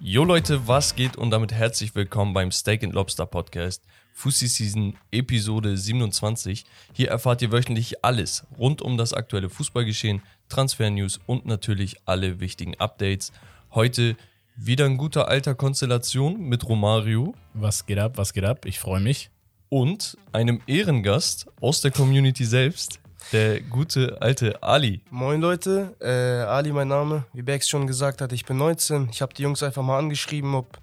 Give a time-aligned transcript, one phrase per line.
[0.00, 4.96] Jo Leute, was geht und damit herzlich willkommen beim Steak and Lobster Podcast, Fussi Season
[5.12, 6.64] Episode 27.
[6.92, 12.74] Hier erfahrt ihr wöchentlich alles rund um das aktuelle Fußballgeschehen, Transfer-News und natürlich alle wichtigen
[12.80, 13.32] Updates.
[13.72, 14.16] Heute
[14.56, 18.66] wieder ein guter alter Konstellation mit Romario Was geht ab, was geht ab?
[18.66, 19.30] Ich freue mich.
[19.68, 22.98] und einem Ehrengast aus der Community selbst,
[23.32, 25.02] der gute alte Ali.
[25.10, 27.24] Moin Leute, äh, Ali mein Name.
[27.32, 29.08] Wie Bex schon gesagt hat, ich bin 19.
[29.10, 30.78] Ich habe die Jungs einfach mal angeschrieben, ob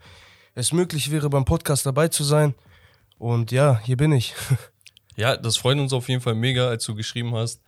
[0.55, 2.55] es möglich wäre, beim Podcast dabei zu sein.
[3.17, 4.33] Und ja, hier bin ich.
[5.19, 7.59] Ja, das freut uns auf jeden Fall mega, als du geschrieben hast.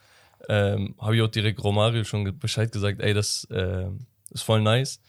[0.47, 3.87] Ähm, Habe ich auch direkt Romario schon Bescheid gesagt, ey, das äh,
[4.29, 5.01] ist voll nice.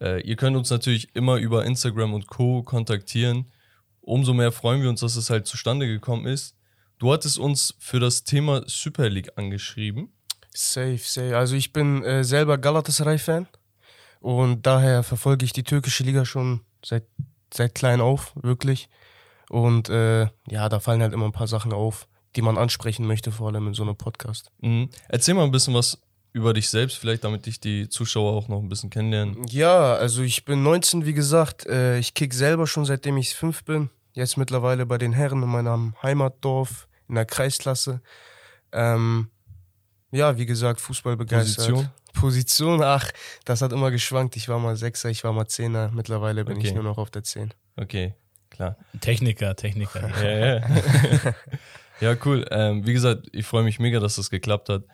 [0.00, 2.62] Äh, ihr könnt uns natürlich immer über Instagram und Co.
[2.62, 3.52] kontaktieren.
[4.00, 6.56] Umso mehr freuen wir uns, dass es halt zustande gekommen ist.
[7.04, 10.08] Du hattest uns für das Thema Super League angeschrieben.
[10.54, 11.36] Safe, safe.
[11.36, 13.46] Also ich bin äh, selber Galatasaray-Fan
[14.20, 17.04] und daher verfolge ich die türkische Liga schon seit,
[17.52, 18.88] seit klein auf, wirklich.
[19.50, 23.32] Und äh, ja, da fallen halt immer ein paar Sachen auf, die man ansprechen möchte,
[23.32, 24.50] vor allem in so einem Podcast.
[24.62, 24.88] Mhm.
[25.06, 26.00] Erzähl mal ein bisschen was
[26.32, 29.46] über dich selbst, vielleicht, damit dich die Zuschauer auch noch ein bisschen kennenlernen.
[29.48, 31.66] Ja, also ich bin 19, wie gesagt.
[31.66, 33.90] Äh, ich kick selber schon seitdem ich fünf bin.
[34.14, 38.00] Jetzt mittlerweile bei den Herren in meinem Heimatdorf in der Kreisklasse.
[38.72, 39.28] Ähm,
[40.10, 41.66] ja, wie gesagt, Fußball begeistert.
[41.68, 41.88] Position?
[42.12, 43.10] Position, ach,
[43.44, 44.36] das hat immer geschwankt.
[44.36, 45.90] Ich war mal Sechser, ich war mal Zehner.
[45.92, 46.68] Mittlerweile bin Okay.
[46.68, 47.52] ich nur noch auf der Zehn.
[47.76, 48.14] Okay,
[48.50, 48.76] klar.
[49.00, 50.08] Techniker, Techniker.
[50.22, 51.34] Ja, ja.
[52.12, 52.46] ja, cool.
[52.50, 54.84] Ähm, wie gesagt, ich freue mich mega, dass das geklappt hat.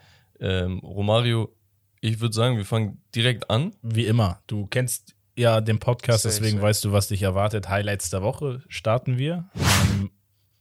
[0.41, 1.55] Ähm, Romario,
[2.00, 3.74] ich würde sagen, wir fangen direkt an.
[3.83, 7.69] Wie immer, du kennst ja den Podcast, deswegen weißt du, was dich erwartet.
[7.69, 9.50] Highlights der Woche starten wir.
[9.55, 10.11] Ähm,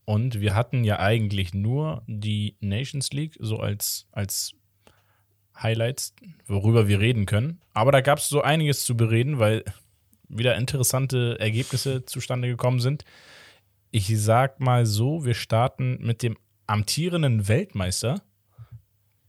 [0.09, 4.55] und wir hatten ja eigentlich nur die Nations League so als, als
[5.55, 6.15] Highlights,
[6.47, 7.61] worüber wir reden können.
[7.75, 9.63] Aber da gab es so einiges zu bereden, weil
[10.27, 13.05] wieder interessante Ergebnisse zustande gekommen sind.
[13.91, 18.23] Ich sag mal so, wir starten mit dem amtierenden Weltmeister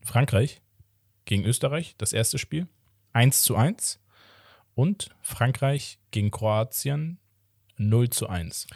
[0.03, 0.63] Frankreich
[1.27, 2.69] gegen Österreich, das erste Spiel.
[3.13, 4.01] 1 zu 1.
[4.75, 7.19] Und Frankreich gegen Kroatien
[7.77, 8.67] 0 zu 1.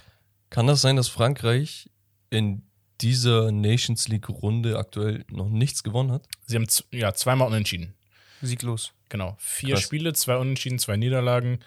[0.51, 1.89] Kann das sein, dass Frankreich
[2.35, 2.63] in
[3.01, 6.27] dieser Nations League-Runde aktuell noch nichts gewonnen hat?
[6.47, 7.95] Sie haben ja, zweimal unentschieden.
[8.43, 8.93] Sieglos.
[9.09, 9.37] Genau.
[9.39, 9.83] Vier Krass.
[9.83, 11.61] Spiele, zwei Unentschieden, zwei Niederlagen.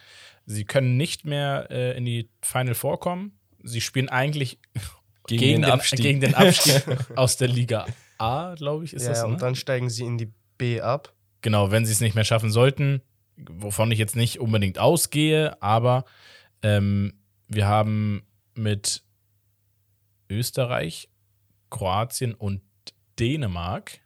[0.45, 3.37] Sie können nicht mehr äh, in die Final Four kommen.
[3.63, 4.59] Sie spielen eigentlich
[5.27, 5.99] Gegen gegen, den den, Abstieg.
[5.99, 6.83] gegen den Abstieg
[7.17, 7.85] aus der Liga
[8.17, 9.23] A, glaube ich, ist ja, das.
[9.23, 9.27] Ne?
[9.27, 11.13] und dann steigen sie in die B ab.
[11.41, 13.01] Genau, wenn sie es nicht mehr schaffen sollten,
[13.35, 16.05] wovon ich jetzt nicht unbedingt ausgehe, aber
[16.63, 17.13] ähm,
[17.47, 18.23] wir haben
[18.55, 19.03] mit
[20.29, 21.09] Österreich,
[21.69, 22.61] Kroatien und
[23.19, 23.99] Dänemark,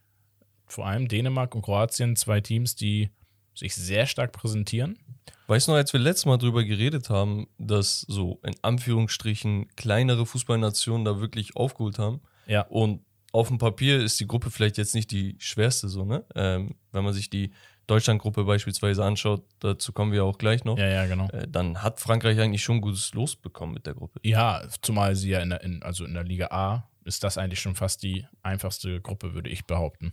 [0.66, 3.10] vor allem Dänemark und Kroatien, zwei Teams, die
[3.54, 4.98] sich sehr stark präsentieren.
[5.46, 10.24] Weißt du noch, als wir letztes Mal drüber geredet haben, dass so in Anführungsstrichen kleinere
[10.24, 12.22] Fußballnationen da wirklich aufgeholt haben?
[12.46, 12.62] Ja.
[12.62, 16.24] Und auf dem Papier ist die Gruppe vielleicht jetzt nicht die schwerste, so, ne?
[16.34, 17.50] Ähm, wenn man sich die
[17.86, 21.28] Deutschlandgruppe beispielsweise anschaut, dazu kommen wir auch gleich noch, Ja, ja, genau.
[21.30, 24.20] äh, dann hat Frankreich eigentlich schon gutes Los bekommen mit der Gruppe.
[24.22, 27.58] Ja, zumal sie ja in der, in, also in der Liga A ist das eigentlich
[27.60, 30.12] schon fast die einfachste Gruppe, würde ich behaupten.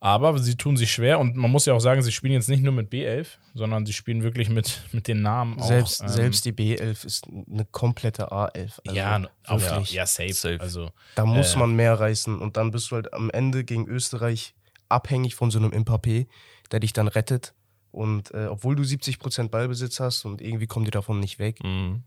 [0.00, 2.62] Aber sie tun sich schwer und man muss ja auch sagen, sie spielen jetzt nicht
[2.64, 5.66] nur mit B11, sondern sie spielen wirklich mit, mit den Namen auch.
[5.68, 8.80] selbst, ähm, selbst die B11 ist eine komplette A11.
[8.84, 9.92] Also ja, wirklich.
[9.92, 10.32] ja, safe.
[10.32, 10.60] Safe.
[10.60, 11.58] Also, Da muss Äh.
[11.58, 14.54] man mehr reißen und dann bist du halt am Ende gegen Österreich
[14.88, 16.26] abhängig von so einem Mbappé,
[16.74, 17.54] der dich dann rettet.
[17.92, 21.62] Und äh, obwohl du 70% Ballbesitz hast und irgendwie kommen die davon nicht weg.
[21.62, 22.02] Mhm.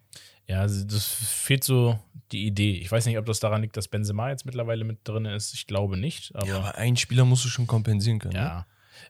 [0.46, 1.98] ja, also das fehlt so
[2.34, 2.74] die Idee.
[2.74, 5.54] Ich weiß nicht, ob das daran liegt, dass Benzema jetzt mittlerweile mit drin ist.
[5.54, 6.48] Ich glaube nicht, aber.
[6.48, 8.34] Ja, aber einen Spieler musst du schon kompensieren können.
[8.34, 8.40] Ne?
[8.40, 8.68] Ja.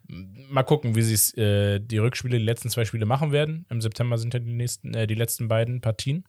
[0.07, 3.65] Mal gucken, wie sie es äh, die Rückspiele, die letzten zwei Spiele machen werden.
[3.69, 6.25] Im September sind ja die nächsten, äh, die letzten beiden Partien.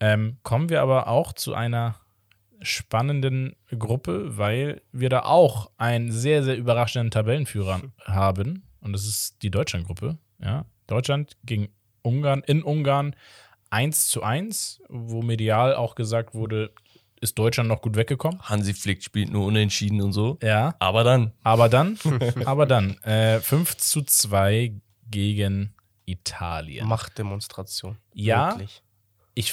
[0.00, 1.98] Ähm, kommen wir aber auch zu einer
[2.62, 8.64] spannenden Gruppe, weil wir da auch einen sehr, sehr überraschenden Tabellenführer haben.
[8.80, 10.18] Und das ist die Deutschlandgruppe.
[10.40, 10.64] Ja.
[10.86, 11.68] Deutschland gegen
[12.02, 13.14] Ungarn in Ungarn
[13.70, 16.72] 1 zu 1, wo medial auch gesagt wurde,
[17.20, 18.40] ist Deutschland noch gut weggekommen.
[18.42, 20.38] Hansi Flick spielt nur unentschieden und so.
[20.42, 20.74] Ja.
[20.78, 21.98] Aber dann, Aber dann,
[22.44, 24.72] aber dann, äh, 5 zu 2
[25.10, 25.74] gegen
[26.06, 26.86] Italien.
[26.86, 27.98] Machtdemonstration.
[28.14, 28.52] Ja.
[28.52, 28.82] Wirklich.
[29.34, 29.52] Ich,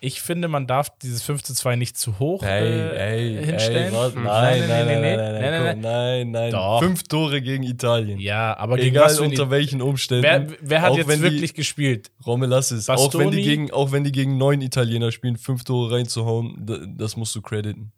[0.00, 2.96] ich finde, man darf dieses 5 zu 2 nicht zu hoch Ey, äh,
[3.38, 3.92] ey, hinstellen.
[3.92, 4.14] ey, was?
[4.14, 4.22] Hm.
[4.24, 6.50] nein, nein, nein, nein, nein, nein, nein, nein, nein, nein.
[6.52, 6.80] Doch.
[6.80, 8.18] Fünf Tore gegen Italien.
[8.20, 10.22] Ja, aber gegen Egal was für unter welchen Umständen.
[10.22, 12.10] wer, wer hat Auch jetzt wirklich die, gespielt?
[12.26, 13.42] Romelassis, auch wenn, die Bastoni?
[13.42, 17.42] gegen, auch wenn die gegen neun Italiener spielen, fünf Tore reinzuhauen, da- das musst du
[17.42, 17.92] crediten.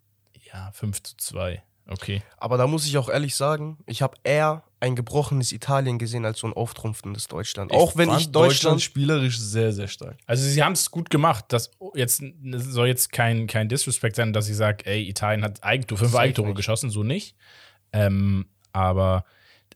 [0.53, 1.61] Ja, 5 zu 2.
[1.87, 2.21] Okay.
[2.37, 6.39] Aber da muss ich auch ehrlich sagen, ich habe eher ein gebrochenes Italien gesehen als
[6.39, 7.71] so ein auftrumpfendes Deutschland.
[7.71, 8.81] Auch wenn ich Deutschland.
[8.81, 10.17] spielerisch sehr, sehr stark.
[10.25, 11.45] Also sie haben es gut gemacht.
[11.49, 15.63] Das jetzt das soll jetzt kein, kein Disrespect sein, dass ich sage, ey, Italien hat
[15.63, 17.35] Eigentor, fünf Eigentore geschossen, so nicht.
[17.93, 19.23] Ähm, aber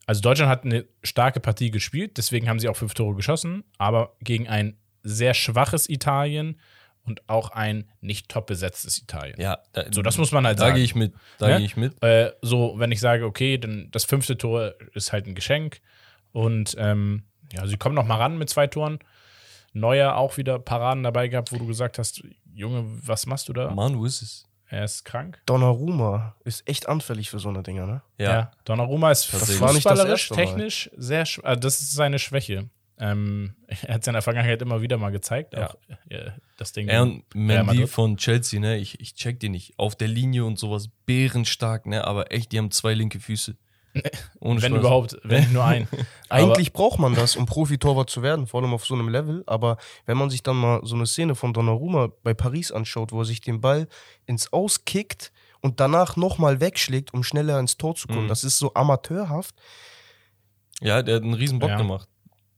[0.07, 4.15] also Deutschland hat eine starke Partie gespielt, deswegen haben sie auch fünf Tore geschossen, aber
[4.21, 6.59] gegen ein sehr schwaches Italien
[7.05, 9.39] und auch ein nicht top besetztes Italien.
[9.39, 10.75] Ja, da, So, das muss man halt da sagen.
[10.75, 11.13] gehe ich mit.
[11.37, 11.57] Da Ja?
[11.57, 12.01] gehe ich mit.
[12.03, 15.81] Äh, so, wenn ich sage, okay, dann das fünfte Tor ist halt ein Geschenk
[16.31, 17.23] und ähm,
[17.53, 18.99] ja, sie kommen noch mal ran mit zwei Toren.
[19.73, 22.23] Neuer auch wieder Paraden dabei gehabt, wo du gesagt hast,
[22.53, 23.69] Junge, was machst du da?
[23.71, 24.45] Mann, wo ist es?
[24.67, 25.39] Er ist krank.
[25.45, 28.01] Donnarumma ist echt anfällig für so eine Dinger, ne?
[28.17, 28.51] Ja.
[28.63, 29.59] Donnarumma ist Tatsächlich.
[29.61, 30.45] war nicht das fußballerisch, erste Mal.
[30.45, 32.69] technisch sehr, äh, das ist seine Schwäche.
[32.97, 35.53] Ähm, er hat es in der Vergangenheit immer wieder mal gezeigt.
[35.53, 35.69] Ja.
[35.69, 35.75] Auch,
[36.09, 36.87] äh, das Ding.
[36.87, 38.77] Er und Mandy von Chelsea, ne?
[38.77, 39.73] Ich, ich check die nicht.
[39.77, 42.05] Auf der Linie und sowas bärenstark, ne?
[42.05, 43.55] Aber echt, die haben zwei linke Füße.
[44.41, 44.79] Ohne wenn Spaß.
[44.79, 45.87] überhaupt, wenn nicht nur ein.
[46.29, 49.43] Eigentlich braucht man das, um Profitorwart zu werden, vor allem auf so einem Level.
[49.47, 53.19] Aber wenn man sich dann mal so eine Szene von Donnarumma bei Paris anschaut, wo
[53.21, 53.87] er sich den Ball
[54.25, 55.31] ins Aus kickt
[55.61, 58.27] und danach nochmal wegschlägt, um schneller ins Tor zu kommen, Mhm.
[58.29, 59.55] das ist so amateurhaft.
[60.81, 61.77] Ja, der hat einen riesen Bock Ja.
[61.77, 62.09] gemacht.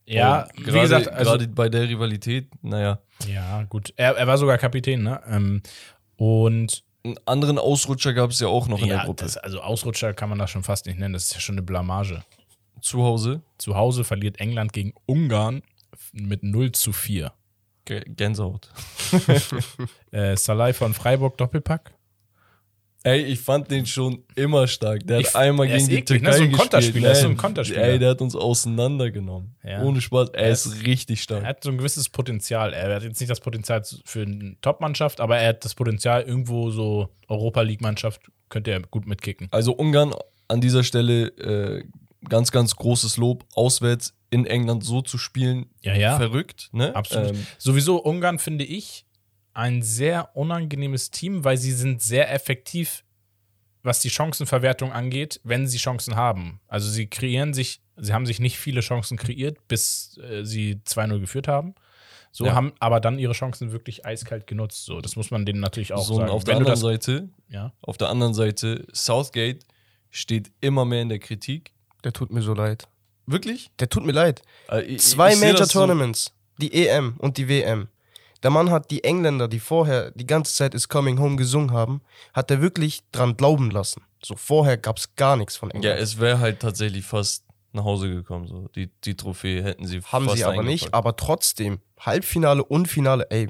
[0.07, 3.00] Ja, Und wie gesagt, also, gerade bei der Rivalität, naja.
[3.27, 3.94] ja, gut.
[3.98, 5.21] Er, er war sogar Kapitän, ne?
[5.27, 5.62] Ähm,
[6.15, 9.24] und Einen anderen Ausrutscher gab es ja auch noch in der ja, Gruppe.
[9.24, 11.13] das, also Ausrutscher kann man das schon fast nicht nennen.
[11.13, 12.24] Das ist ja schon eine Blamage.
[12.81, 13.42] Zu Hause.
[13.57, 15.62] Zu Hause verliert England gegen Ungarn
[16.13, 17.31] mit 0 zu 4.
[17.86, 18.69] G Gänsehaut.
[20.12, 21.94] Äh, Salai von Freiburg Doppelpack.
[23.07, 25.06] Ey, ich fand den schon immer stark.
[25.07, 26.30] Der Ich- hat einmal er ist gegen die eklig, ne?
[26.30, 26.71] Türkei So ein gespielt.
[26.71, 27.81] Konterspieler, ist so ein Nein, Konterspieler.
[27.83, 29.56] Ey, der hat uns auseinandergenommen.
[29.63, 29.81] Ja.
[29.83, 30.30] Ohne Spaß.
[30.30, 31.44] Er Er ist richtig stark.
[31.44, 32.74] Er hat so ein gewisses Potenzial.
[32.74, 36.69] Er hat jetzt nicht das Potenzial für eine Top-Mannschaft, aber er hat das Potenzial, irgendwo
[36.71, 39.48] so Europa League-Mannschaft könnte er gut mitkicken.
[39.51, 40.13] Also Ungarn
[40.48, 41.83] an dieser Stelle äh,
[42.30, 43.45] ganz, ganz großes Lob.
[43.56, 46.18] Auswärts in England so zu spielen, Ja, ja.
[46.18, 46.69] verrückt.
[46.74, 46.95] Ne?
[46.95, 47.30] Absolut.
[47.31, 49.06] Ähm, Sowieso Ungarn finde ich
[49.57, 53.04] ein sehr unangenehmes Team, weil sie sind sehr effektiv,
[53.81, 56.59] was die Chancenverwertung angeht, wenn sie Chancen haben.
[56.68, 61.19] Also sie kreieren sich, sie haben sich nicht viele Chancen kreiert, bis äh, sie 2-0
[61.19, 61.74] geführt haben.
[62.31, 62.54] So Ja.
[62.54, 64.86] haben aber dann ihre Chancen wirklich eiskalt genutzt.
[64.86, 66.30] So, das muss man denen natürlich auch so sagen.
[66.30, 69.65] auf der Wenn du anderen das, Seite, ja, auf der anderen Seite, Southgate
[70.12, 71.71] steht immer mehr in der Kritik.
[72.04, 72.88] Der tut mir so leid.
[73.25, 73.71] Wirklich?
[73.80, 74.44] Der tut mir leid.
[74.69, 77.88] Äh, ich- Zwei ich Major das so- Tournaments, die EM und die WM.
[78.43, 82.01] Der Mann hat die Engländer, die vorher die ganze Zeit Is Coming Home gesungen haben,
[82.33, 84.03] hat er wirklich dran glauben lassen.
[84.23, 85.99] So vorher gab es gar nichts von Ja, England.
[86.01, 87.43] es wäre halt tatsächlich fast
[87.73, 88.47] nach Hause gekommen.
[88.47, 88.67] So.
[88.75, 93.27] Die, die Trophäe hätten sie haben fast sie aber nicht, aber trotzdem, Halbfinale und Finale,
[93.29, 93.49] ey,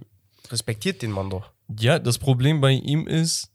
[0.49, 1.51] respektiert den Mann doch.
[1.79, 3.51] Ja, das Problem bei ihm ist,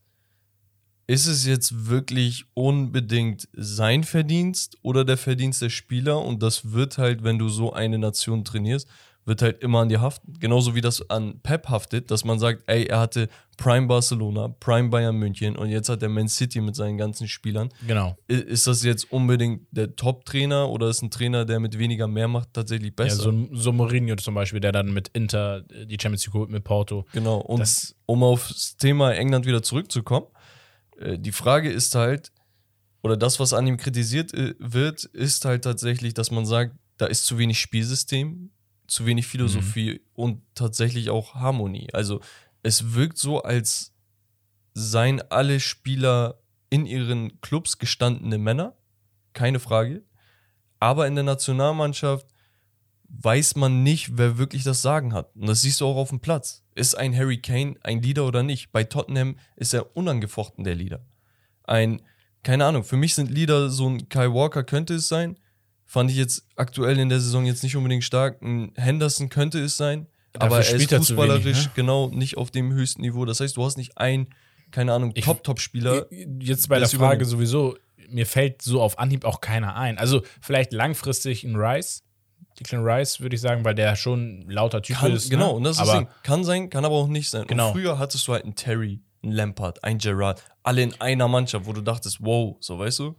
[1.07, 6.21] ist es jetzt wirklich unbedingt sein Verdienst oder der Verdienst der Spieler?
[6.21, 8.89] Und das wird halt, wenn du so eine Nation trainierst,
[9.25, 10.33] wird halt immer an dir haften.
[10.41, 14.89] Genauso wie das an Pep haftet, dass man sagt, ey, er hatte Prime Barcelona, Prime
[14.89, 17.69] Bayern München und jetzt hat er Man City mit seinen ganzen Spielern.
[17.87, 18.17] genau.
[18.27, 22.53] Ist das jetzt unbedingt der Top-Trainer oder ist ein Trainer, der mit weniger mehr macht,
[22.53, 23.23] tatsächlich Ja, besser?
[23.23, 27.07] so, so Mourinho zum Beispiel, der dann mit Inter die Champions League holt mit Porto.
[27.13, 27.39] Genau.
[27.39, 30.27] Und Das- um aufs Thema England wieder zurückzukommen,
[30.99, 32.33] äh, die Frage ist halt,
[33.05, 37.07] oder das, was an ihm kritisiert äh, wird, ist halt tatsächlich, dass man sagt, da
[37.07, 38.51] ist zu wenig Spielsystem,
[38.93, 41.89] zu wenig Philosophie und tatsächlich auch Harmonie.
[41.95, 42.21] Also
[42.63, 43.95] es wirkt so, als
[44.75, 48.77] seien alle Spieler in ihren Clubs gestandene Männer,
[49.33, 50.03] keine Frage.
[50.79, 52.27] Aber in der Nationalmannschaft
[53.09, 55.35] weiß man nicht, wer wirklich das Sagen hat.
[55.37, 56.63] Und das siehst du auch auf dem Platz.
[56.75, 58.73] Ist ein Harry Kane ein Leader oder nicht?
[58.73, 61.05] Bei Tottenham ist er unangefochten der Leader.
[61.65, 62.03] Ein,
[62.43, 65.39] keine Ahnung, für mich sind Leader so ein Kyle Walker könnte es sein.
[65.93, 68.41] Fand ich jetzt aktuell in der Saison jetzt nicht unbedingt stark.
[68.41, 70.07] Ein Henderson könnte es sein.
[70.33, 71.73] Dafür aber er ist er fußballerisch wenig, ne?
[71.75, 73.27] genau nicht auf dem höchsten Niveau.
[73.27, 74.29] Das heißt, du hast nicht einen,
[74.71, 76.07] keine Ahnung, Top-Top-Spieler.
[76.41, 77.77] Jetzt bei der Frage sowieso,
[78.09, 79.99] mir fällt so auf Anhieb auch keiner ein.
[79.99, 82.05] Also vielleicht langfristig ein Rice,
[82.59, 85.29] Declan Rice, würde ich sagen, weil der schon ein lauter Typ Kann, ist.
[85.29, 85.53] genau, ne?
[85.57, 86.09] und das ist aber Ding.
[86.23, 87.47] Kann sein, kann aber auch nicht sein.
[87.47, 87.67] Genau.
[87.67, 91.67] Und früher hattest du halt einen Terry, einen Lampard, einen Gerard, alle in einer Mannschaft,
[91.67, 93.15] wo du dachtest, wow, so weißt du?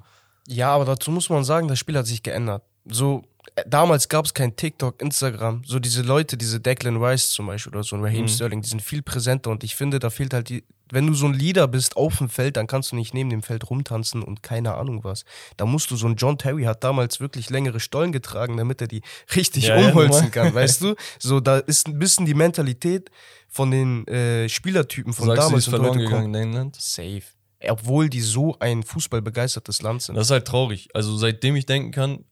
[0.47, 2.63] Ja, aber dazu muss man sagen, das Spiel hat sich geändert.
[2.85, 3.23] So,
[3.55, 5.61] äh, damals gab es kein TikTok, Instagram.
[5.65, 8.27] So diese Leute, diese Declan Rice zum Beispiel oder so ein Raheem Mhm.
[8.27, 10.63] Sterling, die sind viel präsenter und ich finde, da fehlt halt die.
[10.91, 13.41] Wenn du so ein Leader bist auf dem Feld, dann kannst du nicht neben dem
[13.41, 15.23] Feld rumtanzen und keine Ahnung was.
[15.57, 18.87] Da musst du so ein John Terry hat damals wirklich längere Stollen getragen, damit er
[18.87, 19.01] die
[19.35, 20.29] richtig Ja, ja, umholzen normal.
[20.31, 20.95] kann, weißt du?
[21.19, 23.09] So, da ist ein bisschen die Mentalität
[23.47, 26.75] von den äh, Spielertypen Du von sagst, du damals ist und verloren gegangen in England.
[26.79, 27.23] Safe.
[27.69, 30.15] Obwohl die so ein fußballbegeistertes Land sind.
[30.15, 30.89] Das ist halt traurig.
[30.93, 32.25] Also seitdem ich denken kann,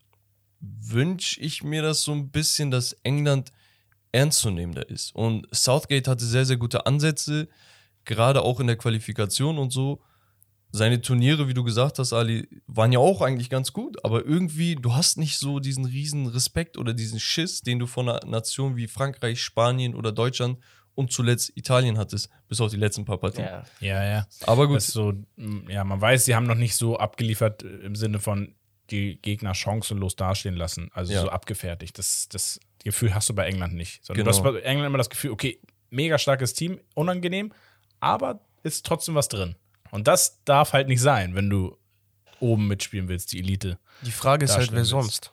[0.60, 3.52] wünsche ich mir das so ein bisschen, dass England
[4.12, 5.16] ernstzunehmender ist.
[5.16, 7.48] Und Southgate hatte sehr, sehr gute Ansätze,
[8.06, 10.02] gerade auch in der Qualifikation und so.
[10.74, 14.76] Seine Turniere, wie du gesagt hast, Ali, waren ja auch eigentlich ganz gut, aber irgendwie,
[14.76, 18.78] du hast nicht so diesen riesen Respekt oder diesen Schiss, den du von einer Nation
[18.78, 20.60] wie Frankreich, Spanien oder Deutschland
[20.96, 23.46] und zuletzt Italien hattest, bis auf die letzten paar Partien.
[23.46, 23.64] Ja.
[23.80, 24.28] Ja, ja.
[24.46, 25.14] Aber gut, so,
[25.68, 28.56] ja, man weiß, sie haben noch nicht so abgeliefert äh, im Sinne von
[28.90, 31.22] die Gegner chancenlos dastehen lassen, also Ja.
[31.22, 31.98] so abgefertigt.
[31.98, 34.04] Das, das Gefühl hast du bei England nicht.
[34.04, 34.38] Sondern Genau.
[34.38, 37.54] du hast bei England immer das Gefühl, okay, mega starkes Team, unangenehm,
[38.02, 39.56] aber ist trotzdem was drin.
[39.92, 41.78] Und das darf halt nicht sein, wenn du
[42.40, 43.78] oben mitspielen willst, die Elite.
[44.02, 44.90] Die Frage ist halt, wer willst.
[44.90, 45.32] sonst.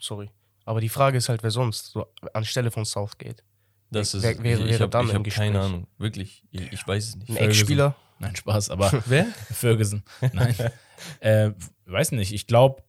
[0.00, 0.30] Sorry.
[0.64, 3.42] Aber die Frage ist halt, wer sonst, so anstelle von Southgate.
[3.90, 5.60] Das ist, wer- wer ich, ich habe hab keine?
[5.60, 5.86] Ahnung.
[5.98, 7.30] Wirklich, ich, ich weiß es nicht.
[7.30, 7.94] Ein Ex-Spieler.
[8.18, 9.26] Nein, Spaß, aber Wer?
[9.52, 10.02] Ferguson.
[10.32, 10.54] Nein.
[11.20, 11.50] äh,
[11.86, 12.82] weiß nicht, ich glaube,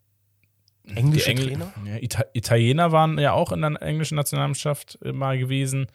[0.86, 1.74] Englische Engl- Trainer?
[1.86, 5.88] Ja, Ita Italiener waren ja auch in der englischen Nationalmannschaft äh, mal gewesen.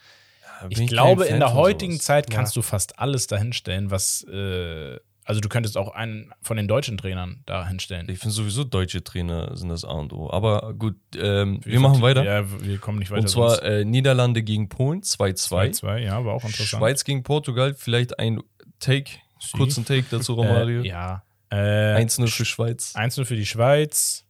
[0.69, 2.05] Bin Ich glaube, in der heutigen sowas.
[2.05, 2.61] Zeit kannst Ja.
[2.61, 4.23] du fast alles dahinstellen, was.
[4.25, 8.09] Äh, also, du könntest auch einen von den deutschen Trainern da hinstellen.
[8.09, 10.31] Ich finde sowieso deutsche Trainer sind das A und O.
[10.31, 12.25] Aber gut, ähm, wir, machen weiter.
[12.25, 13.23] Ja, wir kommen nicht weiter.
[13.23, 15.81] und zwar äh, Niederlande gegen Polen 2-2.
[15.81, 16.81] 2-2, ja, war auch interessant.
[16.81, 18.41] Schweiz gegen Portugal, vielleicht ein
[18.81, 19.13] Take,
[19.53, 20.83] kurzen Take dazu, Romario.
[20.83, 21.23] Äh, ja.
[21.51, 22.95] Äh, 1-0 für Schweiz.
[22.97, 24.25] 1-0 für die Schweiz.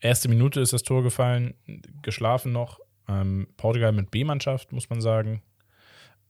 [0.00, 1.54] Erste Minute ist das Tor gefallen,
[2.02, 2.80] geschlafen noch.
[3.08, 5.42] Ähm, Portugal mit B-Mannschaft, muss man sagen.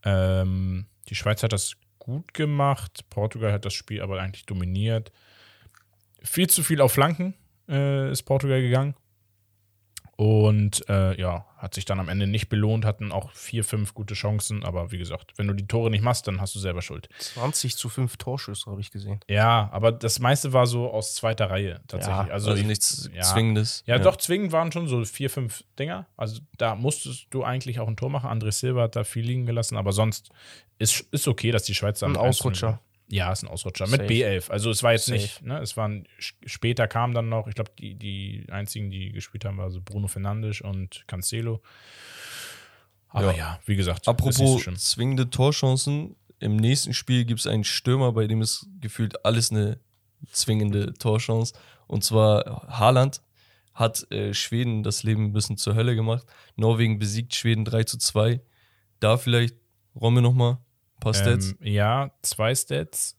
[0.05, 3.05] Ähm, die Schweiz hat das gut gemacht.
[3.11, 5.13] Portugal hat das Spiel aber eigentlich dominiert.
[6.23, 7.35] Viel zu viel auf Flanken
[7.69, 8.95] äh, ist Portugal gegangen.
[10.17, 14.15] Und äh, ja, hat sich dann am Ende nicht belohnt, hatten auch vier, fünf gute
[14.15, 14.65] Chancen.
[14.65, 17.11] Aber wie gesagt, wenn du die Tore nicht machst, dann hast du selber Schuld.
[17.19, 19.21] 20 zu 5 Torschüsse habe ich gesehen.
[19.29, 22.29] Ja, aber das meiste war so aus zweiter Reihe tatsächlich.
[22.29, 23.23] Ja, Also, ich- nichts ja.
[23.23, 23.83] Zwingendes.
[23.87, 26.07] Ja, doch, zwingend waren schon so vier, fünf Dinger.
[26.17, 28.31] Also da musstest du eigentlich auch ein Tor machen.
[28.31, 30.31] André Silva hat da viel liegen gelassen, aber sonst
[30.79, 32.81] ist, ist okay, dass die Schweizer Ein Ausrutscher.
[33.09, 33.87] 1-0 Ja, ist ein Ausrutscher.
[33.87, 34.03] Safe.
[34.03, 34.51] Mit B11.
[34.51, 35.19] Also es war jetzt Safe.
[35.21, 35.59] nicht, ne?
[35.61, 39.71] Es waren später kamen dann noch, ich glaube, die, die einzigen, die gespielt haben, waren
[39.71, 41.63] so Bruno Fernandes und Cancelo.
[43.09, 43.61] Aber ja, Ja.
[43.67, 44.77] wie gesagt, so Apropos schlimm.
[44.77, 49.79] zwingende Torchancen, im nächsten Spiel gibt es einen Stürmer, bei dem ist gefühlt alles eine
[50.31, 51.55] zwingende Torchance.
[51.87, 53.23] Und zwar Haaland
[53.73, 56.27] hat äh, Schweden das Leben ein bisschen zur Hölle gemacht.
[56.57, 58.41] Norwegen besiegt Schweden 3 zu 2.
[59.01, 59.55] Da vielleicht,
[59.95, 60.59] Romme nochmal, ein
[61.01, 61.55] paar Stats.
[61.61, 63.17] Ähm, ja, zwei Stats.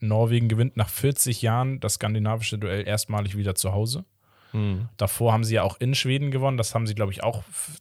[0.00, 4.04] Norwegen gewinnt nach 40 Jahren das skandinavische Duell erstmalig wieder zu Hause.
[4.52, 4.88] Hm.
[4.96, 6.56] Davor haben sie ja auch in Schweden gewonnen.
[6.56, 7.80] Das haben sie, glaube ich, auch f-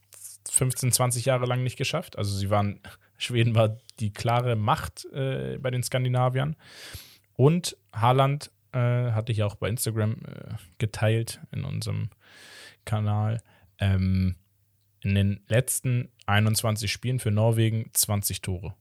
[0.49, 2.17] 15, 20 Jahre lang nicht geschafft.
[2.17, 2.79] Also sie waren,
[3.17, 6.55] Schweden war die klare Macht äh, bei den Skandinaviern.
[7.35, 8.79] Und Haaland äh,
[9.11, 12.09] hatte ich auch bei Instagram äh, geteilt in unserem
[12.85, 13.41] Kanal.
[13.79, 14.35] Ähm,
[15.01, 18.73] in den letzten 21 Spielen für Norwegen 20 Tore.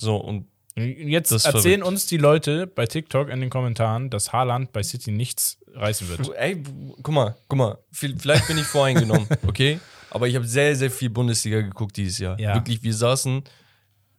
[0.00, 1.84] So, und Jetzt erzählen verrückt.
[1.84, 6.30] uns die Leute bei TikTok in den Kommentaren, dass Haaland bei City nichts reißen wird.
[6.36, 6.62] ey,
[7.02, 9.78] guck mal, guck mal, viel- vielleicht bin ich voreingenommen, okay?
[10.10, 12.38] Aber ich habe sehr, sehr viel Bundesliga geguckt dieses Jahr.
[12.40, 12.54] Ja.
[12.54, 13.42] Wirklich, wir saßen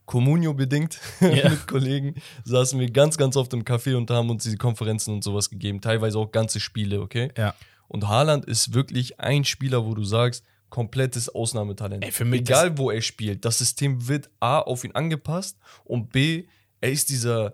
[0.05, 1.50] Communio-bedingt Ja.
[1.50, 5.23] mit Kollegen, saßen wir ganz, ganz oft im Café und haben uns diese Konferenzen und
[5.23, 5.79] sowas gegeben.
[5.81, 7.31] Teilweise auch ganze Spiele, okay?
[7.38, 7.53] Ja.
[7.88, 12.04] Und Haaland ist wirklich ein Spieler, wo du sagst, komplettes Ausnahmetalent.
[12.04, 16.12] Ey, für mich Egal, wo er spielt, das System wird A auf ihn angepasst und
[16.12, 16.46] B,
[16.80, 17.54] er ist dieser,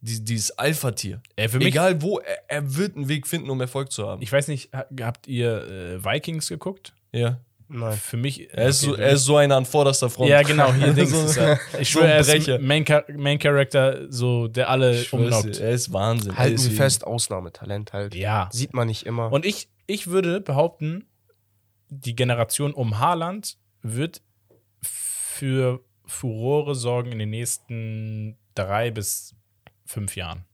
[0.00, 1.20] die, dieses Alpha-Tier.
[1.34, 4.22] Egal wo, er, er wird einen Weg finden, um Erfolg zu haben.
[4.22, 6.92] Ich weiß nicht, ha- habt ihr äh, Vikings geguckt?
[7.10, 7.40] ja.
[7.70, 7.98] Nein.
[7.98, 8.48] Für mich.
[8.54, 10.30] Er ist, so, okay, er ist so einer an vorderster Front.
[10.30, 11.60] ja, genau, hier Dings So- ist er.
[11.78, 12.62] Ich so schwöre, er ist.
[12.62, 15.58] Main, Char Main Character, so, der alle umlockt.
[15.60, 16.34] er ist Wahnsinn.
[16.38, 18.14] Halten Er wir wie- fest, Ausnahmetalent halt.
[18.14, 18.48] Ja.
[18.52, 19.30] Sieht man nicht immer.
[19.30, 21.04] Und ich, ich würde behaupten,
[21.90, 24.22] die Generation um Haaland wird
[24.82, 29.34] für Furore sorgen in den nächsten drei bis
[29.84, 30.44] fünf Jahren.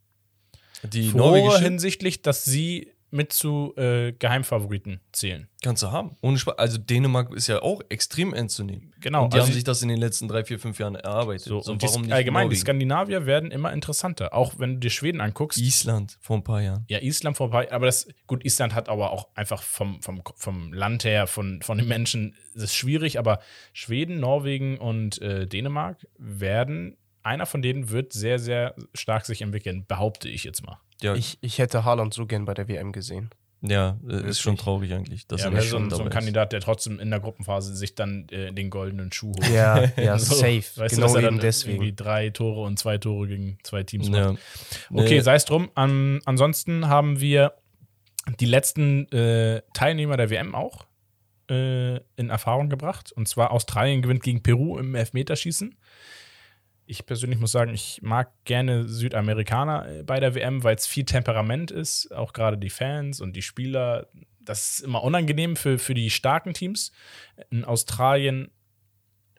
[0.82, 5.48] Die Furore hinsichtlich, dass sie mit zu äh, Geheimfavoriten zählen.
[5.62, 6.16] kannst du haben.
[6.20, 6.58] Ohne Spaß.
[6.58, 8.92] Also Dänemark ist ja auch extrem ernst zu nehmen.
[9.00, 10.96] Genau, Und die also haben die- sich das in den letzten drei, vier, fünf Jahren
[10.96, 11.44] erarbeitet.
[11.46, 12.60] So, So, und warum die, nicht allgemein, die Norwegen?
[12.60, 14.34] Skandinavier werden immer interessanter.
[14.34, 15.58] Auch wenn du dir Schweden anguckst.
[15.60, 16.84] Island vor ein paar Jahren.
[16.88, 21.04] ja, Island vorbei, aber das, gut, Island hat aber auch einfach vom, vom, vom Land
[21.04, 23.38] her, von, von den Menschen, das ist schwierig, aber
[23.72, 29.86] Schweden, Norwegen und äh, Dänemark werden, einer von denen wird sehr, sehr stark sich entwickeln,
[29.86, 30.78] behaupte ich jetzt mal.
[31.02, 33.30] Ja, ich, ich hätte Haaland so gern bei der WM gesehen.
[33.66, 34.38] Ja, äh, ist Wirklich.
[34.40, 35.26] schon traurig eigentlich.
[35.26, 36.10] Dass ja, er so, so ein.
[36.10, 39.48] Kandidat, der trotzdem in der Gruppenphase sich dann äh, den goldenen Schuh holt.
[39.48, 40.56] Ja, ja, So, safe.
[40.76, 41.76] Weißt du, genau dass er eben dann deswegen.
[41.76, 44.20] irgendwie drei Tore und zwei Tore gegen zwei Teams macht.
[44.20, 44.30] Ja.
[44.92, 45.70] Okay, Nee, sei es drum.
[45.74, 47.54] An, ansonsten haben wir
[48.38, 50.84] die letzten äh, Teilnehmer der WM auch
[51.50, 53.12] äh, in Erfahrung gebracht.
[53.12, 55.74] Und zwar Australien gewinnt gegen Peru im Elfmeterschießen.
[56.86, 61.04] Ich persönlich muss sagen, ich mag gerne Südamerikaner äh, bei der WM, weil es viel
[61.04, 62.12] Temperament ist.
[62.14, 64.06] Auch gerade die Fans und die Spieler.
[64.40, 66.92] Das ist immer unangenehm für, für die starken Teams.
[67.50, 68.50] In Australien,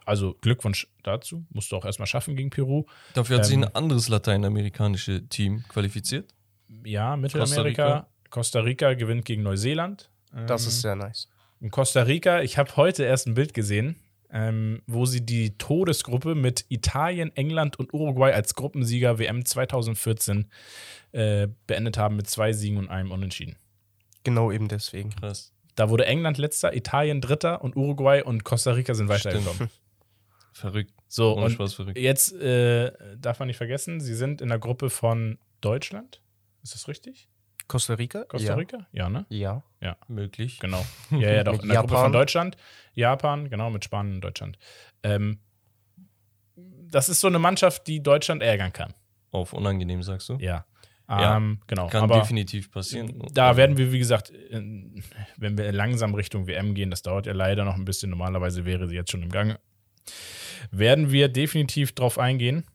[0.05, 2.85] also Glückwunsch dazu, musst du auch erstmal schaffen gegen Peru.
[3.13, 6.33] Dafür hat sich Ähm, ein anderes lateinamerikanisches Team qualifiziert.
[6.83, 8.07] Ja, Mittelamerika.
[8.31, 10.09] Costa Rica, gewinnt gegen Neuseeland.
[10.47, 11.29] Das Ähm, ist sehr nice.
[11.61, 13.95] in Costa Rica, ich habe heute erst ein Bild gesehen,
[14.31, 20.49] ähm, wo sie die Todesgruppe mit Italien, England und Uruguay als Gruppensieger WM 2014
[21.11, 23.55] äh, beendet haben mit zwei Siegen und einem Unentschieden.
[24.23, 25.11] Genau eben deswegen.
[25.11, 25.53] Krass.
[25.75, 29.69] Da wurde England letzter, Italien dritter und Uruguay und Costa Rica sind weitergekommen.
[30.53, 30.93] Verrückt.
[31.07, 31.97] So, Ohne und Spaß verrückt.
[31.97, 36.21] jetzt äh, darf man nicht vergessen, sie sind in der Gruppe von Deutschland.
[36.63, 37.27] Ist das richtig?
[37.67, 38.23] Costa Rica?
[38.25, 38.55] Costa ja.
[38.55, 38.87] Rica?
[38.91, 39.25] Ja, ne?
[39.29, 39.63] Ja.
[40.07, 40.59] Möglich.
[40.59, 40.83] Genau.
[41.11, 41.53] Ja, ja, doch.
[41.53, 42.05] Mit In der Gruppe Japan.
[42.05, 42.57] von Deutschland,
[42.93, 44.57] Japan, genau, mit Spanien und Deutschland.
[45.03, 45.39] Ähm,
[46.55, 48.93] das ist so eine Mannschaft, die Deutschland ärgern kann.
[49.31, 50.37] Auf unangenehm, sagst du?
[50.39, 50.65] Ja.
[51.07, 51.87] Ja, Ähm, genau.
[51.87, 53.21] Kann Aber definitiv passieren.
[53.31, 57.63] da werden wir, wie gesagt, wenn wir langsam Richtung WM gehen, das dauert ja leider
[57.63, 59.59] noch ein bisschen, normalerweise wäre sie jetzt schon im Gange,
[60.71, 62.65] werden wir definitiv drauf eingehen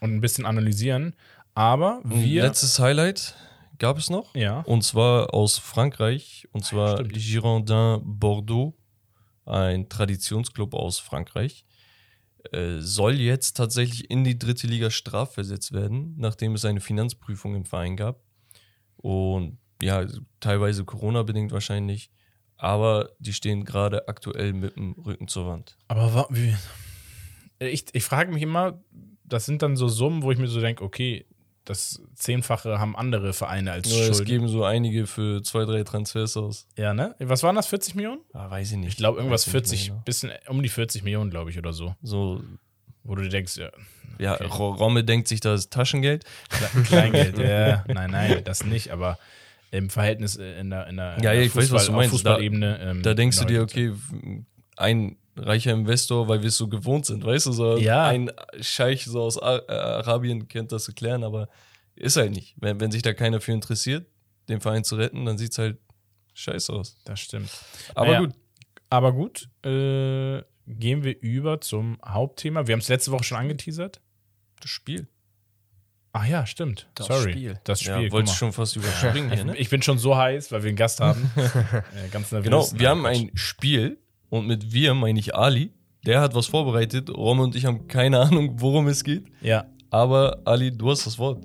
[0.00, 1.14] und ein bisschen analysieren.
[1.54, 2.42] Aber Ein wir.
[2.42, 3.34] letztes Highlight
[3.78, 4.34] gab es noch.
[4.34, 4.60] ja.
[4.60, 6.48] Und zwar aus Frankreich.
[6.52, 7.14] Und zwar stimmt.
[7.14, 8.74] Girondin Bordeaux,
[9.44, 11.64] ein Traditionsclub aus Frankreich,
[12.52, 17.64] äh, soll jetzt tatsächlich in die dritte Liga strafversetzt werden, nachdem es eine Finanzprüfung im
[17.64, 18.20] Verein gab.
[18.96, 20.06] Und ja,
[20.40, 22.10] teilweise Corona-bedingt wahrscheinlich.
[22.56, 25.76] Aber die stehen gerade aktuell mit dem Rücken zur Wand.
[25.88, 26.56] Aber wie,
[27.58, 28.82] ich, ich frage mich immer,
[29.24, 31.26] das sind dann so Summen, wo ich mir so denke, okay,
[31.66, 34.24] das Zehnfache haben andere Vereine als Nur es Schulden.
[34.24, 36.66] geben so einige für zwei, drei Transfers aus.
[36.78, 37.14] Ja, ne?
[37.18, 38.20] Was waren das, 40 Millionen?
[38.32, 38.88] Ah, weiß ich nicht.
[38.88, 40.04] Ich glaube, irgendwas Weiß ich nicht 40, mehr genau.
[40.04, 41.94] bisschen um die 40 Millionen, glaube ich, oder so.
[42.02, 42.42] So,
[43.04, 43.70] Wo du dir denkst, ja,
[44.18, 44.46] ja, Okay.
[44.46, 46.24] Ro- Romme denkt sich, das ist Taschengeld.
[46.50, 49.18] Kle- Kleingeld, ja, nein, nein, das nicht, aber
[49.72, 52.12] im Verhältnis äh, in der, in der, Ja, ja, ich weiß, was du meinst.
[52.14, 52.78] Da- Fußballebene.
[52.80, 53.92] ähm, Da denkst du dir, genau, okay,
[54.76, 58.06] ein reicher Investor, weil wir es so gewohnt sind, weißt du, so Ja.
[58.06, 61.48] ein Scheich so aus äh, Arabien kennt das zu klären, aber
[61.94, 62.54] ist halt nicht.
[62.58, 64.06] Wenn, wenn sich da keiner für interessiert,
[64.48, 65.78] den Verein zu retten, dann sieht es halt
[66.34, 66.96] scheiße aus.
[67.04, 67.50] Das stimmt.
[67.94, 68.32] Aber Naja, gut,
[68.90, 72.66] Aber gut, äh, gehen wir über zum Hauptthema.
[72.66, 74.00] Wir haben es letzte Woche schon angeteasert.
[74.60, 75.08] das Spiel.
[76.12, 76.88] Ach ja, stimmt.
[76.94, 77.32] Das Sorry.
[77.32, 77.60] Spiel.
[77.64, 77.92] Das Spiel.
[77.92, 78.32] Ja, guck wollte mal.
[78.32, 79.56] ich schon fast überspringen hier, ne?
[79.58, 81.30] Ich bin schon so heiß, weil wir einen Gast haben.
[81.36, 82.44] äh, ganz nervös.
[82.44, 83.16] Genau, Nein, wir haben Quatsch.
[83.20, 83.98] ein Spiel
[84.30, 85.72] und mit wir meine ich Ali.
[86.04, 87.10] Der hat was vorbereitet.
[87.10, 89.24] Rom und ich haben keine Ahnung, worum es geht.
[89.40, 89.66] Ja.
[89.90, 91.44] Aber Ali, du hast das Wort.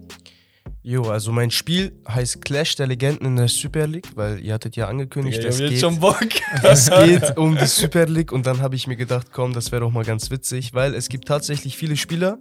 [0.84, 4.76] Jo, also mein Spiel heißt Clash der Legenden in der Super League, weil ihr hattet
[4.76, 6.28] ja angekündigt, Ja, es, ich hab geht, jetzt schon Bock.
[6.63, 9.82] es geht um die Super League und dann habe ich mir gedacht, komm, das wäre
[9.82, 12.39] doch mal ganz witzig, weil es gibt tatsächlich viele Spieler,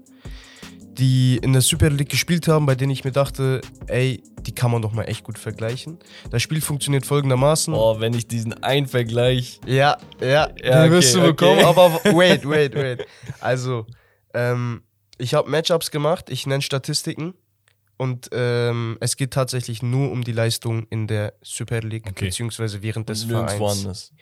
[1.00, 4.70] die in der Super League gespielt haben, bei denen ich mir dachte, ey, die kann
[4.70, 5.98] man doch mal echt gut vergleichen.
[6.30, 7.72] Das Spiel funktioniert folgendermaßen.
[7.74, 9.60] Oh, wenn ich diesen einen Vergleich.
[9.66, 11.64] Ja, ja, Ja, den wirst okay, du bekommen, okay.
[11.64, 13.06] aber wait, wait, wait.
[13.40, 13.86] Also,
[14.34, 14.82] ähm,
[15.18, 17.34] ich habe Matchups gemacht, ich nenne Statistiken
[17.96, 22.26] und ähm, es geht tatsächlich nur um die Leistung in der Super League, Okay.
[22.26, 23.80] beziehungsweise während des Nirgendwo Vereins.
[23.80, 24.12] anders.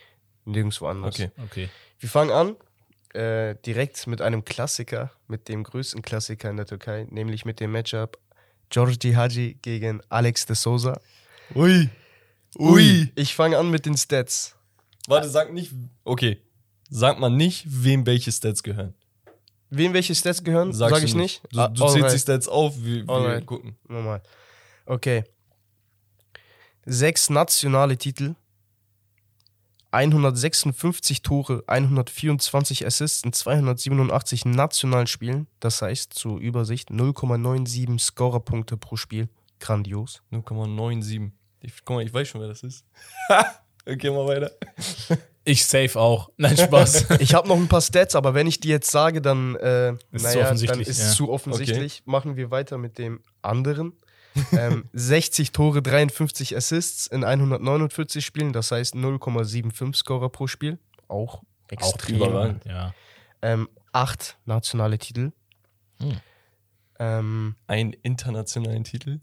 [0.45, 1.15] Nirgendwo anders.
[1.15, 1.31] Okay.
[1.45, 1.69] Okay.
[1.99, 2.57] Wir fangen an
[3.15, 7.73] äh, direkt mit einem Klassiker, mit dem größten Klassiker in der Türkei, nämlich mit dem
[7.73, 8.19] Matchup
[8.71, 11.01] Georgi Haji gegen Alex de Souza.
[11.55, 11.89] Ui.
[13.15, 14.57] Ich fange an mit den Stats.
[15.07, 15.73] Warte, sag nicht.
[16.05, 16.43] Okay.
[16.91, 18.95] Sag mal nicht, wem welche Stats gehören.
[19.71, 21.43] Wem welche Stats gehören, Sagst sage du ich nicht.
[21.53, 22.15] Du, Ah, du zählst alright.
[22.15, 23.47] die Stats auf, wir, wir Alright.
[23.47, 23.77] gucken.
[23.87, 24.23] Normal.
[24.87, 25.25] Okay.
[26.87, 28.35] Sechs nationale Titel,
[29.91, 35.47] 156 Tore, 124 Assists in 287 nationalen Spielen.
[35.61, 39.29] Das heißt, zur Übersicht 0,97 Scorerpunkte pro Spiel.
[39.61, 40.23] Grandios.
[40.33, 41.31] 0,97.
[41.63, 42.85] Ich, guck mal, ich weiß schon, wer das ist.
[43.87, 44.53] okay, mal weiter.
[45.45, 46.31] Ich safe auch.
[46.37, 47.07] Nein, Spaß.
[47.21, 50.23] Ich habe noch ein paar Stats, aber wenn ich die jetzt sage, dann, äh, Ist
[50.23, 51.07] naja, zu dann offensichtlich, ist ja.
[51.07, 52.03] es zu offensichtlich.
[52.05, 53.95] Machen wir weiter mit dem anderen.
[54.53, 60.79] Ähm, 60 Tore, 53 Assists in 149 Spielen, das heißt 0,75 Scorer pro Spiel.
[61.09, 62.17] Auch auch extrem.
[62.17, 62.65] überragend.
[62.65, 62.95] Ja.
[63.43, 65.33] Ähm, acht nationale Titel.
[66.01, 66.17] Hm.
[66.99, 69.21] Ähm, Einen internationalen Titel.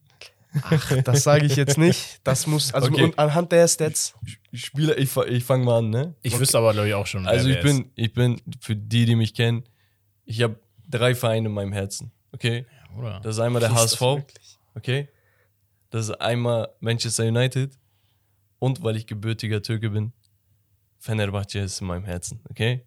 [0.61, 2.21] Ach, das sage ich jetzt nicht.
[2.23, 3.03] Das muss, also Okay.
[3.03, 4.13] und anhand der Stats.
[4.53, 6.15] Spieler, ich, ich fange mal an, ne?
[6.21, 7.25] Ich wüsste aber, glaube ich, auch schon.
[7.25, 9.63] wer Also ich bin, ich bin, für die, die mich kennen,
[10.23, 12.59] ich habe drei Vereine in meinem Herzen, okay?
[12.59, 13.19] ist, oder?
[13.21, 14.44] Das ist einmal der Ist HSV, das wirklich?
[14.75, 15.09] Okay?
[15.89, 17.77] Das ist einmal Manchester United
[18.59, 20.13] und weil ich gebürtiger Türke bin,
[20.99, 22.85] Fenerbahce ist in meinem Herzen, okay?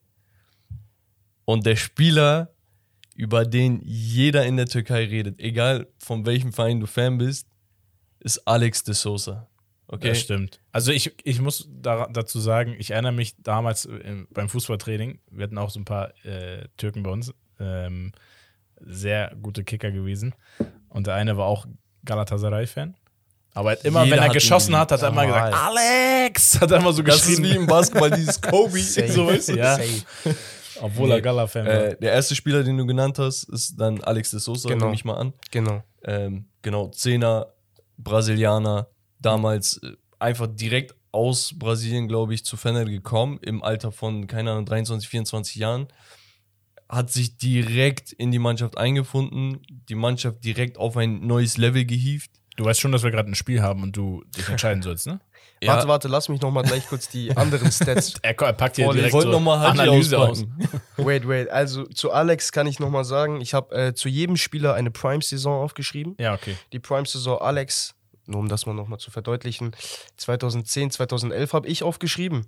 [1.44, 2.52] Und der Spieler,
[3.14, 7.48] über den jeder in der Türkei redet, egal von welchem Verein du Fan bist,
[8.20, 9.48] ist Alex de Sosa.
[9.86, 10.08] Okay?
[10.08, 10.60] Das stimmt.
[10.70, 15.44] Also ich, ich muss da, dazu sagen, ich erinnere mich damals äh, beim Fußballtraining, wir
[15.44, 18.12] hatten auch so ein paar äh, Türken bei uns, ähm,
[18.80, 20.34] sehr gute Kicker gewesen.
[20.90, 21.66] Und der eine war auch
[22.04, 22.94] Galatasaray-Fan.
[23.54, 25.50] Aber er hat immer, Jeder wenn er hat ihn geschossen hat, hat er immer Normal.
[25.50, 26.60] gesagt, Alex!
[26.60, 27.44] Hat er immer so Das ist geschrien.
[27.44, 28.78] wie im Basketball dieses Kobe.
[28.82, 29.10] Safe.
[29.12, 29.76] so ist ja.
[29.76, 30.36] Safe.
[30.80, 31.72] Obwohl Nee, er Gala-Fan war.
[31.72, 34.84] Äh, der erste Spieler, den du genannt hast, ist dann Alex de Sosa, Genau.
[34.86, 35.32] nehme ich mal an.
[35.50, 35.82] Genau.
[36.04, 37.48] Ähm, genau, Zehner,
[37.96, 44.26] Brasilianer, damals äh, einfach direkt aus Brasilien, glaube ich, zu Fener gekommen, im Alter von,
[44.28, 45.88] keine Ahnung, 23, 24 Jahren.
[46.88, 52.30] Hat sich direkt in die Mannschaft eingefunden, die Mannschaft direkt auf ein neues Level gehievt.
[52.56, 55.20] Du weißt schon, dass wir gerade ein Spiel haben und du dich entscheiden sollst, ne?
[55.60, 58.14] Ja, Warte, warte, lass mich noch mal gleich kurz die anderen Stats.
[58.22, 60.44] Er, packt hier direkt ich so nochmal Haji Analyse aus.
[60.96, 61.50] Wait, wait.
[61.50, 64.90] Also zu Alex kann ich noch mal sagen, ich habe äh, zu jedem Spieler eine
[64.90, 66.16] Prime-Saison aufgeschrieben.
[66.18, 66.56] Ja, okay.
[66.72, 67.94] Die Prime-Saison Alex,
[68.26, 69.72] nur um das mal noch mal zu verdeutlichen,
[70.16, 72.46] 2010, 2011 habe ich aufgeschrieben.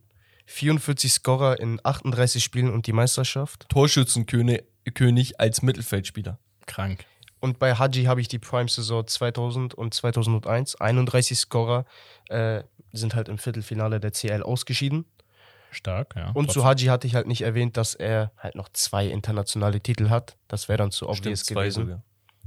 [0.51, 3.69] 44 Scorer in 38 Spielen und die Meisterschaft.
[3.69, 6.39] Torschützenkönig König als Mittelfeldspieler.
[6.67, 7.05] Krank.
[7.39, 10.77] Und bei Haji habe ich die Prime-Saison 2000 und 2001.
[10.81, 11.85] 31 Scorer
[12.29, 15.05] äh, sind halt im Viertelfinale der CL ausgeschieden.
[15.71, 16.31] Stark, ja.
[16.33, 20.09] Und zu Haji hatte ich halt nicht erwähnt, dass er halt noch zwei internationale Titel
[20.11, 20.37] hat.
[20.49, 21.83] Das wäre dann zu Stimmt, obvious zwei gewesen.
[21.85, 22.03] sogar.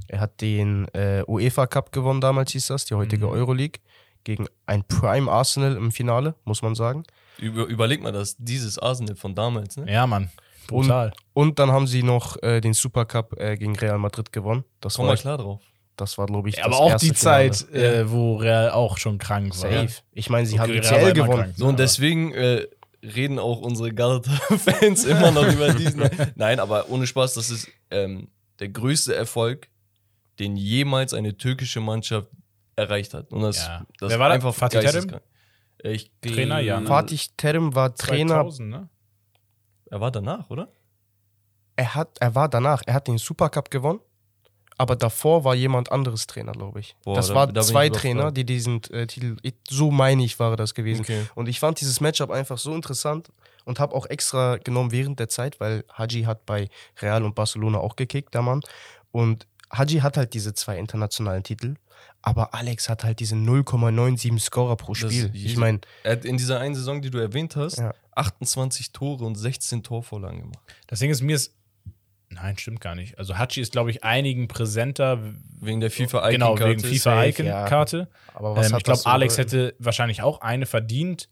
[0.08, 3.32] Er hat den äh, UEFA Cup gewonnen, damals hieß das, die heutige Mhm.
[3.32, 3.80] Euroleague.
[4.24, 7.04] Gegen ein Prime Arsenal im Finale, muss man sagen.
[7.38, 9.90] Über, überleg mal, das dieses Arsenal von damals, ne?
[9.92, 10.30] Ja, Mann.
[10.66, 11.12] Brutal.
[11.34, 14.64] Und dann haben sie noch äh, den Super Cup äh, gegen Real Madrid gewonnen.
[14.80, 15.60] Das Komm war, mal klar drauf.
[15.96, 17.50] das war glaube ich, aber das auch erste die Finale.
[17.50, 19.70] Zeit, äh, wo Real auch schon krank war.
[19.70, 19.88] Safe.
[20.12, 21.32] Ich meine, sie Okay, haben die Real gewonnen.
[21.42, 21.54] krank.
[21.56, 22.66] So, und Aber- deswegen äh,
[23.02, 26.08] reden auch unsere Galata-Fans immer noch über diesen.
[26.36, 28.28] Nein, aber ohne Spaß, das ist ähm,
[28.60, 29.68] der größte Erfolg,
[30.38, 32.28] den jemals eine türkische Mannschaft
[32.76, 33.30] erreicht hat.
[33.32, 33.84] Und das, Ja.
[34.00, 35.20] das Wer war einfach Fatih Terim?
[35.84, 36.86] Ich Trainer, ja, ne?
[36.86, 38.34] Fatih Terim war Trainer.
[38.42, 38.88] 2000, ne?
[39.90, 40.68] Er war danach, oder?
[41.76, 44.00] Er, hat, er war danach, er hat den Super Cup gewonnen.
[44.76, 46.96] Aber davor war jemand anderes Trainer, glaube ich.
[47.04, 47.90] Boah, das da- war da zwei.
[47.90, 49.36] Trainer, die diesen äh, Titel,
[49.68, 51.02] so meine ich, war das gewesen.
[51.02, 51.26] Okay.
[51.36, 53.28] Und ich fand dieses Matchup einfach so interessant
[53.64, 56.68] und habe auch extra genommen während der Zeit, weil Haji hat bei
[57.00, 58.62] Real und Barcelona auch gekickt, der Mann.
[59.12, 61.74] Und Haji hat halt diese zwei internationalen Titel,
[62.26, 65.30] aber Alex hat halt diese 0,97 Scorer pro Das- Spiel.
[65.34, 67.94] ich diese- meine, Er hat in dieser einen Saison, die du erwähnt hast, Ja.
[68.14, 70.58] 28 Tore und 16 Torvorlagen gemacht.
[70.86, 71.54] Das Ding ist, mir ist.
[72.30, 73.16] Nein, stimmt gar nicht.
[73.18, 75.20] Also Hachi ist, glaube ich, einigen präsenter.
[75.60, 78.08] Wegen der FIFA Genau, Icon wegen safe, FIFA-Icon-Karte.
[78.34, 81.28] aber was Ähm, hat ich glaube, das zu Alex hätte wahrscheinlich auch eine verdient.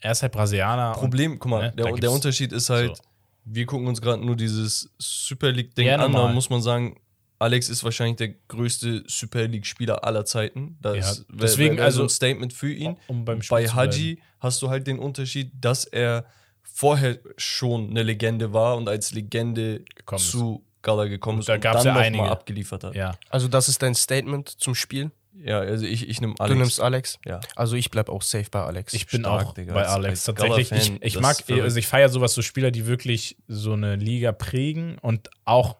[0.00, 0.90] Er ist halt Brasilianer.
[0.94, 3.02] und- Problem, guck mal, ne, der, der Unterschied ist halt, so.
[3.46, 6.96] wir gucken uns gerade nur dieses Super League-Ding Ja, an, da muss man sagen,
[7.44, 10.78] Alex ist wahrscheinlich der größte Super League-Spieler aller Zeiten.
[10.80, 12.96] Das Ja, deswegen wär also- ein Statement für ihn.
[13.06, 16.24] Um beim Spiel Bei Haji hast du halt den Unterschied, dass er
[16.62, 20.30] vorher schon eine Legende war und als Legende Gekommen ist.
[20.30, 22.22] zu Gala gekommen Und ist da und gab's dann ja noch einige.
[22.24, 22.94] mal abgeliefert hat.
[22.94, 23.14] Ja.
[23.30, 25.10] Also das ist dein Statement zum Spiel.
[25.36, 26.52] Ja, also ich, ich nehme Alex.
[26.54, 27.18] Du nimmst Alex.
[27.26, 27.40] ja.
[27.56, 28.94] Also ich bleib auch safe bei Alex.
[28.94, 30.28] Ich bin Stark, auch Digga, bei Alex.
[30.28, 33.96] als Tatsächlich, ich, ich mag, also ich feiere sowas, so Spieler, die wirklich so eine
[33.96, 35.76] Liga prägen und auch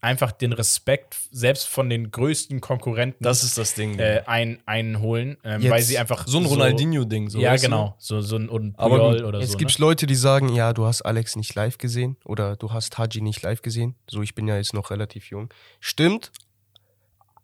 [0.00, 3.98] einfach den Respekt selbst von den größten Konkurrenten Das ist das Ding.
[3.98, 7.30] äh, ein, einholen, ähm, weil sie einfach so ein Ronaldinho-Ding.
[7.30, 7.94] So, ja, genau.
[7.98, 9.58] So, so ein und Aber Puyol gut, oder Jetzt so.
[9.58, 9.86] gibt's ne?
[9.86, 13.42] Leute, die sagen, ja, du hast Alex nicht live gesehen oder du hast Haji nicht
[13.42, 13.96] live gesehen.
[14.08, 15.52] So, ich bin ja jetzt noch relativ jung.
[15.80, 16.30] Stimmt,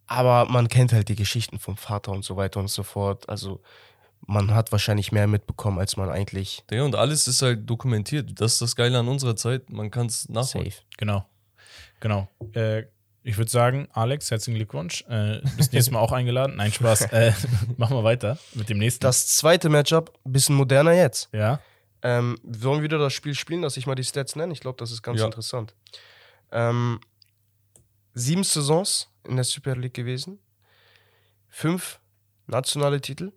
[0.06, 3.28] aber man kennt halt die Geschichten vom Vater und so weiter und so fort.
[3.28, 3.60] Also
[4.26, 8.40] man hat wahrscheinlich mehr mitbekommen, als man eigentlich Ja, und alles ist halt dokumentiert.
[8.40, 9.70] Das ist das Geile an unserer Zeit.
[9.70, 10.70] Man kann es nachholen.
[10.70, 10.82] safe.
[10.98, 11.26] Genau.
[12.04, 12.28] Genau.
[12.54, 12.82] Äh,
[13.22, 15.02] ich würde sagen, Alex, herzlichen Glückwunsch.
[15.08, 16.56] Äh, bis nächstes Mal auch eingeladen.
[16.56, 17.00] Nein, Spaß.
[17.12, 17.32] Äh,
[17.78, 19.00] machen wir weiter mit dem nächsten.
[19.00, 21.30] Das zweite Matchup, bisschen moderner jetzt.
[21.32, 21.60] ja.
[22.02, 24.52] Ähm, wollen wir wieder das Spiel spielen, dass ich mal die Stats nenne?
[24.52, 25.24] Ich glaube, das ist ganz Ja.
[25.24, 25.74] interessant.
[26.52, 27.00] Ähm,
[28.12, 30.38] sieben Saisons in der Super League gewesen,
[31.48, 32.00] fünf
[32.46, 33.32] nationale Titel,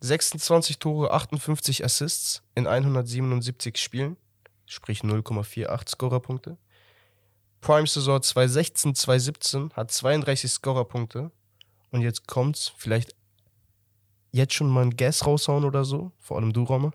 [0.00, 4.18] 26 Tore, 58 Assists in 177 Spielen,
[4.66, 6.58] sprich 0,48 Scorerpunkte.
[7.62, 11.30] Prime-Saison 2016, 2017 hat 32 Scorerpunkte
[11.90, 13.14] und jetzt kommt's, vielleicht
[14.32, 16.92] jetzt schon mal ein Guess raushauen oder so, vor allem du, Romme?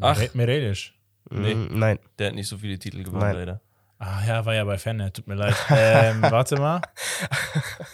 [0.00, 0.20] Ach.
[0.34, 0.94] Merelisch.
[1.30, 1.54] Nee.
[1.54, 3.36] Mm, nein, Der hat nicht so viele Titel gewonnen, Nein.
[3.36, 3.60] leider.
[3.98, 5.54] Ah ja, war ja bei Fenne, tut mir leid.
[5.68, 6.80] Ähm, warte mal.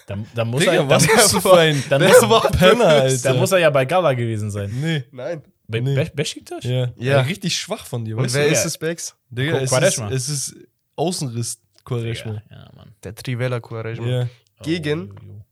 [0.07, 2.49] Da, da muss Digga, er, was da, bist du für ein dann der muss- war
[2.53, 3.33] Penner, Alter.
[3.33, 4.71] da muss er ja bei Gala gewesen sein.
[4.81, 5.05] Nee.
[5.11, 5.42] nein.
[5.68, 5.94] Be Nee.
[5.94, 6.64] Be Besiktas?
[6.64, 6.92] Ja.
[6.96, 7.20] Ja.
[7.22, 9.16] Richtig schwach von dir, Und wer ist es, Bex?
[9.31, 10.57] Digga, es ist, es ist
[10.96, 12.42] Außenriss Quaresma.
[12.50, 12.92] Ja, ja, Mann.
[13.02, 14.07] Der Trivella Quaresma.
[14.07, 14.29] Ja.
[14.62, 15.44] Gegen- Oh, jo.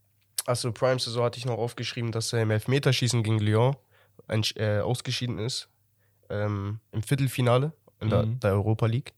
[0.47, 3.77] Achso, Prime-Saison hatte ich noch aufgeschrieben, dass er im Elfmeterschießen gegen Lyon
[4.29, 5.69] ein, äh, ausgeschieden ist.
[6.31, 8.41] Ähm, Im Viertelfinale in der, Mhm.
[8.41, 9.13] der Europa League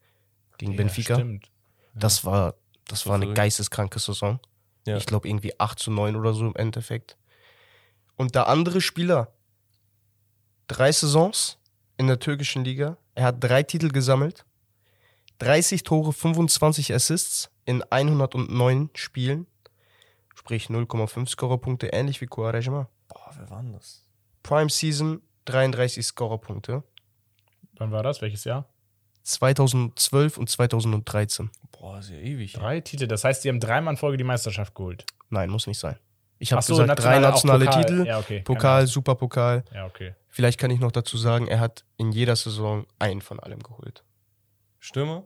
[0.58, 1.14] gegen Ja, Benfica.
[1.14, 1.50] Stimmt.
[1.94, 2.54] Das war,
[2.88, 4.38] das war war eine geisteskranke Saison.
[4.86, 4.96] Ja.
[4.98, 7.16] Ich glaube irgendwie 8 zu 9 oder so im Endeffekt.
[8.16, 9.32] Und der andere Spieler,
[10.66, 11.58] drei Saisons
[11.96, 12.96] in der türkischen Liga.
[13.14, 14.44] Er hat drei Titel gesammelt,
[15.38, 19.46] 30 Tore, 25 Assists in 109 Spielen.
[20.34, 22.88] Sprich 0,5 Scorerpunkte, ähnlich wie Quaresma.
[23.08, 24.04] Boah, wer war denn das?
[24.42, 26.82] Prime Season 33 Scorerpunkte.
[27.78, 28.20] Wann war das?
[28.20, 28.68] Welches Jahr?
[29.24, 31.50] 2012 und 2013.
[31.72, 32.52] Boah, ist ja ewig.
[32.52, 33.06] Drei Titel.
[33.06, 35.04] Das heißt, sie haben dreimal in Folge die Meisterschaft geholt.
[35.30, 35.96] Nein, muss nicht sein.
[36.38, 37.84] Ich habe so, gesagt, drei nationale- auch nationale Pokal.
[37.84, 38.06] Titel.
[38.06, 38.40] Ja, okay.
[38.40, 39.64] Pokal, Superpokal.
[39.72, 40.14] Ja, okay.
[40.28, 44.04] Vielleicht kann ich noch dazu sagen, er hat in jeder Saison einen von allem geholt.
[44.78, 45.24] Stürmer?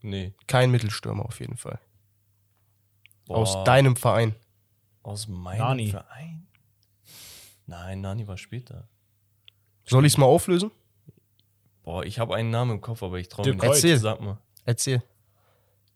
[0.00, 0.32] Nee.
[0.46, 1.78] Kein Mittelstürmer auf jeden Fall.
[3.26, 4.34] Boah, Aus deinem Verein.
[5.02, 5.90] Aus meinem Nani.
[5.90, 6.46] Verein?
[7.66, 8.88] Nein, Nani war später.
[9.84, 10.70] Soll ich es mal auflösen?
[11.82, 13.54] Boah, ich habe einen Namen im Kopf, aber ich traue Koit.
[13.56, 13.64] nicht.
[13.64, 13.98] Erzähl.
[13.98, 14.38] Sag mal.
[14.64, 15.02] Erzähl.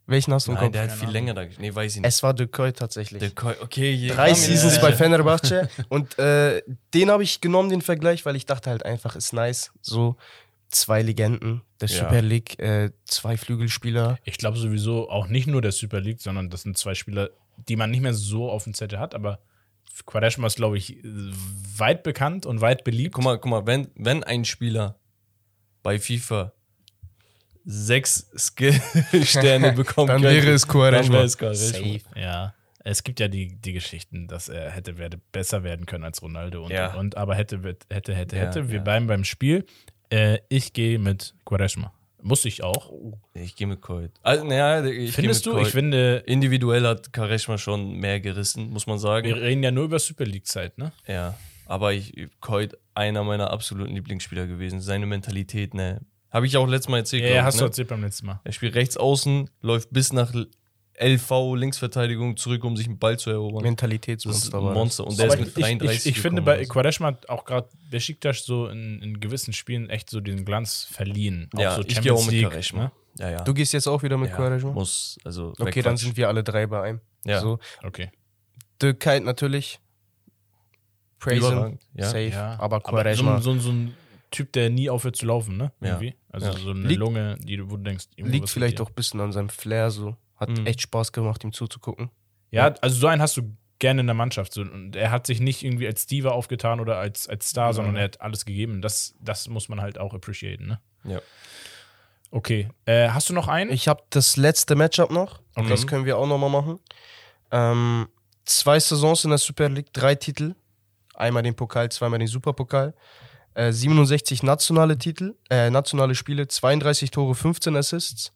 [0.08, 0.72] Welchen hast du im Nein, Kopf?
[0.72, 1.60] der hat viel länger da gespielt.
[1.60, 2.08] Nee, weiß ich nicht.
[2.08, 3.20] Es war De Koy tatsächlich.
[3.20, 4.92] Der Koi- okay, je, Drei Seasons ja, bei.
[4.94, 5.68] Fenerbahce.
[5.90, 6.62] Und äh,
[6.94, 9.70] den habe ich genommen, den Vergleich, weil ich dachte halt einfach, ist nice.
[9.82, 10.16] So
[10.70, 11.98] zwei Legenden der Ja.
[11.98, 14.18] Super League, äh, zwei Flügelspieler.
[14.24, 17.28] Ich glaube sowieso auch nicht nur der Super League, sondern das sind zwei Spieler,
[17.68, 19.40] die man nicht mehr so auf dem Zettel hat, aber
[20.06, 20.96] Quaresma ist, glaube ich,
[21.76, 23.14] weit bekannt und weit beliebt.
[23.14, 24.98] Guck mal, guck mal, wenn, wenn ein Spieler
[25.82, 26.52] bei FIFA
[27.70, 31.02] sechs Skill-Sterne bekommt, Dann wäre es Quaresma.
[31.02, 31.78] Dann wäre es Quaresma.
[31.78, 32.00] Safe.
[32.16, 36.22] Ja, es gibt ja die, die Geschichten, dass er hätte werde besser werden können als
[36.22, 36.94] Ronaldo und, Ja.
[36.94, 38.68] und, aber hätte, hätte, hätte, Ja, hätte.
[38.70, 38.82] Wir ja.
[38.82, 39.66] bleiben beim Spiel.
[40.10, 41.92] Äh, ich gehe mit Quaresma.
[42.22, 42.90] Muss ich auch.
[43.34, 44.10] Ich gehe mit Coit.
[44.22, 45.50] Also, naja, ich Findest du?
[45.50, 45.72] mit Ich Coit.
[45.74, 49.26] finde, Individuell hat Quaresma schon mehr gerissen, muss man sagen.
[49.28, 50.90] wir reden ja nur über Super League-Zeit, ne?
[51.06, 51.34] Ja,
[51.66, 54.80] aber ich, Coit, einer meiner absoluten Lieblingsspieler gewesen.
[54.80, 56.00] Seine Mentalität, ne.
[56.30, 57.22] Habe ich auch letztes Mal erzählt.
[57.22, 57.68] Ja, glaub ich, hast du ne?
[57.68, 58.40] erzählt beim letzten Mal.
[58.44, 60.32] Er spielt rechts außen, läuft bis nach
[61.00, 63.62] LV, Linksverteidigung, zurück, um sich einen Ball zu erobern.
[63.62, 64.74] Mentalitätsmonster das.
[64.74, 65.06] Monster.
[65.06, 66.72] Und der Aber ist mit ich, 33 ich, ich finde, gekommen bei so.
[66.72, 71.48] Quaresma hat auch gerade Besiktas so in, in gewissen Spielen echt so den Glanz verliehen.
[71.54, 72.82] Auch Ja, so ich gehe auch mit Quaresma.
[72.84, 72.92] ne?
[73.18, 73.44] Ja, ja.
[73.44, 74.72] Du gehst jetzt auch wieder mit ja, Quaresma?
[74.72, 75.52] Muss, also.
[75.58, 77.00] Okay, dann sind wir alle drei bei einem.
[77.24, 77.40] Ja.
[77.40, 77.58] So.
[77.82, 78.10] Okay.
[78.82, 79.80] De Kite natürlich.
[81.18, 81.52] Praise him.
[81.52, 82.04] Überragend, ja.
[82.06, 82.28] Safe.
[82.28, 83.94] Ja, Aber aber so, Quaresma ein- so, ein- so ein
[84.30, 85.72] Typ, der nie aufhört zu laufen, ne?
[85.80, 85.88] Ja.
[85.88, 86.14] Irgendwie.
[86.30, 86.52] Also Ja.
[86.52, 89.32] so eine Liegt- Lunge, die du, wo du denkst, liegt vielleicht auch ein bisschen an
[89.32, 90.16] seinem Flair so.
[90.36, 90.66] Hat Mhm.
[90.66, 92.10] echt Spaß gemacht, ihm zuzugucken.
[92.50, 93.42] Ja, also so einen hast du
[93.78, 94.52] gerne in der Mannschaft.
[94.52, 97.96] So, und er hat sich nicht irgendwie als Diva aufgetan oder als, als Star, sondern
[97.96, 98.82] er hat alles gegeben.
[98.82, 100.80] Das, das muss man halt auch appreciaten, ne?
[101.04, 101.20] Ja.
[102.30, 102.68] Okay.
[102.84, 103.70] Äh, hast du noch einen?
[103.70, 105.40] Ich habe das letzte Matchup noch.
[105.54, 105.68] Okay.
[105.68, 106.78] Das können wir auch nochmal machen.
[107.50, 108.08] Ähm,
[108.44, 110.54] zwei Saisons in der Super League, drei Titel.
[111.14, 112.94] Einmal den Pokal, zweimal den Superpokal.
[113.58, 118.32] Äh, 67 nationale Titel, äh, nationale Spiele, 32 Tore, 15 Assists,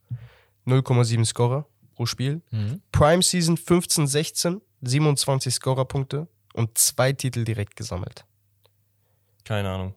[0.66, 2.42] 0,7 Scorer pro Spiel.
[2.50, 2.82] Mhm.
[2.90, 8.24] Prime Season 15, 16, 27 Scorerpunkte und zwei Titel direkt gesammelt.
[9.44, 9.94] Keine Ahnung.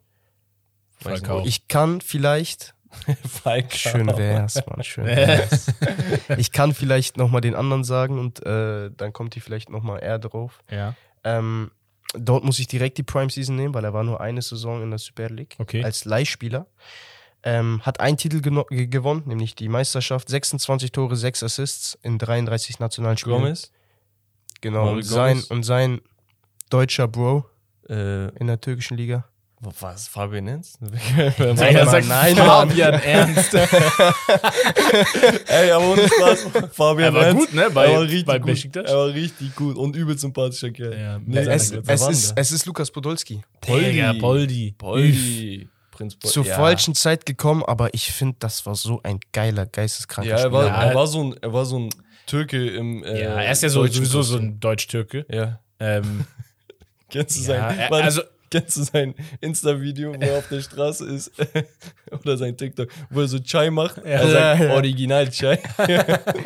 [1.01, 1.43] Falcao.
[1.43, 2.75] Ich kann vielleicht
[3.27, 3.73] Falk.
[3.73, 5.73] Schön wär's, Mann, schön wär's.
[6.37, 10.19] ich kann vielleicht nochmal den anderen sagen und äh, dann kommt die vielleicht nochmal eher
[10.19, 10.63] drauf.
[10.69, 10.93] Ja.
[11.23, 11.71] Ähm,
[12.13, 14.89] dort muss ich direkt die Prime Season nehmen, weil er war nur eine Saison in
[14.89, 15.83] der Super League Okay.
[15.83, 16.67] als Leihspieler.
[17.43, 20.29] Ähm, hat einen Titel gewonnen, nämlich die Meisterschaft.
[20.29, 23.37] 26 Tore, 6 Assists in 33 nationalen Spielen.
[23.41, 23.71] Gomez.
[24.61, 24.93] Genau.
[24.93, 26.01] Und sein, und sein
[26.69, 27.45] deutscher Bro
[27.87, 29.25] Äh, in der türkischen Liga.
[29.79, 30.07] Was?
[30.07, 30.77] Fabian Nenz?
[30.81, 33.53] Nein, Mann, er sagt nein, Fabian Ernst.
[35.47, 36.47] Ey, aber ohne Spaß.
[36.71, 38.75] Fabian Er war Nenz, gut, ne, bei- er war richtig bei gut.
[38.75, 40.97] Er war richtig gut und übel sympathischer Kerl.
[40.99, 43.41] Ja, Nee, Ja, es, es, denn ist, es ist Lukas Podolski.
[43.67, 44.73] Digga, Poldi.
[44.77, 45.67] Poldi.
[45.91, 46.33] Prinz Poldi.
[46.33, 46.55] Zur ja.
[46.55, 50.65] falschen Zeit gekommen, aber ich finde, das war so ein geiler, geisteskranker Ja, er war.
[50.67, 50.83] Ja.
[50.83, 51.89] er war, so, ein, er war so ein
[52.25, 53.03] Türke im.
[53.03, 55.25] Äh, Ja, er ist ja so, sowieso so ein Deutsch-Türke.
[55.29, 55.59] Ja.
[55.79, 56.25] Ähm,
[57.09, 58.21] Kennst du Ja, sein, also-
[58.59, 61.31] kennst du sein Insta-Video, wo er auf der Straße ist?
[62.23, 63.97] Oder sein TikTok, wo er so Chai macht?
[63.99, 64.73] Er Ja, sagt ja.
[64.73, 65.59] Original Chai.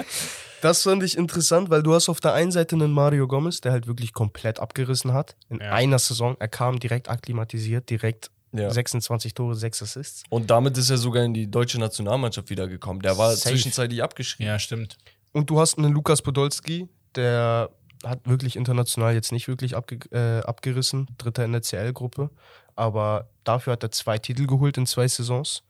[0.61, 3.71] Das fand ich interessant, weil du hast auf der einen Seite einen Mario Gomez, der
[3.71, 5.37] halt wirklich komplett abgerissen hat.
[5.49, 5.71] In Ja.
[5.71, 6.35] einer Saison.
[6.37, 8.69] Er kam direkt akklimatisiert, direkt Ja.
[8.69, 10.23] 26 Tore, 6 Assists.
[10.29, 13.01] Und damit ist er sogar in die deutsche Nationalmannschaft wiedergekommen.
[13.01, 13.51] Der war Safe.
[13.51, 14.47] zwischenzeitlich abgeschrieben.
[14.51, 14.97] Ja, stimmt.
[15.31, 17.69] Und du hast einen Lukas Podolski, der
[18.05, 21.07] hat wirklich international jetzt nicht wirklich abge äh, abgerissen.
[21.17, 22.29] Dritter in der CL-Gruppe.
[22.75, 25.63] Aber dafür hat er zwei Titel geholt in zwei Saisons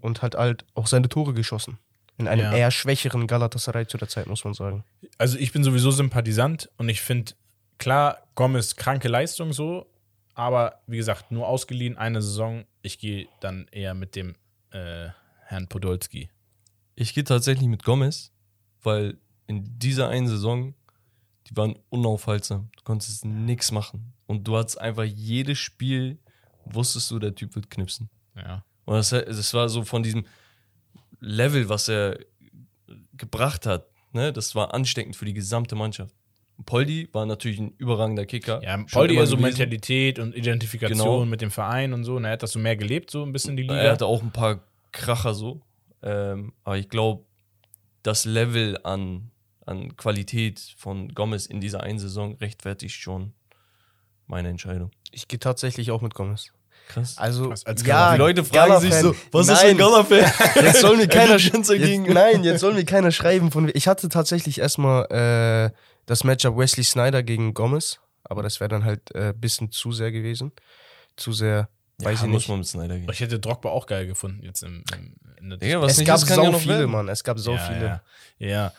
[0.00, 1.78] und hat halt auch seine Tore geschossen.
[2.18, 2.52] In einem Ja.
[2.52, 4.84] eher schwächeren Galatasaray zu der Zeit, muss man sagen.
[5.18, 7.32] Also ich bin sowieso Sympathisant und ich finde,
[7.78, 9.86] klar, Gomez kranke Leistung so,
[10.34, 12.64] aber wie gesagt, nur ausgeliehen eine Saison.
[12.82, 14.36] Ich gehe dann eher mit dem
[14.70, 15.08] äh,
[15.46, 16.30] Herrn Podolski.
[16.94, 18.30] Ich gehe tatsächlich mit Gomez,
[18.82, 20.74] weil in dieser einen Saison,
[21.48, 22.68] die waren unaufhaltsam.
[22.76, 24.12] Du konntest nichts machen.
[24.26, 26.18] Und du hattest einfach jedes Spiel,
[26.64, 28.08] wusstest du, der Typ wird knipsen.
[28.36, 28.64] Ja.
[28.84, 30.24] Und das, das war so von diesem
[31.20, 32.18] Level, was er
[33.16, 36.14] gebracht hat, ne, das war ansteckend für die gesamte Mannschaft.
[36.66, 38.62] Poldi war natürlich ein überragender Kicker.
[38.62, 39.58] Ja, Poldi immer eher so gewesen.
[39.58, 41.24] Mentalität und Identifikation Genau.
[41.24, 42.16] mit dem Verein und so.
[42.16, 43.76] Und er hat das so mehr gelebt, so ein bisschen die Liga.
[43.76, 44.60] Er hatte auch ein paar
[44.92, 45.60] Kracher so.
[46.02, 47.24] Ähm, aber ich glaube,
[48.02, 49.30] das Level an,
[49.66, 53.32] an Qualität von Gomez in dieser einen Saison rechtfertigt schon
[54.26, 54.90] meine Entscheidung.
[55.10, 56.52] Ich gehe tatsächlich auch mit Gomez.
[56.88, 57.16] Krass.
[57.16, 60.32] Also, Krass, als ja, die Leute fragen sich so, was ist für ein Nein, Gala-Fan?
[60.64, 62.04] Jetzt soll mir keiner, dagegen.
[62.06, 63.70] jetzt, nein, jetzt soll mir keiner schreiben von.
[63.72, 68.84] Ich hatte tatsächlich erstmal äh, das Matchup Wesley Snyder gegen Gomez, aber das wäre dann
[68.84, 70.52] halt ein äh, bisschen zu sehr gewesen.
[71.16, 72.48] Zu sehr, weiß ja, ich muss nicht.
[72.48, 73.08] man mit Snyder gehen.
[73.10, 76.06] Ich hätte Drogba auch geil gefunden jetzt im, im in der Digga, was Es nicht
[76.06, 76.86] gab ja so viele.
[76.86, 77.08] Mann.
[77.08, 78.00] Es gab so ja, viele.
[78.38, 78.72] Ja, ja.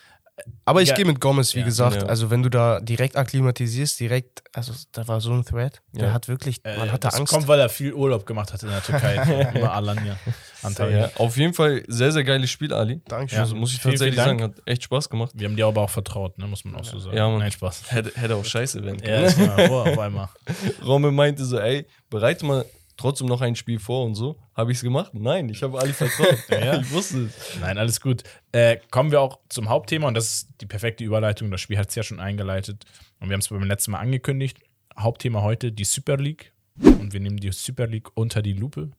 [0.65, 0.95] Aber ich Ja.
[0.95, 1.65] gehe mit Gomez, wie Ja.
[1.65, 1.97] gesagt.
[1.97, 2.07] Ja.
[2.07, 5.79] Also, wenn du da direkt akklimatisierst, direkt, also, da war so ein Thread.
[5.91, 6.13] Der Ja.
[6.13, 7.31] hat wirklich, Äh, man hatte das Angst.
[7.31, 9.15] kommt, weil er viel Urlaub gemacht hat in der Türkei.
[9.55, 10.17] Über Alanya.
[10.63, 10.97] Antalya.
[11.01, 13.01] Ja, auf jeden Fall sehr, sehr geiles Spiel, Ali.
[13.07, 13.35] Dankeschön.
[13.37, 13.43] Ja.
[13.43, 15.31] Also muss ich Vielen, tatsächlich vielen sagen, hat echt Spaß gemacht.
[15.35, 16.47] Wir haben dir aber auch vertraut, ne?
[16.47, 17.15] muss man auch so sagen.
[17.15, 17.39] Ja, Mann.
[17.39, 17.91] Nein, Spaß.
[17.91, 19.67] Hätte, hätte auch scheiße werden Ja, können.
[19.67, 20.29] vor, auf einmal.
[20.85, 22.65] Rommel meinte so, ey, bereite mal
[22.97, 24.37] trotzdem noch ein Spiel vor und so.
[24.53, 25.13] Habe ich es gemacht?
[25.13, 26.37] Nein, ich habe Ali vertraut.
[26.49, 26.79] Ja.
[26.79, 27.59] Ich wusste es.
[27.59, 28.23] Nein, alles gut.
[28.51, 31.51] Äh, kommen wir auch zum Hauptthema und das ist die perfekte Überleitung.
[31.51, 32.85] Das Spiel hat es ja schon eingeleitet
[33.19, 34.59] und wir haben es beim letzten Mal angekündigt.
[34.97, 38.91] Hauptthema heute die Super League und wir nehmen die Super League unter die Lupe.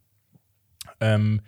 [1.01, 1.41] Ähm,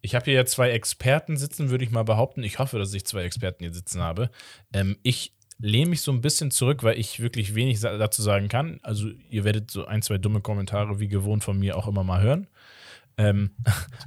[0.00, 2.42] ich habe hier ja zwei Experten sitzen, würde ich mal behaupten.
[2.42, 4.30] Ich hoffe, dass ich zwei Experten hier sitzen habe.
[4.72, 8.80] Ähm, ich lehne mich so ein bisschen zurück, weil ich wirklich wenig dazu sagen kann.
[8.82, 12.20] Also ihr werdet so ein, zwei dumme Kommentare wie gewohnt von mir auch immer mal
[12.22, 12.48] hören.
[13.16, 13.50] Ähm,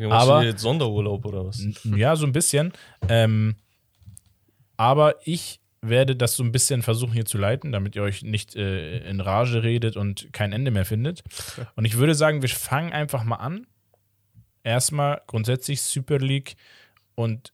[0.09, 1.65] Aber- jetzt Sonderurlaub oder was?
[1.83, 2.73] Ja, so ein bisschen.
[3.07, 3.55] Ähm,
[4.75, 8.55] aber ich werde das so ein bisschen versuchen hier zu leiten, damit ihr euch nicht
[8.55, 11.23] äh, in Rage redet und kein Ende mehr findet.
[11.75, 13.67] Und ich würde sagen, wir fangen einfach mal an.
[14.63, 16.55] Erstmal grundsätzlich Super League
[17.15, 17.53] und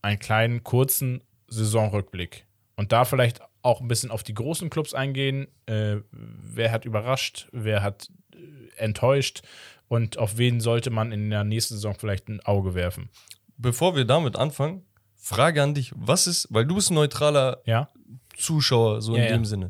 [0.00, 2.46] einen kleinen kurzen Saisonrückblick.
[2.76, 5.46] Und da vielleicht auch ein bisschen auf die großen Clubs eingehen.
[5.66, 8.38] Äh, wer hat überrascht, wer hat äh,
[8.76, 9.42] enttäuscht
[9.88, 13.10] und auf wen sollte man in der nächsten Saison vielleicht ein Auge werfen.
[13.56, 15.92] Bevor wir damit anfangen, Frage an dich.
[15.94, 17.88] Was ist, weil du bist ein neutraler Ja?
[18.36, 19.36] Zuschauer, so in Ja, ja.
[19.36, 19.68] dem Sinne.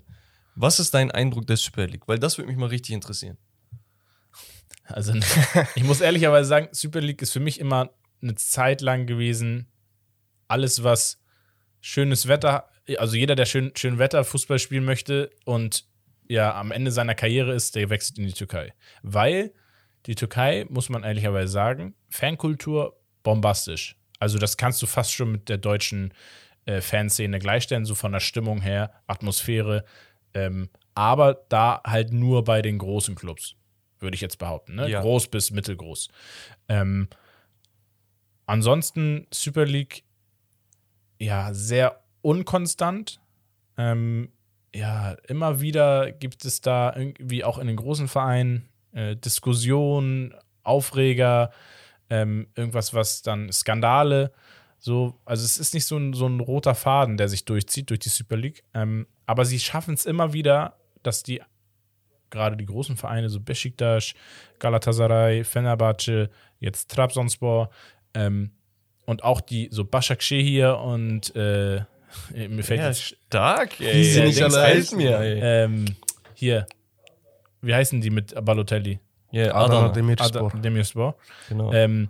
[0.54, 2.06] Was ist dein Eindruck der Super League?
[2.08, 3.36] Weil das würde mich mal richtig interessieren.
[4.84, 5.12] Also,
[5.74, 7.90] ich muss ehrlicherweise sagen, Super League ist für mich immer
[8.22, 9.68] eine Zeit lang gewesen,
[10.48, 11.18] alles, was
[11.80, 15.84] schönes Wetter, also jeder, der schön, schön Wetter Fußball spielen möchte und
[16.28, 18.72] ja am Ende seiner Karriere ist, der wechselt in die Türkei.
[19.02, 19.52] Weil
[20.06, 23.96] die Türkei, muss man ehrlicherweise sagen, Fankultur bombastisch.
[24.18, 26.12] Also, das kannst du fast schon mit der deutschen
[26.64, 29.84] äh, Fanszene gleichstellen, so von der Stimmung her, Atmosphäre.
[30.34, 33.56] Ähm, aber da halt nur bei den großen Clubs,
[33.98, 34.74] würde ich jetzt behaupten.
[34.74, 34.88] Ne?
[34.88, 35.00] Ja.
[35.00, 36.08] Groß bis mittelgroß.
[36.68, 37.08] Ähm,
[38.46, 40.04] ansonsten Super League,
[41.18, 43.20] ja, sehr unkonstant.
[43.76, 44.30] Ähm,
[44.74, 51.50] ja, immer wieder gibt es da irgendwie auch in den großen Vereinen äh, Diskussionen, Aufreger,
[52.08, 54.32] ähm, irgendwas, was dann Skandale,
[54.78, 58.00] so, also es ist nicht so ein, so ein roter Faden, der sich durchzieht durch
[58.00, 61.40] die Super League, ähm, aber sie schaffen es immer wieder, dass die
[62.30, 64.14] gerade die großen Vereine, so Besiktas,
[64.58, 67.70] Galatasaray, Fenerbahce, jetzt Trabzonspor
[68.14, 68.50] ähm,
[69.06, 71.84] und auch die, so Başakşehir und äh,
[72.34, 73.94] mir fällt jetzt stark, ey.
[73.94, 75.40] Wie sie Ja, nicht alle helfen mir, ey.
[75.42, 75.84] ähm,
[76.34, 76.66] hier,
[77.60, 78.98] wie heißen die mit Balotelli?
[79.30, 79.88] Ja, Adana Adana.
[79.92, 80.52] Demirspor.
[80.54, 81.16] Demirspor.
[81.48, 81.72] Genau.
[81.72, 82.08] Ähm,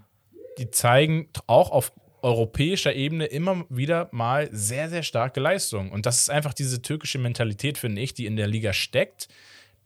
[0.58, 5.90] die zeigen auch auf europäischer Ebene immer wieder mal sehr, sehr starke Leistungen.
[5.90, 9.28] Und das ist einfach diese türkische Mentalität, finde ich, die in der Liga steckt,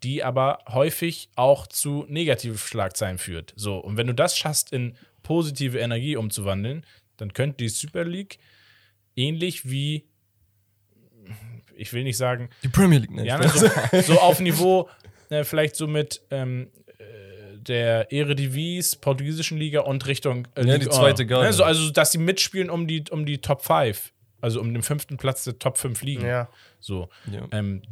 [0.02, 3.54] die aber häufig auch zu negativen Schlagzeilen führt.
[3.56, 6.84] So, und wenn du das schaffst, in positive Energie umzuwandeln,
[7.16, 8.38] dann könnte die Super League
[9.16, 10.06] ähnlich wie
[11.76, 13.24] ich will nicht sagen, Die Premier League, ne?
[13.26, 13.68] ja, ne, so,
[14.00, 14.88] so auf Niveau,
[15.28, 20.88] äh, vielleicht so mit ähm, äh, der Eredivisie, portugiesischen Liga und Richtung äh, Ja, die
[20.88, 21.28] zweite 1.
[21.28, 21.46] Garde.
[21.46, 24.12] Ne, so, also, dass sie mitspielen um die, um die Top 5.
[24.40, 26.24] Also um den fünften Platz der Top 5 Ligen.
[26.24, 26.48] Ja.
[26.78, 27.08] So.
[27.30, 27.46] Ja.
[27.52, 27.82] Ähm,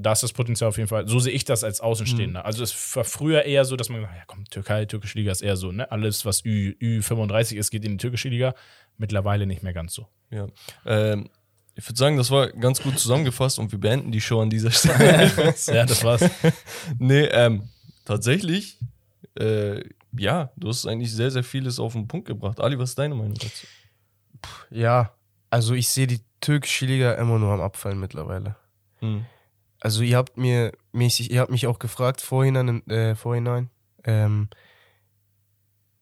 [0.00, 1.06] da ist das Potenzial auf jeden Fall.
[1.06, 2.40] So sehe ich das als Außenstehender.
[2.40, 2.46] Mhm.
[2.46, 5.32] Also es war früher eher so, dass man gesagt hat, ja komm, Türkei, türkische Liga
[5.32, 5.90] ist eher so, ne?
[5.90, 8.54] Alles, was Ü, Ü35 ist, geht in die türkische Liga.
[8.98, 10.06] Mittlerweile nicht mehr ganz so.
[10.30, 10.46] Ja.
[10.86, 11.28] Ähm,
[11.74, 14.70] ich würde sagen, das war ganz gut zusammengefasst und wir beenden die Show an dieser
[14.72, 15.32] Stelle.
[15.66, 16.22] ja, das war's.
[16.98, 17.68] nee, ähm,
[18.04, 18.78] tatsächlich,
[19.38, 19.82] äh,
[20.16, 22.60] ja, du hast eigentlich sehr, sehr vieles auf den Punkt gebracht.
[22.60, 23.66] Ali, was ist deine Meinung dazu?
[24.70, 25.14] Ja,
[25.50, 28.56] also ich sehe die türkische Liga immer nur am Abfallen mittlerweile.
[29.00, 29.24] Hm.
[29.80, 33.70] Also ihr habt mir mäßig, ihr habt mich auch gefragt vorhinein, äh, vorhinein
[34.04, 34.48] ähm,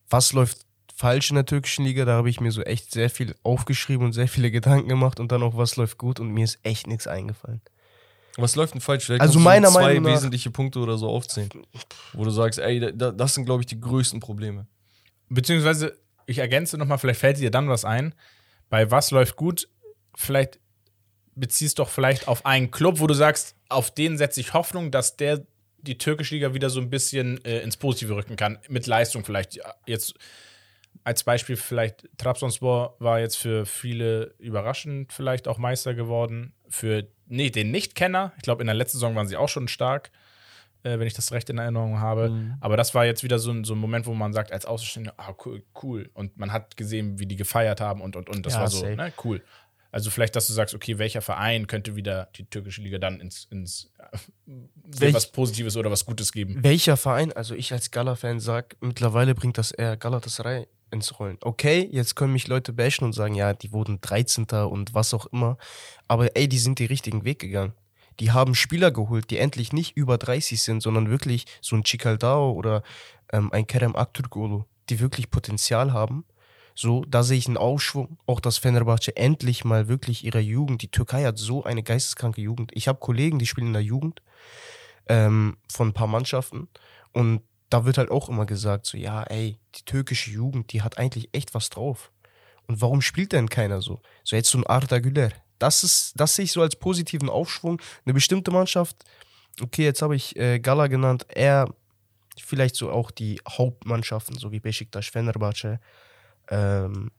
[0.08, 0.66] was läuft
[1.00, 2.04] falsch in der türkischen Liga?
[2.04, 5.32] Da habe ich mir so echt sehr viel aufgeschrieben und sehr viele Gedanken gemacht und
[5.32, 7.60] dann auch, was läuft gut und mir ist echt nichts eingefallen.
[8.36, 9.04] Was läuft denn falsch?
[9.06, 11.50] Vielleicht Also meiner zwei Meinung nach- wesentliche Punkte oder so aufzählen,
[12.12, 14.66] wo du sagst, ey, da, das sind, glaube ich, die größten Probleme.
[15.28, 15.96] Beziehungsweise,
[16.26, 18.14] ich ergänze nochmal, vielleicht fällt dir dann was ein.
[18.68, 19.68] Bei was läuft gut?
[20.14, 20.58] Vielleicht
[21.34, 25.16] beziehst doch vielleicht auf einen Club, wo du sagst, auf den setze ich Hoffnung, dass
[25.16, 25.42] der
[25.82, 28.58] die türkische Liga wieder so ein bisschen äh, ins Positive rücken kann.
[28.68, 29.58] Mit Leistung vielleicht.
[29.86, 30.14] Jetzt
[31.04, 36.52] als Beispiel vielleicht Trabzonspor war jetzt für viele überraschend vielleicht auch Meister geworden.
[36.68, 40.10] Für nee, den Nichtkenner, ich glaube in der letzten Saison waren sie auch schon stark,
[40.82, 42.30] äh, wenn ich das recht in Erinnerung habe.
[42.30, 42.54] Mhm.
[42.60, 45.14] Aber das war jetzt wieder so ein, so ein Moment, wo man sagt als Außenstehender,
[45.16, 46.10] ah cool, cool.
[46.14, 48.44] Und man hat gesehen, wie die gefeiert haben und und und.
[48.44, 49.42] Das Ja, war so, ne, cool.
[49.92, 53.46] Also vielleicht, dass du sagst, okay, welcher Verein könnte wieder die türkische Liga dann ins,
[53.50, 54.16] ins äh,
[54.84, 56.62] Welch- was Positives oder was Gutes geben?
[56.62, 61.38] Welcher Verein, also ich als Gala-Fan sag, mittlerweile bringt das eher Galatasaray ins Rollen.
[61.42, 64.46] Okay, jetzt können mich Leute bashen und sagen, ja, die wurden 13.
[64.68, 65.56] und was auch immer.
[66.08, 67.72] Aber ey, die sind den richtigen Weg gegangen.
[68.18, 72.52] Die haben Spieler geholt, die endlich nicht über 30 sind, sondern wirklich so ein Chikaldao
[72.52, 72.82] oder
[73.32, 76.24] ähm, ein Kerem Aktürkoğlu, die wirklich Potenzial haben.
[76.74, 78.18] So, da sehe ich einen Aufschwung.
[78.26, 82.72] Auch dass Fenerbahce endlich mal wirklich ihre Jugend, die Türkei hat so eine geisteskranke Jugend.
[82.74, 84.22] Ich habe Kollegen, die spielen in der Jugend
[85.08, 86.68] ähm, von ein paar Mannschaften.
[87.12, 90.98] Und da wird halt auch immer gesagt, so, ja, ey, die türkische Jugend, die hat
[90.98, 92.12] eigentlich echt was drauf.
[92.66, 94.00] Und warum spielt denn keiner so?
[94.24, 95.30] So jetzt so ein Arda Güler.
[95.58, 97.80] Das ist, das sehe ich so als positiven Aufschwung.
[98.04, 98.96] Eine bestimmte Mannschaft,
[99.62, 101.72] okay, jetzt habe ich äh, Gala genannt, eher
[102.38, 105.80] vielleicht so auch die Hauptmannschaften, so wie Beşiktaş, Fenerbahce,
[106.48, 107.10] ähm,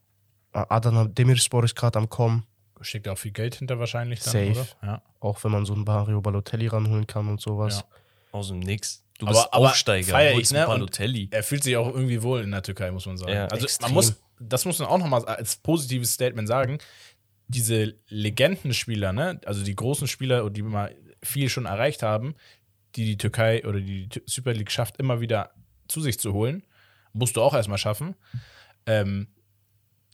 [0.51, 2.45] Adana Demirspor ist gerade am Kommen,
[2.83, 4.51] Schickt auch viel Geld hinter wahrscheinlich dann, Safe.
[4.51, 4.67] oder?
[4.81, 5.01] Ja.
[5.19, 7.79] auch wenn man so einen Mario Balotelli ranholen kann und sowas.
[7.79, 7.97] Ja.
[8.31, 9.03] Aus dem Nix.
[9.21, 10.61] Du Aber- bist aber Aufsteiger, feier ich, ne?
[10.67, 11.27] Und- Balotelli.
[11.31, 13.31] Er fühlt sich auch irgendwie wohl in der Türkei, muss man sagen.
[13.31, 13.85] Ja, also extrem.
[13.89, 16.79] man muss, das muss man auch nochmal als positives Statement sagen.
[17.47, 22.33] Diese Legendenspieler, ne, also die großen Spieler, die mal viel schon erreicht haben,
[22.95, 25.51] die die Türkei oder die Super League schafft, immer wieder
[25.87, 26.63] zu sich zu holen,
[27.13, 28.15] musst du auch erstmal schaffen.
[28.87, 29.27] Ähm,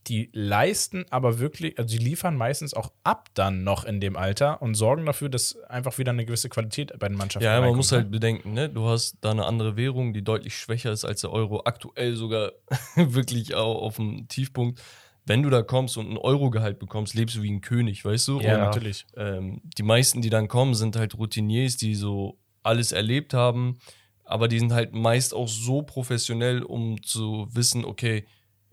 [0.08, 4.62] die leisten aber wirklich, also die liefern meistens auch ab dann noch in dem Alter
[4.62, 7.92] und sorgen dafür, dass einfach wieder eine gewisse Qualität bei den Mannschaften Ja, man muss
[7.92, 7.98] ne?
[7.98, 8.70] halt bedenken, ne?
[8.70, 12.52] Du hast da eine andere Währung, die deutlich schwächer ist als der Euro, aktuell sogar
[12.96, 14.82] wirklich auch auf dem Tiefpunkt.
[15.26, 18.40] Wenn du da kommst und ein Euro-Gehalt bekommst, lebst du wie ein König, weißt du?
[18.40, 19.06] Ja, Und, natürlich.
[19.18, 23.78] ähm, die meisten, die dann kommen, sind halt Routiniers, die so alles erlebt haben,
[24.24, 28.26] aber die sind halt meist auch so professionell, um zu wissen, okay,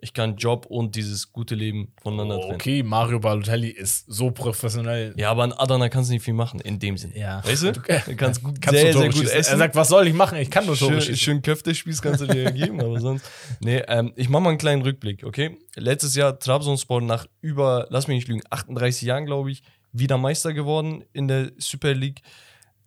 [0.05, 2.55] ich kann Job und dieses gute Leben voneinander trennen.
[2.55, 5.15] Okay, Mario Balotelli ist so professionell.
[5.17, 7.19] Ja, aber an Adana kannst du nicht viel machen, in dem Sinne.
[7.19, 7.43] Ja.
[7.43, 7.73] Weißt du?
[7.73, 9.39] Du kannst gut, Kannst sehr, sehr gut schießen.
[9.39, 9.53] essen.
[9.53, 10.37] Er sagt, was soll ich machen?
[10.39, 11.17] Ich kann nur Tore schön, schießen.
[11.17, 13.25] schön Köfte spielst, kannst du dir geben, aber sonst.
[13.61, 15.57] Nee, ähm, ich mache mal einen kleinen Rückblick, okay?
[15.75, 20.53] Letztes Jahr Trabzonspor nach über, lass mich nicht lügen, 38 Jahren, glaube ich, wieder Meister
[20.53, 22.21] geworden in der Super League.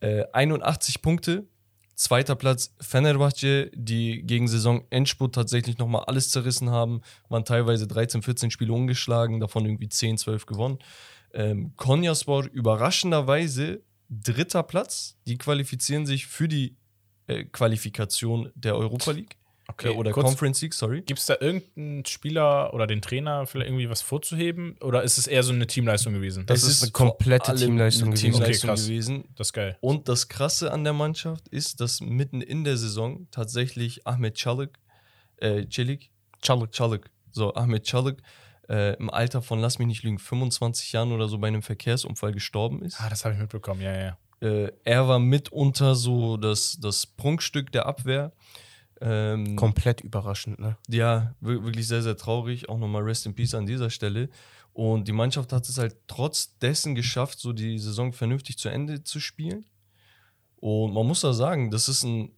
[0.01, 1.47] Äh, 81 Punkte.
[1.97, 8.51] Zweiter Platz Fenerbahce, die gegen Saison-Endspurt tatsächlich nochmal alles zerrissen haben, waren teilweise 13, 14
[8.51, 10.77] Spiele ungeschlagen, davon irgendwie 10, 12 gewonnen.
[11.33, 15.17] Ähm, Konyaspor überraschenderweise dritter Platz.
[15.25, 16.77] Die qualifizieren sich für die
[17.25, 19.35] äh, Qualifikation der Europa League.
[19.69, 21.01] Okay, oder kurz- Conference League, sorry.
[21.01, 24.77] Gibt es da irgendeinen Spieler oder den Trainer vielleicht irgendwie was vorzuheben?
[24.81, 26.45] Oder ist es eher so eine Teamleistung gewesen?
[26.45, 28.31] Das Es ist eine komplette Teamleistung eine gewesen.
[28.39, 29.23] Teamleistung Okay, gewesen.
[29.35, 29.77] Das ist geil.
[29.81, 34.79] Und das Krasse an der Mannschaft ist, dass mitten in der Saison tatsächlich Ahmed Çalık,
[35.41, 36.11] äh, Çelik,
[36.41, 38.21] Çalık, Çalık, so Ahmed Çalık,
[38.69, 42.31] äh, im Alter von, lass mich nicht lügen, 25 Jahren oder so bei einem Verkehrsunfall
[42.31, 42.99] gestorben ist.
[43.01, 44.17] Ah, das habe ich mitbekommen, ja, ja.
[44.41, 48.31] Äh, er war mitunter so das, das Prunkstück der Abwehr.
[48.99, 50.77] Ähm, Komplett überraschend, ne?
[50.89, 52.67] ja, wir- wirklich sehr, sehr traurig.
[52.69, 54.29] Auch nochmal Rest in Peace an dieser Stelle.
[54.73, 59.03] Und die Mannschaft hat es halt trotz dessen geschafft, so die Saison vernünftig zu Ende
[59.03, 59.65] zu spielen.
[60.57, 62.31] Und man muss da sagen, das ist ein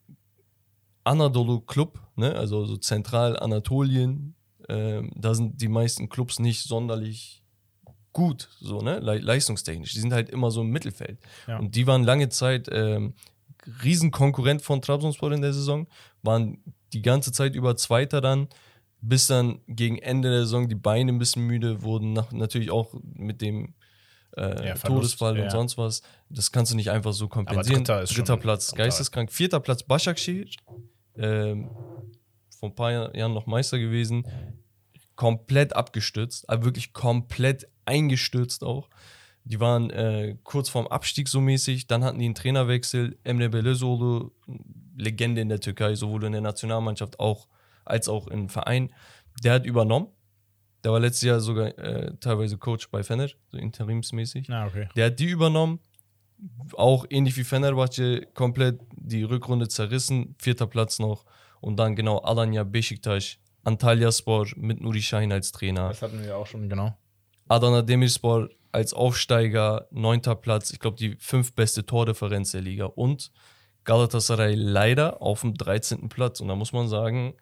[1.03, 2.36] Anadolu-Club, ne?
[2.36, 4.36] also so Zentralanatolien.
[4.68, 7.41] Ähm, da sind die meisten Clubs nicht sonderlich
[8.14, 8.99] gut, so, ne?
[8.99, 9.93] Le leistungstechnisch.
[9.93, 11.20] Die sind halt immer so im Mittelfeld.
[11.47, 11.57] Ja.
[11.57, 13.14] Und die waren lange Zeit ähm,
[13.84, 15.88] Riesenkonkurrent von Trabzonspor in der Saison,
[16.24, 16.63] waren
[16.93, 18.47] die ganze Zeit über Zweiter dann,
[19.01, 22.93] bis dann gegen Ende der Saison die Beine ein bisschen müde wurden, nach, natürlich auch
[23.13, 23.74] mit dem
[24.36, 25.43] äh, Ja, Todesfall ja.
[25.45, 26.01] und sonst was.
[26.30, 27.84] Das kannst du nicht einfach so kompensieren.
[27.84, 29.32] Dritter ist schon Platz, geisteskrank.
[29.32, 30.47] Vierter Platz, Başakşehir.
[31.15, 31.70] Ähm,
[32.59, 34.26] vor ein paar Jahr- Jahren noch Meister gewesen.
[35.15, 38.89] Komplett abgestürzt, aber wirklich komplett eingestürzt auch.
[39.45, 41.88] Die waren äh, kurz vorm Abstieg so mäßig.
[41.88, 43.17] Dann hatten die einen Trainerwechsel.
[43.24, 44.32] Emre Belözoğlu,
[45.00, 47.47] Legende in der Türkei, sowohl in der Nationalmannschaft auch,
[47.86, 48.93] als auch im Verein.
[49.43, 50.08] Der hat übernommen.
[50.84, 54.47] Der war letztes Jahr sogar äh, teilweise Coach bei Fener, so interimsmäßig.
[54.50, 54.88] Na, okay.
[54.95, 55.80] Der hat die übernommen.
[56.74, 60.36] Auch ähnlich wie Fenerbahce komplett die Rückrunde zerrissen.
[60.38, 61.26] Vierter Platz noch.
[61.60, 65.89] Und dann genau Alanya, Beşiktaş, Antalyaspor mit Nuri Şahin als Trainer.
[65.89, 66.97] Das hatten wir auch schon, genau.
[67.50, 70.72] Adana Demirspor als Aufsteiger, neunter Platz.
[70.72, 72.86] Ich glaube, die fünf beste Tordifferenz der Liga.
[72.86, 73.32] Und
[73.84, 76.09] Galatasaray leider auf dem 13.
[76.09, 76.39] Platz.
[76.41, 77.34] Und da muss man sagen,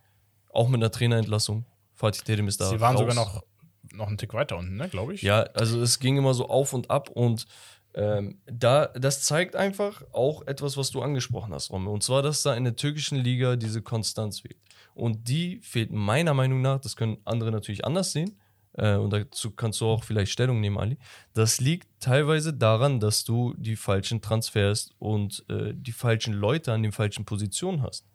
[0.51, 1.65] auch mit einer Trainerentlassung.
[1.93, 3.01] Fatih Terim ist da Sie waren raus.
[3.01, 3.43] sogar noch,
[3.91, 5.21] noch einen Tick weiter unten, ne, glaube ich.
[5.21, 7.47] Ja, also es ging immer so auf und ab und
[7.95, 11.89] ähm, da, das zeigt einfach auch etwas, was du angesprochen hast, Romme.
[11.89, 14.57] Und zwar, dass da in der türkischen Liga diese Konstanz fehlt.
[14.93, 18.39] Und die fehlt meiner Meinung nach, das können andere natürlich anders sehen,
[18.78, 20.97] äh, und dazu kannst du auch vielleicht Stellung nehmen, Ali.
[21.34, 26.84] Das liegt teilweise daran, dass du die falschen Transfers und äh, die falschen Leute an
[26.84, 28.05] den falschen Positionen hast.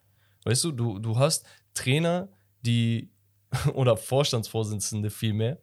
[0.44, 1.44] Weißt du, du, du hast
[1.74, 2.28] Trainer,
[2.62, 3.10] die
[3.74, 5.58] oder Vorstandsvorsitzende vielmehr,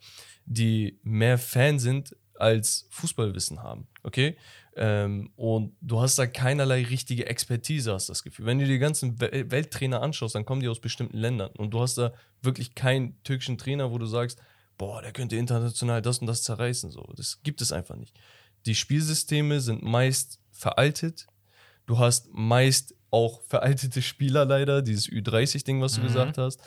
[0.46, 3.88] die mehr Fan sind als Fußballwissen haben.
[4.04, 4.38] Okay?
[4.76, 8.46] Ähm, und du hast da keinerlei richtige Expertise, hast das Gefühl.
[8.46, 11.52] Wenn du die ganzen Wel- Welttrainer anschaust, dann kommen die aus bestimmten Ländern.
[11.58, 14.40] Und du hast da wirklich keinen türkischen Trainer, wo du sagst,
[14.80, 16.90] boah, der könnte international das und das zerreißen.
[16.90, 18.18] So, das gibt es einfach nicht.
[18.66, 21.28] Die Spielsysteme sind meist veraltet.
[21.86, 26.06] Du hast meist auch veraltete Spieler leider, dieses Ü30-Ding, was du Mhm.
[26.06, 26.60] gesagt hast.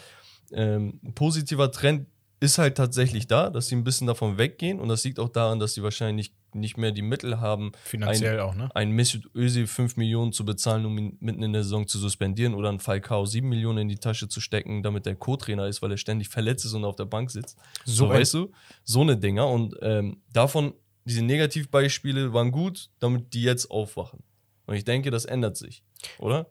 [0.52, 2.06] Ähm, ein positiver Trend
[2.40, 5.58] ist halt tatsächlich da, dass sie ein bisschen davon weggehen und das liegt auch daran,
[5.58, 8.68] dass sie wahrscheinlich nicht mehr die Mittel haben, Finanziell auch, ne?
[8.74, 12.54] einen Mesut Özil 5 Millionen zu bezahlen, um ihn mitten in der Saison zu suspendieren
[12.54, 15.90] oder einen Falcao 7 Millionen in die Tasche zu stecken, damit der Co-Trainer ist, weil
[15.90, 17.56] er ständig verletzt ist und auf der Bank sitzt.
[17.84, 18.52] So, ein- weißt du,
[18.84, 20.74] so eine Dinger und ähm, davon,
[21.04, 24.22] diese Negativbeispiele waren gut, damit die jetzt aufwachen.
[24.66, 25.82] Und ich denke, das ändert sich,
[26.18, 26.46] oder?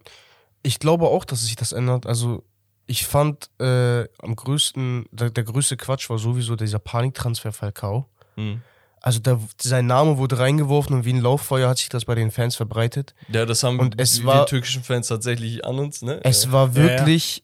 [0.63, 2.05] Ich glaube auch, dass sich das ändert.
[2.05, 2.43] Also
[2.85, 8.09] ich fand äh, am größten, der, der größte Quatsch war sowieso dieser Paniktransfer Falcao.
[8.35, 8.61] Mhm.
[9.03, 12.29] Also da, sein Name wurde reingeworfen und wie ein Lauffeuer hat sich das bei den
[12.31, 13.15] Fans verbreitet.
[13.29, 16.19] Ja, das haben Und es die, war- die türkischen Fans tatsächlich an uns, ne?
[16.23, 16.75] Es war ja.
[16.75, 17.43] wirklich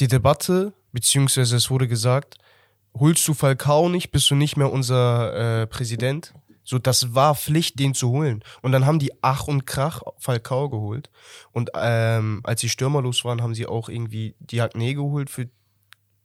[0.00, 2.38] die Debatte, beziehungsweise es wurde gesagt,
[2.98, 6.34] holst du Falcao nicht, bist du nicht mehr unser äh, Präsident.
[6.64, 8.42] So, das war Pflicht, den zu holen.
[8.60, 11.10] Und dann haben die Ach und Krach Falcao geholt.
[11.52, 15.48] Und ähm, als die Stürmer los waren, haben sie auch irgendwie Diagne geholt für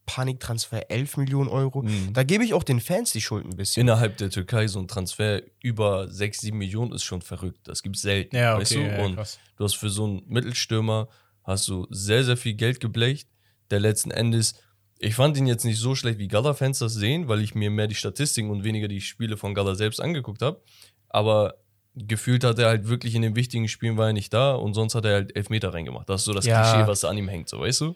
[0.07, 1.83] Paniktransfer 11 Millionen Euro.
[1.83, 2.13] Mhm.
[2.13, 3.81] Da gebe ich auch den Fans die Schuld ein bisschen.
[3.81, 7.59] innerhalb der Türkei so ein Transfer über 6, 7 Millionen ist schon verrückt.
[7.67, 8.35] Das gibt's selten.
[8.35, 8.79] Ja, okay, weißt du?
[8.79, 9.37] ja, Und krass.
[9.57, 11.07] du hast für so einen Mittelstürmer
[11.43, 13.29] hast du sehr, sehr viel Geld geblecht,
[13.69, 14.55] der letzten Endes,
[14.99, 17.87] ich fand ihn jetzt nicht so schlecht, wie Gala-Fans das sehen, weil ich mir mehr
[17.87, 20.61] die Statistiken und weniger die Spiele von Gala selbst angeguckt habe.
[21.09, 21.55] Aber
[21.95, 24.95] gefühlt hat er halt wirklich in den wichtigen Spielen war er nicht da und sonst
[24.95, 26.09] hat er halt Elfmeter reingemacht.
[26.09, 26.61] Das ist so das Ja.
[26.71, 27.95] Klischee, was an ihm hängt, so weißt du?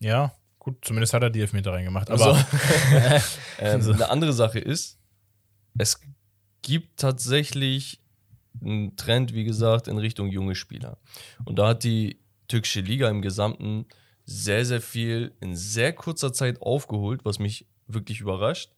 [0.00, 0.32] Ja,
[0.64, 2.10] gut, zumindest hat er die Elfmeter reingemacht.
[2.10, 2.44] Also, Aber
[3.58, 3.92] ähm, So.
[3.92, 4.98] Eine andere Sache ist,
[5.78, 6.00] es
[6.62, 8.00] gibt tatsächlich
[8.62, 10.96] einen Trend, wie gesagt, in Richtung junge Spieler.
[11.44, 13.86] Und da hat die türkische Liga im Gesamten
[14.24, 18.70] sehr, sehr viel in sehr kurzer Zeit aufgeholt, was mich wirklich überrascht.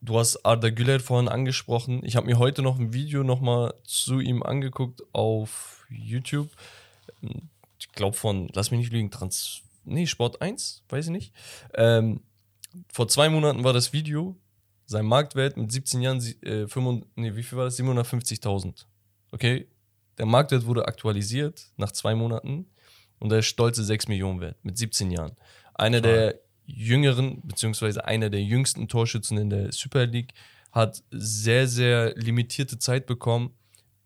[0.00, 2.00] Du hast Arda Güler vorhin angesprochen.
[2.04, 6.48] Ich habe mir heute noch ein Video nochmal zu ihm angeguckt auf YouTube.
[7.78, 11.32] Ich glaube von, lass mich nicht lügen, Trans, nee, Sport 1, weiß ich nicht.
[11.74, 12.22] Ähm,
[12.92, 14.36] vor zwei Monaten war das Video.
[14.86, 17.78] Sein Marktwert mit 17 Jahren, äh, 55, nee, wie viel war das?
[17.78, 18.84] 750.000.
[19.32, 19.66] Okay?
[20.18, 22.66] Der Marktwert wurde aktualisiert nach zwei Monaten
[23.18, 25.36] und er ist stolze 6 Millionen wert mit 17 Jahren.
[25.74, 30.32] Einer der jüngeren, beziehungsweise einer der jüngsten Torschützen in der Super League,
[30.72, 33.54] hat sehr, sehr limitierte Zeit bekommen,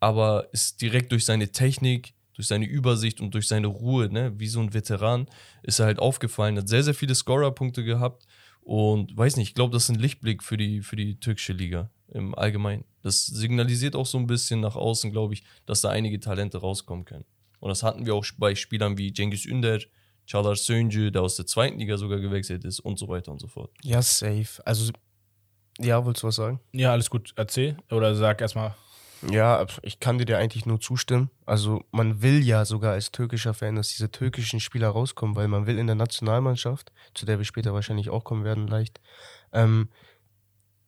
[0.00, 4.46] aber ist direkt durch seine Technik, durch seine Übersicht und durch seine Ruhe, ne, wie
[4.46, 5.26] so ein Veteran,
[5.64, 8.28] ist er halt aufgefallen, hat sehr, sehr viele Scorer-Punkte gehabt
[8.60, 11.90] und weiß nicht, ich glaube, das ist ein Lichtblick für die, für die türkische Liga
[12.12, 12.84] im Allgemeinen.
[13.02, 17.04] Das signalisiert auch so ein bisschen nach außen, glaube ich, dass da einige Talente rauskommen
[17.04, 17.24] können.
[17.58, 19.80] Und das hatten wir auch bei Spielern wie Cengiz Ünder,
[20.28, 23.48] Çağlar Söncü, der aus der zweiten Liga sogar gewechselt ist und so weiter und so
[23.48, 23.72] fort.
[23.82, 24.64] Ja, safe.
[24.64, 24.92] Also,
[25.80, 26.60] ja, wolltest du was sagen?
[26.72, 27.32] Ja, alles gut.
[27.34, 27.76] Erzähl.
[27.90, 28.76] Oder sag erstmal.
[29.22, 31.30] Ja, ich kann dir eigentlich nur zustimmen.
[31.44, 35.66] Also man will ja sogar als türkischer Fan, dass diese türkischen Spieler rauskommen, weil man
[35.66, 39.00] will in der Nationalmannschaft, zu der wir später wahrscheinlich auch kommen werden, leicht,
[39.52, 39.88] ähm,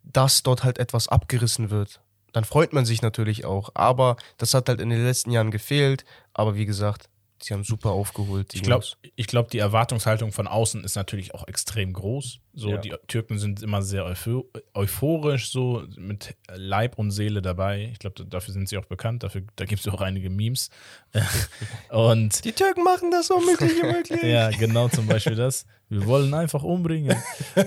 [0.05, 2.01] dass dort halt etwas abgerissen wird.
[2.33, 3.70] Dann freut man sich natürlich auch.
[3.74, 6.05] Aber das hat halt in den letzten Jahren gefehlt.
[6.33, 7.09] Aber wie gesagt,
[7.43, 8.55] sie haben super aufgeholt.
[8.55, 8.84] Ich glaube,
[9.16, 12.41] ich glaub, die Erwartungshaltung von außen ist natürlich auch extrem groß.
[12.53, 12.76] So, Ja.
[12.78, 17.88] die Türken sind immer sehr euphor euphorisch, so mit Leib und Seele dabei.
[17.93, 19.22] Ich glaube, dafür sind sie auch bekannt.
[19.22, 20.70] Dafür, da gibt es auch einige Memes.
[21.91, 24.22] und Die Türken machen das Unmögliche möglich.
[24.22, 25.66] ja, genau zum Beispiel das.
[25.88, 27.16] Wir wollen einfach umbringen.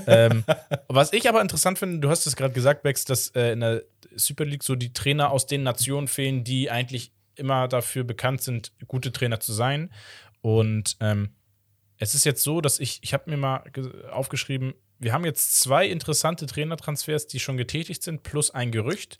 [0.07, 0.43] ähm,
[0.88, 3.84] was ich aber interessant finde, du hast es gerade gesagt, Bex, dass äh, in der
[4.15, 8.71] Super League so die Trainer aus den Nationen fehlen, die eigentlich immer dafür bekannt sind,
[8.88, 9.91] gute Trainer zu sein.
[10.41, 11.29] Und ähm,
[11.97, 15.59] es ist jetzt so, dass ich, ich habe mir mal ge- aufgeschrieben, wir haben jetzt
[15.59, 19.19] zwei interessante Trainertransfers, die schon getätigt sind, plus ein Gerücht,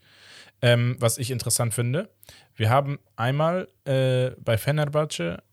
[0.62, 2.10] ähm, was ich interessant finde.
[2.56, 5.44] Wir haben einmal äh, bei Fenerbahce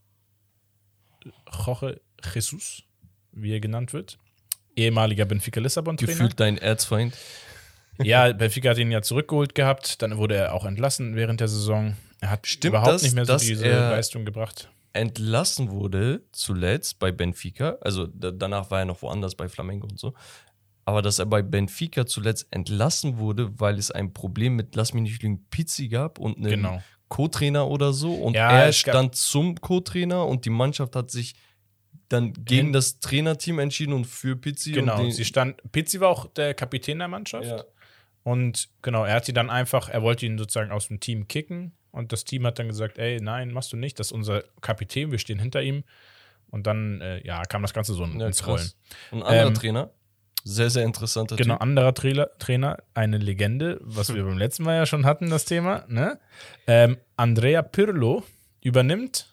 [1.52, 2.00] Jorge
[2.32, 2.84] Jesus,
[3.32, 4.18] wie er genannt wird,
[4.76, 6.12] ehemaliger Benfica Lissabon-Trainer.
[6.12, 7.16] Gefühlt dein Erzfeind.
[8.02, 11.96] Ja, Benfica hat ihn ja zurückgeholt gehabt, dann wurde er auch entlassen während der Saison.
[12.20, 14.70] Er hat Stimmt überhaupt das, nicht mehr so diese Leistung gebracht.
[14.92, 19.98] entlassen wurde zuletzt bei Benfica, also da, danach war er noch woanders bei Flamengo und
[19.98, 20.14] so,
[20.84, 25.02] aber dass er bei Benfica zuletzt entlassen wurde, weil es ein Problem mit, lass mich
[25.04, 26.82] nicht lügen, Pizzi gab und einem Genau.
[27.08, 31.34] Co-Trainer oder so und Ja, er stand zum Co-Trainer und die Mannschaft hat sich
[32.08, 36.26] dann gegen Hin- das Trainerteam entschieden und für Pizzi Genau, sie stand, Pizzi war auch
[36.26, 37.46] der Kapitän der Mannschaft.
[37.46, 37.64] ja.
[38.22, 41.72] Und genau, er hat sie dann einfach, er wollte ihn sozusagen aus dem Team kicken
[41.92, 45.10] und das Team hat dann gesagt, ey, nein, machst du nicht, das ist unser Kapitän,
[45.10, 45.84] wir stehen hinter ihm.
[46.50, 48.58] Und dann, äh, ja, kam das Ganze so Ja, ins Rollen.
[48.58, 48.76] krass.
[49.12, 49.90] Und ein anderer Ähm, Trainer,
[50.42, 51.62] sehr, sehr interessanter Genau, Typ.
[51.62, 55.84] anderer Trainer, Trainer, eine Legende, was wir beim letzten Mal ja schon hatten, das Thema.
[55.88, 56.18] Ne?
[56.66, 58.24] Ähm, Andrea Pirlo
[58.62, 59.26] übernimmt.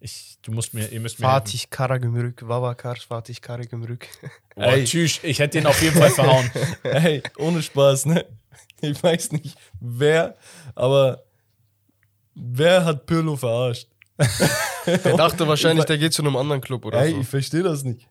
[0.00, 1.26] Ich, du musst mir, ihr müsst mir.
[1.26, 4.08] Fatih Karagümrük, Vavakar, Fatih Karagümrük.
[4.54, 4.84] Oh, Ey.
[4.84, 6.50] tschüss, ich hätte ihn auf jeden Fall verhauen.
[6.82, 8.26] Ey, ohne Spaß, ne?
[8.82, 10.36] Ich weiß nicht, wer,
[10.74, 11.22] aber
[12.34, 13.88] wer hat Pirlo verarscht?
[14.86, 17.20] Der dachte wahrscheinlich, der geht zu einem anderen Club oder ey, so.
[17.20, 18.08] ich verstehe das nicht.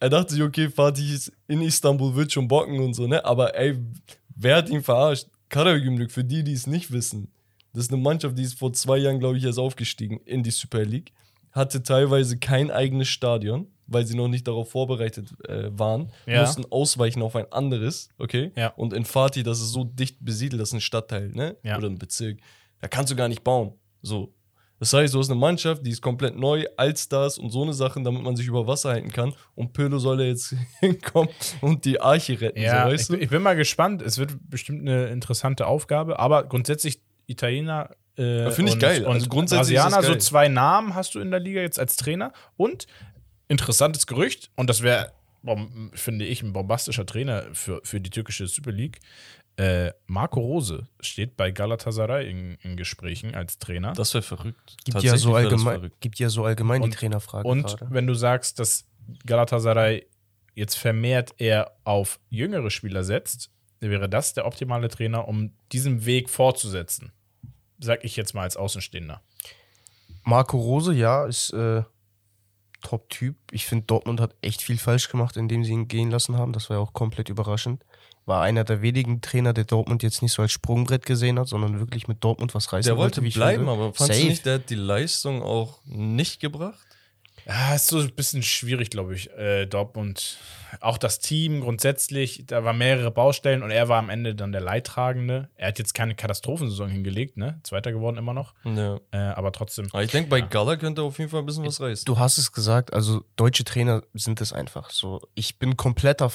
[0.00, 3.24] Er dachte sich, okay, Fatih ist in Istanbul, wird schon bocken und so, ne?
[3.24, 3.78] Aber ey,
[4.34, 5.28] wer hat ihn verarscht?
[5.48, 7.30] Karagümrük, für die, die es nicht wissen.
[7.72, 10.50] Das ist eine Mannschaft, die ist vor zwei Jahren, glaube ich, erst aufgestiegen in die
[10.50, 11.12] Super League.
[11.52, 16.10] Hatte teilweise kein eigenes Stadion, weil sie noch nicht darauf vorbereitet äh, waren.
[16.26, 16.40] Ja.
[16.40, 18.52] Mussten ausweichen auf ein anderes, okay?
[18.56, 18.68] Ja.
[18.68, 21.56] Und in Fatih, das ist so dicht besiedelt, das ist ein Stadtteil, ne?
[21.62, 21.76] Ja.
[21.78, 22.38] Oder ein Bezirk.
[22.80, 23.72] Da kannst du gar nicht bauen.
[24.02, 24.32] So.
[24.80, 28.04] Das heißt, du hast eine Mannschaft, die ist komplett neu, Allstars und so eine Sachen,
[28.04, 29.32] damit man sich über Wasser halten kann.
[29.54, 31.30] Und Pirlo soll da jetzt hinkommen
[31.62, 33.24] und die Arche retten, Ja, so, ich, weißt bin- du?
[33.24, 34.02] ich bin mal gespannt.
[34.02, 37.90] Es wird bestimmt eine interessante Aufgabe, aber grundsätzlich Italiener.
[38.16, 39.06] Äh, Finde ich und, geil.
[39.06, 41.78] Also Und grundsätzlich ist das Brasilianer, so zwei Namen hast du in der Liga jetzt
[41.78, 42.32] als Trainer.
[42.56, 42.86] Und
[43.48, 45.12] interessantes Gerücht, und das wäre,
[45.94, 49.00] finde ich, ein bombastischer Trainer für, für die türkische Super League.
[49.56, 53.92] Äh, Marco Rose steht bei Galatasaray in, in Gesprächen als Trainer.
[53.92, 54.76] Das wäre verrückt.
[54.84, 56.00] Gibt ja, so allgemein, verrückt.
[56.00, 57.86] gibt ja so allgemein Und- die Trainerfrage Und gerade.
[57.90, 58.86] wenn du sagst, dass
[59.26, 60.06] Galatasaray
[60.54, 63.50] jetzt vermehrt eher auf jüngere Spieler setzt,
[63.80, 67.12] wäre das der optimale Trainer, um diesen Weg fortzusetzen.
[67.78, 69.20] Sag ich jetzt mal als Außenstehender.
[70.24, 71.82] Marco Rose, ja, ist äh,
[72.82, 73.36] Top-Typ.
[73.52, 76.52] Ich finde, Dortmund hat echt viel falsch gemacht, indem sie ihn gehen lassen haben.
[76.52, 77.84] Das war ja auch komplett überraschend.
[78.26, 81.78] War einer der wenigen Trainer, der Dortmund jetzt nicht so als Sprungbrett gesehen hat, sondern
[81.78, 84.70] wirklich mit Dortmund was reißen Der wollte ich bleiben, aber fandst du nicht, der hat
[84.70, 86.86] die Leistung auch nicht gebracht?
[87.46, 89.30] Ja, ist so ein bisschen schwierig, glaube ich.
[89.32, 90.38] Äh, Dortmund,
[90.80, 94.62] auch das Team grundsätzlich, da waren mehrere Baustellen und er war am Ende dann der
[94.62, 95.50] Leidtragende.
[95.56, 97.60] Er hat jetzt keine Katastrophensaison hingelegt, ne?
[97.62, 98.54] Zweiter geworden immer noch.
[98.64, 98.98] Ja.
[99.10, 99.88] Äh, aber trotzdem.
[99.92, 100.46] Aber ich denke, bei Ja.
[100.46, 102.06] Gala könnte er auf jeden Fall ein bisschen was reißen.
[102.06, 105.20] Du hast es gesagt, also deutsche Trainer sind es einfach so.
[105.34, 106.30] Ich bin kompletter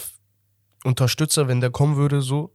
[0.84, 2.52] Unterstützer, wenn der kommen würde, so.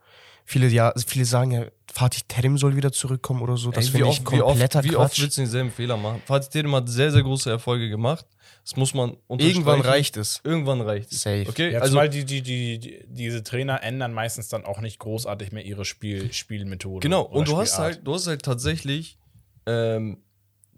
[0.47, 3.71] Viele, ja, viele sagen ja, Fatih Terim soll wieder zurückkommen oder so.
[3.71, 5.23] Das finde ich oft, wie, oft, kompletter wie oft Quatsch.
[5.23, 6.21] willst du denselben Fehler machen?
[6.27, 8.27] Fatih Terim hat sehr, sehr große Erfolge gemacht.
[8.63, 10.41] Das muss man Irgendwann reicht es.
[10.43, 11.23] Irgendwann reicht es.
[11.23, 11.47] Safe.
[11.49, 14.99] Okay, Ja, also zumal die, die, die, die, diese Trainer ändern meistens dann auch nicht
[14.99, 17.01] großartig mehr ihre Spiel, Spielmethode.
[17.01, 19.19] Genau, und du hast halt, du hast halt tatsächlich
[19.67, 20.19] ähm,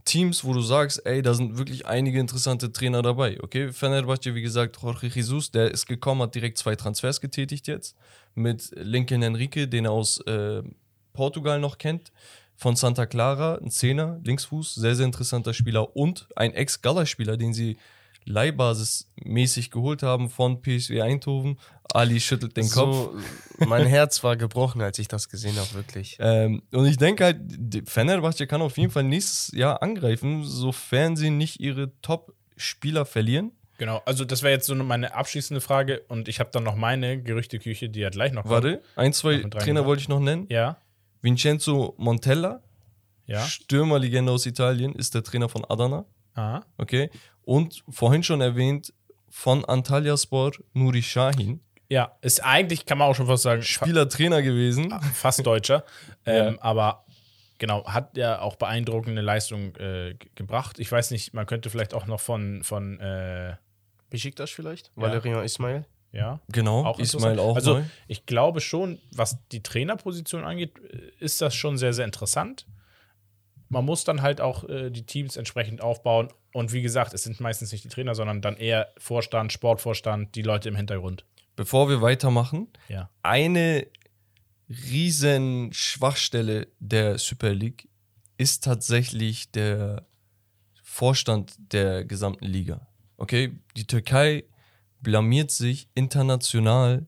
[0.07, 3.39] Teams, wo du sagst, ey, da sind wirklich einige interessante Trainer dabei.
[3.43, 7.97] Okay, Fenerbahce, wie gesagt, Jorge Jesus, der ist gekommen, hat direkt zwei Transfers getätigt jetzt
[8.35, 10.63] mit Lincoln Enrique, den er aus äh,
[11.13, 12.13] Portugal noch kennt.
[12.59, 17.77] Von Santa Clara, ein Zehner, Linksfuß, sehr, sehr interessanter Spieler und ein Ex-Gala-Spieler, den sie
[18.25, 21.59] leihbasismäßig geholt haben von PSW Eindhoven.
[21.93, 22.95] Ali schüttelt den Kopf.
[23.59, 26.16] So, mein Herz war gebrochen, als ich das gesehen habe, wirklich.
[26.20, 27.39] Ähm, und ich denke halt,
[27.87, 33.53] Fenerbahce kann auf jeden Fall nächstes Jahr angreifen, sofern sie nicht ihre Top-Spieler verlieren.
[33.78, 37.22] Genau, also das wäre jetzt so meine abschließende Frage und ich habe dann noch meine
[37.22, 38.55] Gerüchteküche, die ja gleich noch kommt.
[38.55, 40.47] Warte, ein, zwei Trainer wollte ich noch nennen.
[40.49, 40.78] Ja,
[41.20, 42.62] Vincenzo Montella,
[43.26, 43.41] ja.
[43.45, 46.07] Stürmerlegende aus Italien, ist der Trainer von Adana.
[46.34, 46.64] Aha.
[46.78, 47.11] Okay.
[47.43, 48.93] Und vorhin schon erwähnt,
[49.28, 51.61] von Antalyaspor Nuri Shahin.
[51.89, 54.93] Ja, ist eigentlich, kann man auch schon fast sagen, Spieler, Trainer gewesen.
[55.14, 55.84] fast Deutscher.
[56.26, 56.62] ähm, Ja.
[56.62, 57.05] Aber
[57.59, 60.78] genau, hat ja auch beeindruckende Leistung äh, ge- gebracht.
[60.80, 63.55] Ich weiß nicht, man könnte vielleicht auch noch von, von äh,
[64.11, 64.91] Besiktas vielleicht?
[64.97, 65.03] Ja.
[65.03, 65.84] Valerian Ismail?
[66.12, 67.82] ja, Genau, auch Ismail auch Also neu.
[68.09, 72.66] ich glaube schon, was die Trainerposition angeht, äh, ist das schon sehr, sehr interessant.
[73.68, 76.28] Man muss dann halt auch äh, die Teams entsprechend aufbauen.
[76.53, 80.43] Und wie gesagt, es sind meistens nicht die Trainer, sondern dann eher Vorstand, Sportvorstand, die
[80.43, 81.24] Leute im Hintergrund.
[81.57, 83.11] Bevor wir weitermachen, Ja.
[83.23, 83.87] eine
[84.69, 87.89] riesen Schwachstelle der Super League
[88.37, 90.07] ist tatsächlich der
[90.83, 92.87] Vorstand der gesamten Liga.
[93.17, 94.45] Okay, die Türkei
[95.01, 97.07] blamiert sich international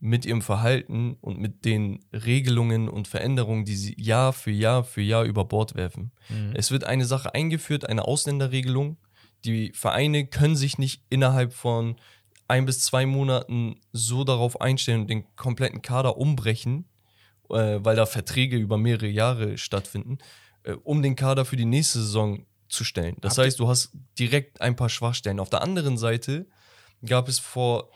[0.00, 5.00] mit ihrem Verhalten und mit den Regelungen und Veränderungen, die sie Jahr für Jahr für
[5.00, 6.10] Jahr über Bord werfen.
[6.54, 8.96] Es wird eine Sache eingeführt, eine Ausländerregelung.
[9.44, 11.96] Die Vereine können sich nicht innerhalb von
[12.52, 16.84] ein bis zwei Monaten so darauf einstellen und den kompletten Kader umbrechen,
[17.48, 20.18] äh, weil da Verträge über mehrere Jahre stattfinden,
[20.64, 23.16] äh, um den Kader für die nächste Saison zu stellen.
[23.22, 25.40] Das Habt heißt, du hast direkt ein paar Schwachstellen.
[25.40, 26.46] Auf der anderen Seite
[27.04, 27.90] gab es vor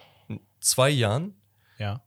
[0.60, 1.34] zwei Jahren
[1.78, 2.02] Ja.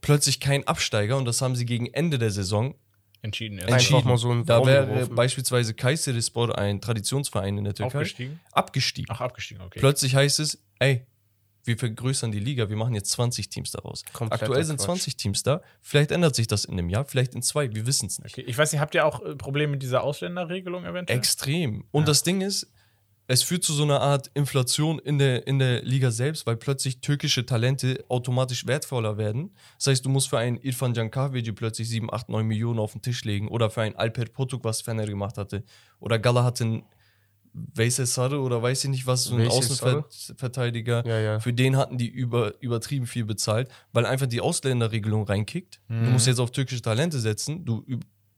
[0.00, 2.74] plötzlich keinen Absteiger und das haben sie gegen Ende der Saison
[3.22, 3.60] Entschieden.
[3.60, 4.16] Einfach entschieden.
[4.16, 5.14] so da wäre geworfen.
[5.14, 8.40] beispielsweise Kayserispor, ein Traditionsverein in der Türkei, Aufgestiegen?
[8.52, 9.10] abgestiegen.
[9.14, 9.78] Ach, abgestiegen, okay.
[9.78, 11.06] Plötzlich heißt es, ey,
[11.64, 14.02] wir vergrößern die Liga, wir machen jetzt 20 Teams daraus.
[14.12, 14.86] Kompletter Aktuell sind Quatsch.
[14.86, 18.06] 20 Teams da, vielleicht ändert sich das in einem Jahr, vielleicht in zwei, wir wissen
[18.06, 18.34] es nicht.
[18.38, 18.44] okay.
[18.46, 21.18] Ich weiß nicht, habt ihr auch äh, Probleme mit dieser Ausländerregelung eventuell?
[21.18, 21.84] Extrem.
[21.90, 22.06] Und Ja.
[22.06, 22.66] das Ding ist,
[23.26, 27.00] es führt zu so einer Art Inflation in der, in der Liga selbst, weil plötzlich
[27.00, 29.54] türkische Talente automatisch wertvoller werden.
[29.78, 33.02] Das heißt, du musst für einen Irfan Cankaveci plötzlich 7, 8, 9 Millionen auf den
[33.02, 35.62] Tisch legen oder für einen Alper Potuk, was Fener gemacht hatte.
[36.00, 36.82] Oder Gala hat einen
[37.52, 40.04] Veysel Sarı oder weiß ich nicht was, so Sarı?
[40.06, 41.04] Außenverteidiger.
[41.06, 41.40] Ja, ja.
[41.40, 45.80] Für den hatten die über, übertrieben viel bezahlt, weil einfach die Ausländerregelung reinkickt.
[45.88, 46.12] Du Mhm.
[46.12, 47.64] musst jetzt auf türkische Talente setzen.
[47.64, 47.84] Du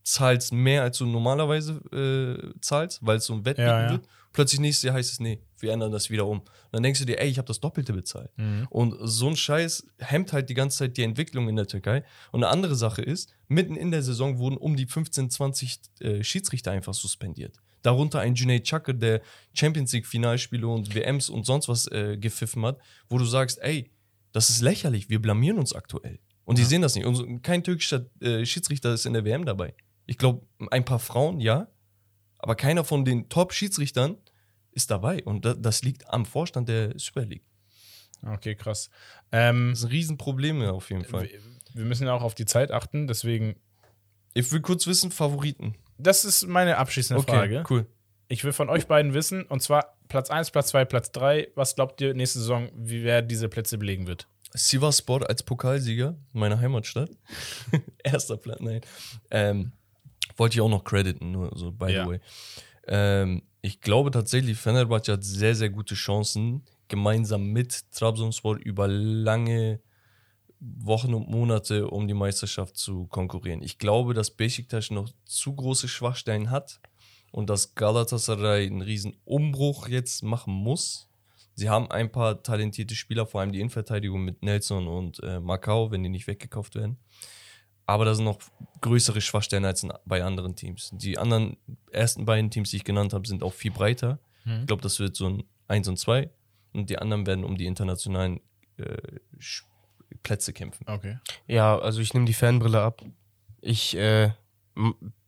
[0.05, 3.91] zahlst mehr, als du normalerweise äh, zahlst, weil es so ein Wettbewerb Ja, ja.
[3.93, 4.09] wird.
[4.33, 6.39] Plötzlich nächstes Jahr heißt es, nee, wir ändern das wieder um.
[6.41, 8.31] Und dann denkst du dir, ey, ich habe das Doppelte bezahlt.
[8.39, 8.67] Mhm.
[8.71, 12.03] Und so ein Scheiß hemmt halt die ganze Zeit die Entwicklung in der Türkei.
[12.33, 16.25] Und eine andere Sache ist, mitten in der Saison wurden um die 15, 20 äh,
[16.25, 17.59] Schiedsrichter einfach suspendiert.
[17.83, 19.21] Darunter ein Junaid Chakr, der
[19.55, 22.79] Champions League Finalspiele und WMs und sonst was äh, gepfiffen hat,
[23.09, 23.91] wo du sagst, ey,
[24.33, 26.19] das ist lächerlich, wir blamieren uns aktuell.
[26.45, 26.69] Und die Ja.
[26.69, 27.07] sehen das nicht.
[27.07, 29.75] Und kein türkischer äh, Schiedsrichter ist in der WM dabei.
[30.07, 31.69] Ich glaube, ein paar Frauen, ja,
[32.39, 34.17] aber keiner von den Top-Schiedsrichtern
[34.73, 35.23] ist dabei.
[35.25, 37.45] Und da, das liegt am Vorstand der Super League.
[38.25, 38.91] Okay, krass.
[39.33, 41.29] Ähm, Das sind Riesenprobleme auf jeden Fall.
[41.29, 41.41] wir,
[41.75, 43.57] wir müssen ja auch auf die Zeit achten, deswegen,
[44.35, 45.75] Ich will kurz wissen, Favoriten.
[45.99, 47.65] Das ist meine abschließende Frage.
[47.71, 47.87] cool.
[48.29, 51.49] Ich will von euch beiden wissen, und zwar Platz 1, Platz 2, Platz 3.
[51.55, 54.27] Was glaubt ihr nächste Saison, wie wer diese Plätze belegen wird?
[54.55, 57.11] Sivasspor als Pokalsieger, meine Heimatstadt.
[58.05, 58.81] Erster Platz, nein.
[59.31, 59.73] Ähm,
[60.37, 62.05] wollte ich auch noch crediten, nur so by Ja.
[62.05, 62.21] the way.
[62.87, 69.81] Ähm, ich glaube tatsächlich, Fenerbahce hat sehr, sehr gute Chancen, gemeinsam mit Trabzonspor über lange
[70.65, 73.63] Wochen und Monate um die Meisterschaft zu konkurrieren.
[73.63, 76.81] Ich glaube, dass Besiktas noch zu große Schwachstellen hat
[77.33, 81.09] und dass Galatasaray einen riesen Umbruch jetzt machen muss.
[81.55, 85.91] Sie haben ein paar talentierte Spieler, vor allem die Innenverteidigung mit Nelson und äh, Macau,
[85.91, 86.97] wenn die nicht weggekauft werden.
[87.85, 88.39] Aber da sind noch
[88.81, 90.91] größere Schwachstellen als in, bei anderen Teams.
[90.95, 91.57] Die anderen
[91.91, 94.19] ersten beiden Teams, die ich genannt habe, sind auch viel breiter.
[94.61, 96.31] Ich glaube, das wird so ein 1 und 2.
[96.73, 98.41] Und die anderen werden um die internationalen
[98.79, 98.85] äh,
[99.39, 99.65] Sch-
[100.23, 100.85] Plätze kämpfen.
[100.89, 101.19] Okay.
[101.47, 103.03] Ja, also ich nehme die Fanbrille ab.
[103.61, 104.31] Ich, äh,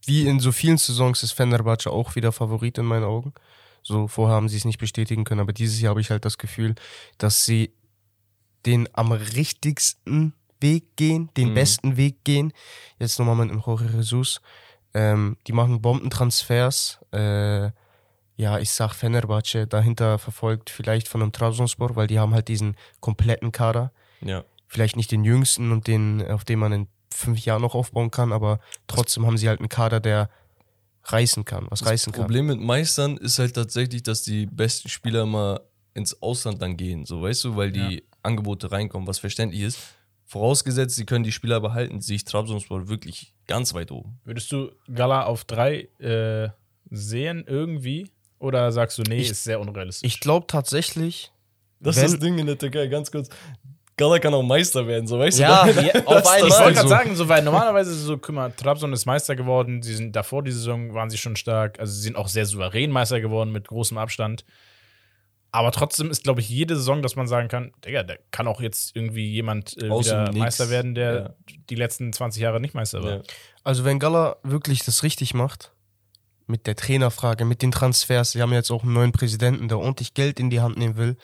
[0.06, 3.32] wie in so vielen Saisons ist Fenerbahce auch wieder Favorit in meinen Augen.
[3.82, 6.38] So vorher haben sie es nicht bestätigen können, aber dieses Jahr habe ich halt das
[6.38, 6.74] Gefühl,
[7.18, 7.72] dass sie
[8.66, 11.54] den am richtigsten Weg gehen, den Mhm.
[11.54, 12.52] besten Weg gehen.
[12.98, 14.40] Jetzt nochmal mit dem Jorge Jesus.
[14.94, 17.00] Ähm, die machen Bombentransfers.
[17.12, 17.70] Äh,
[18.36, 22.76] ja, ich sag Fenerbahce dahinter verfolgt, vielleicht von einem Trabzonspor, weil die haben halt diesen
[23.00, 23.92] kompletten Kader.
[24.22, 24.44] Ja.
[24.66, 28.32] Vielleicht nicht den jüngsten und den, auf den man in fünf Jahren noch aufbauen kann,
[28.32, 30.28] aber trotzdem haben sie halt einen Kader, der
[31.04, 32.26] reißen kann, was reißen Das kann.
[32.26, 35.60] Problem mit Meistern ist halt tatsächlich, dass die besten Spieler immer
[35.92, 39.78] ins Ausland dann gehen, so weißt du, weil die Angebote reinkommen, was verständlich ist.
[40.26, 44.18] Vorausgesetzt, sie können die Spieler behalten, sehe ich Trabzonspor wirklich ganz weit oben.
[44.24, 46.48] Würdest du Gala auf drei äh,
[46.90, 48.10] sehen irgendwie?
[48.38, 50.06] Oder sagst du, nee, Ich- ist sehr unrealistisch?
[50.06, 51.30] Ich glaube tatsächlich,
[51.78, 53.28] Das ist das Ding in der Türkei, ganz kurz.
[53.96, 55.80] Gala kann auch Meister werden, so weißt Ja, du?
[55.80, 56.48] ja, auf einmal.
[56.48, 59.36] Ich wollte gerade sagen, so, weil normalerweise ist es so, guck mal, Trabzon ist Meister
[59.36, 62.44] geworden, sie sind davor die Saison waren sie schon stark, also sie sind auch sehr
[62.46, 64.44] souverän Meister geworden mit großem Abstand.
[65.52, 68.60] Aber trotzdem ist, glaube ich, jede Saison, dass man sagen kann, Digga, da kann auch
[68.60, 70.32] jetzt irgendwie jemand äh, wieder.
[70.32, 71.30] Meister werden, der Ja.
[71.70, 73.10] die letzten 20 Jahre nicht Meister war.
[73.18, 73.22] Ja.
[73.62, 75.70] Also wenn Gala wirklich das richtig macht,
[76.48, 80.12] mit der Trainerfrage, mit den Transfers, sie haben jetzt auch einen neuen Präsidenten, der ordentlich
[80.14, 81.16] Geld in die Hand nehmen will,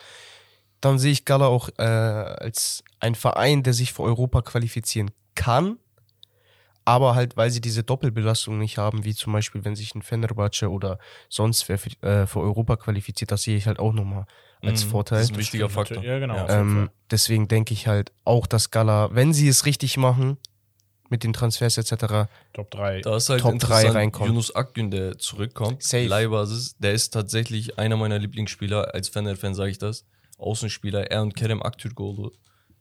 [0.81, 5.77] dann sehe ich Gala auch äh, als ein Verein, der sich für Europa qualifizieren kann,
[6.83, 10.69] aber halt, weil sie diese Doppelbelastung nicht haben, wie zum Beispiel, wenn sich ein Fenerbahce
[10.69, 10.97] oder
[11.29, 14.25] sonst wer für, äh, für Europa qualifiziert, das sehe ich halt auch nochmal
[14.63, 14.89] als Mhm.
[14.89, 15.19] Vorteil.
[15.19, 16.03] Das ist ein wichtiger Faktor.
[16.03, 16.47] Ja, genau.
[16.47, 20.37] Ähm, deswegen denke ich halt auch, dass Gala, wenn sie es richtig machen,
[21.09, 23.01] mit den Transfers etc., Top 3.
[23.01, 24.27] Da ist halt Top drei interessant, reinkommt.
[24.29, 26.05] Yunus Akgün, der zurückkommt, Safe.
[26.07, 30.05] Leihbasis, der ist tatsächlich einer meiner Lieblingsspieler, als Fener-Fan sage ich das,
[30.41, 32.31] Außenspieler, er und Kerem Aktürkoğlu,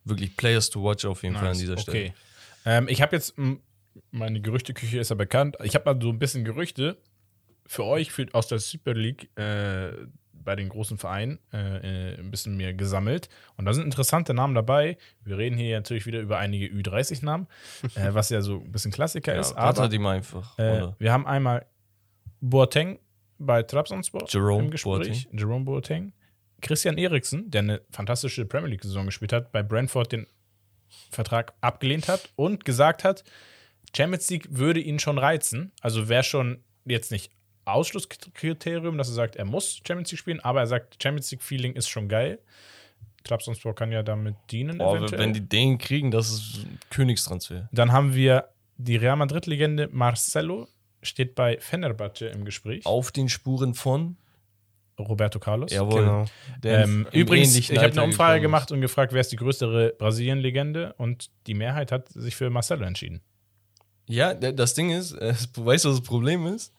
[0.05, 1.99] wirklich Players to watch auf jeden Fall an dieser Stelle.
[1.99, 2.15] Okay.
[2.65, 3.61] Ähm, ich habe jetzt, m,
[4.11, 5.57] meine Gerüchteküche ist ja bekannt.
[5.63, 6.97] Ich habe mal so ein bisschen Gerüchte
[7.67, 9.93] für euch für, aus der Super League äh,
[10.33, 13.29] bei den großen Vereinen äh, äh, ein bisschen mehr gesammelt.
[13.57, 14.97] Und da sind interessante Namen dabei.
[15.23, 17.47] Wir reden hier natürlich wieder über einige Ü30-Namen,
[17.95, 19.53] äh, was ja so ein bisschen Klassiker Ja, ist.
[19.53, 20.59] aber, die mal einfach.
[20.59, 21.67] äh, wir haben einmal
[22.41, 22.99] Boateng
[23.39, 25.29] bei Trabzonspor Jerome im Gespräch.
[25.33, 26.13] Jerome Boateng.
[26.61, 30.27] Christian Eriksen, der eine fantastische Premier League-Saison gespielt hat, bei Brentford den
[31.11, 33.25] Vertrag abgelehnt hat und gesagt hat,
[33.97, 35.73] Champions League würde ihn schon reizen.
[35.81, 37.31] Also wäre schon jetzt nicht
[37.65, 41.89] Ausschlusskriterium, dass er sagt, er muss Champions League spielen, aber er sagt, Champions League-Feeling ist
[41.89, 42.41] schon geil.
[43.25, 44.79] Trabzonspor kann ja damit dienen.
[44.79, 45.21] Boah, eventuell.
[45.21, 47.69] wenn die den kriegen, das ist Königstransfer.
[47.71, 48.49] Dann haben wir
[48.79, 50.69] die Real Madrid-Legende Marcelo,
[51.03, 52.87] steht bei Fenerbahce im Gespräch.
[52.87, 54.17] Auf den Spuren von,
[55.01, 55.73] Roberto Carlos.
[55.73, 56.01] jawohl.
[56.03, 56.25] genau.
[56.65, 61.31] Ähm, übrigens, ich habe eine Umfrage gemacht und gefragt, wer ist die größere Brasilien-Legende und
[61.47, 63.21] die Mehrheit hat sich für Marcelo entschieden.
[64.07, 66.73] Ja, das Ding ist, äh, weißt du, was das Problem ist?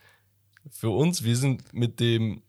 [0.69, 2.41] Für uns, wir sind mit dem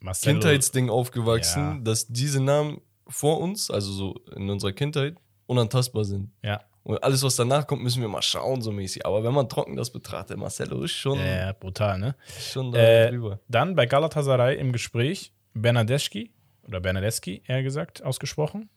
[0.00, 1.78] Marcelo, Kindheitsding aufgewachsen, Ja.
[1.82, 5.16] dass diese Namen vor uns, also so in unserer Kindheit,
[5.46, 6.30] unantastbar sind.
[6.42, 9.04] ja, Und alles, was danach kommt, müssen wir mal schauen, so mäßig.
[9.04, 12.14] Aber wenn man trocken das betrachtet, Marcelo ist schon, ja, brutal, ne?
[12.38, 13.40] schon da Äh, drüber.
[13.48, 16.30] Dann bei Galatasaray im Gespräch Bernadeschi
[16.62, 18.68] oder Bernadeschi, eher gesagt, ausgesprochen.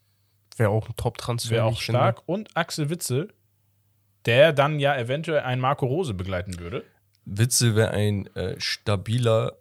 [0.58, 1.52] Wäre auch ein Top-Transfer.
[1.52, 2.00] Wäre auch ich finde.
[2.00, 2.24] stark.
[2.26, 3.32] Und Axel Witzel,
[4.26, 6.84] der dann ja eventuell einen Marco Rose begleiten würde.
[7.26, 9.54] Witzel wäre ein äh, stabiler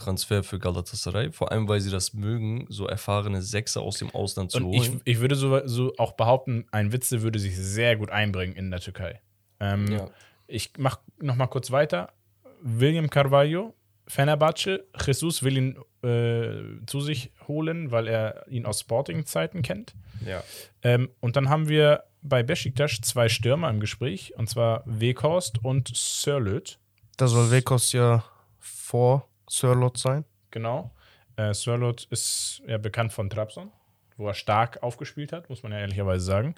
[0.00, 4.50] Transfer für Galatasaray, vor allem weil sie das mögen, so erfahrene Sechser aus dem Ausland
[4.50, 5.00] zu Und ich, holen.
[5.04, 8.80] ich würde so, so auch behaupten, ein Witzel würde sich sehr gut einbringen in der
[8.80, 9.20] Türkei.
[9.60, 10.08] Ähm, Ja.
[10.46, 12.12] Ich mache noch mal kurz weiter.
[12.60, 13.72] William Carvalho,
[14.08, 14.84] Fenerbahce.
[15.06, 19.94] Jesus will ihn äh, zu sich holen, weil er ihn aus Sporting-Zeiten kennt.
[20.26, 20.42] ja.
[20.82, 25.90] Ähm, und dann haben wir bei Besiktas zwei Stürmer im Gespräch, und zwar Weghorst und
[25.94, 26.78] Sörlöt.
[27.16, 28.24] Da soll Wekos ja
[28.58, 30.24] vor Sörlot sein.
[30.52, 30.90] Genau.
[31.36, 33.70] Äh, Sörlot ist ja bekannt von Trabzon,
[34.16, 36.54] wo er stark aufgespielt hat, muss man ja ehrlicherweise sagen.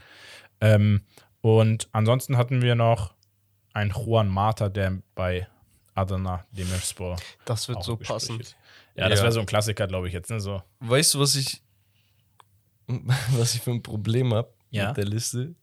[0.61, 1.03] Ähm,
[1.41, 3.15] und ansonsten hatten wir noch
[3.73, 5.49] einen Juan Mata, der bei
[5.95, 8.41] Adana Demirspor Das wird so passen.
[8.95, 9.25] Ja, das Ja.
[9.25, 10.31] wäre so ein Klassiker, glaube ich jetzt.
[10.31, 10.41] Ne?
[10.41, 10.63] So.
[10.81, 11.63] Weißt du, was ich,
[13.33, 14.89] was ich für ein Problem habe Ja.
[14.89, 15.55] mit der Liste?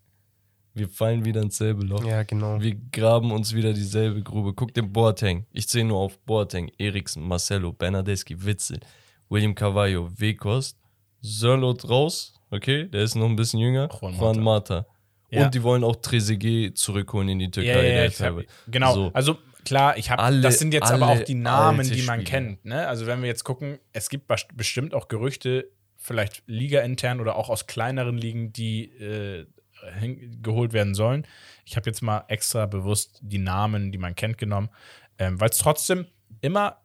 [0.73, 2.03] Wir fallen wieder ins selbe Loch.
[2.05, 2.59] Ja, genau.
[2.61, 4.53] Wir graben uns wieder dieselbe Grube.
[4.53, 5.45] Guck den Boateng.
[5.51, 8.79] Ich zähle nur auf Boateng, Eriksen, Marcelo, Bernadeschi, Witzel,
[9.29, 10.77] William Carvalho, Wekost,
[11.21, 12.33] Sörlot raus.
[12.51, 13.89] Okay, der ist noch ein bisschen jünger.
[14.01, 14.85] Juan Juan Mata.
[15.31, 15.45] Ja.
[15.45, 17.89] Und die wollen auch Trezeguet zurückholen in die Türkei.
[17.95, 18.93] Ja, ja, hab, genau.
[18.93, 19.11] So.
[19.13, 22.29] Also klar, ich habe, Alle- das sind jetzt aber auch die Namen, die man Spieler.
[22.41, 22.65] kennt.
[22.65, 22.87] Ne?
[22.87, 27.49] Also wenn wir jetzt gucken, es gibt best- bestimmt auch Gerüchte, vielleicht ligaintern oder auch
[27.49, 29.45] aus kleineren Ligen, die äh,
[30.41, 31.25] geholt werden sollen.
[31.65, 34.69] Ich habe jetzt mal extra bewusst die Namen, die man kennt, genommen,
[35.17, 36.07] ähm, weil es trotzdem
[36.41, 36.77] immer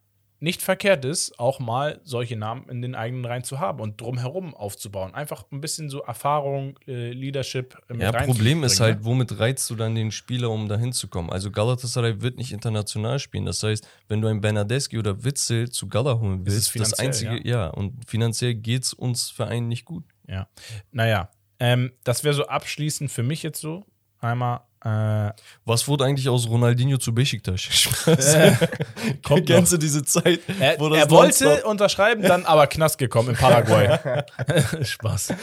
[0.44, 4.55] nicht verkehrt ist, auch mal solche Namen in den eigenen Reihen zu haben und drumherum
[4.55, 5.14] aufzubauen.
[5.14, 7.78] Einfach ein bisschen so Erfahrung, äh, Leadership.
[7.88, 10.76] äh, mit Ja, Problem ist reinzubringen, halt, womit reizt du dann den Spieler, um da
[10.76, 11.32] hinzukommen?
[11.32, 13.46] Also Galatasaray wird nicht international spielen.
[13.46, 17.07] Das heißt, wenn du einen Bernadeschi oder Witzel zu Gala holen Ist willst, das finanziell,
[17.30, 17.68] einzige, ja.
[17.68, 20.05] und finanziell geht es uns Vereinen nicht gut.
[20.26, 20.34] Ne?
[20.34, 20.48] Ja.
[20.92, 21.30] Naja,
[21.61, 23.84] ähm, das wäre so abschließend für mich jetzt so.
[24.20, 25.32] Einmal, äh,
[25.66, 27.61] Was wurde eigentlich aus Ronaldinho zu Besiktas?
[29.22, 30.40] Kommt Kennst du diese Zeit?
[30.59, 33.98] Er, er wollte unterschreiben, dann aber Knast gekommen in Paraguay.
[34.82, 35.34] Spaß.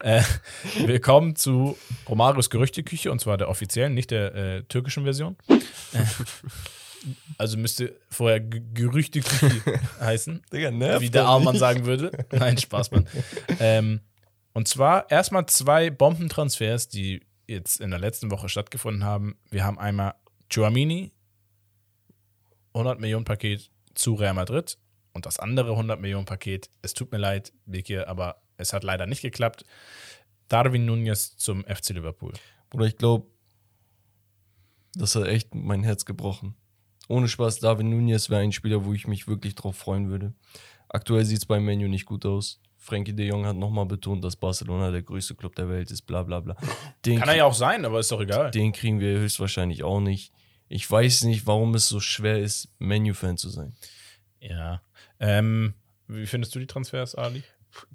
[0.00, 0.22] äh,
[0.84, 5.36] wir kommen zu Romarios Gerüchteküche und zwar der offiziellen, nicht der äh, türkischen Version.
[5.48, 5.56] Äh,
[7.38, 9.62] also müsste vorher G- Gerüchteküche
[10.00, 11.60] heißen, Digga, nervt wie der nicht.
[11.60, 12.10] sagen würde.
[12.32, 13.06] Nein, Spaß, Mann.
[13.60, 14.00] Ähm,
[14.52, 19.36] und zwar erstmal zwei Bombentransfers, die jetzt in der letzten Woche stattgefunden haben.
[19.50, 20.14] Wir haben einmal
[20.52, 21.12] Chouamini,
[22.74, 24.78] 100 Millionen Paket zu Real Madrid
[25.12, 29.06] und das andere 100 Millionen Paket, es tut mir leid, Bekir, aber es hat leider
[29.06, 29.64] nicht geklappt.
[30.48, 32.32] Darwin Nunez zum FC Liverpool.
[32.70, 33.26] Bruder, ich glaube,
[34.94, 36.54] das hat echt mein Herz gebrochen.
[37.08, 40.34] Ohne Spaß, David Nunez wäre ein Spieler, wo ich mich wirklich drauf freuen würde.
[40.88, 42.60] Aktuell sieht es beim Menu nicht gut aus.
[42.78, 46.22] Frankie de Jong hat nochmal betont, dass Barcelona der größte Club der Welt ist, bla
[46.22, 46.56] bla bla.
[47.04, 48.50] Den, Kann er ja auch sein, aber ist doch egal.
[48.50, 50.32] den kriegen wir höchstwahrscheinlich auch nicht.
[50.68, 53.74] Ich weiß nicht, warum es so schwer ist, Menu-Fan zu sein.
[54.40, 54.80] Ja.
[55.18, 55.74] Ähm,
[56.06, 57.42] wie findest du die Transfers, Ali?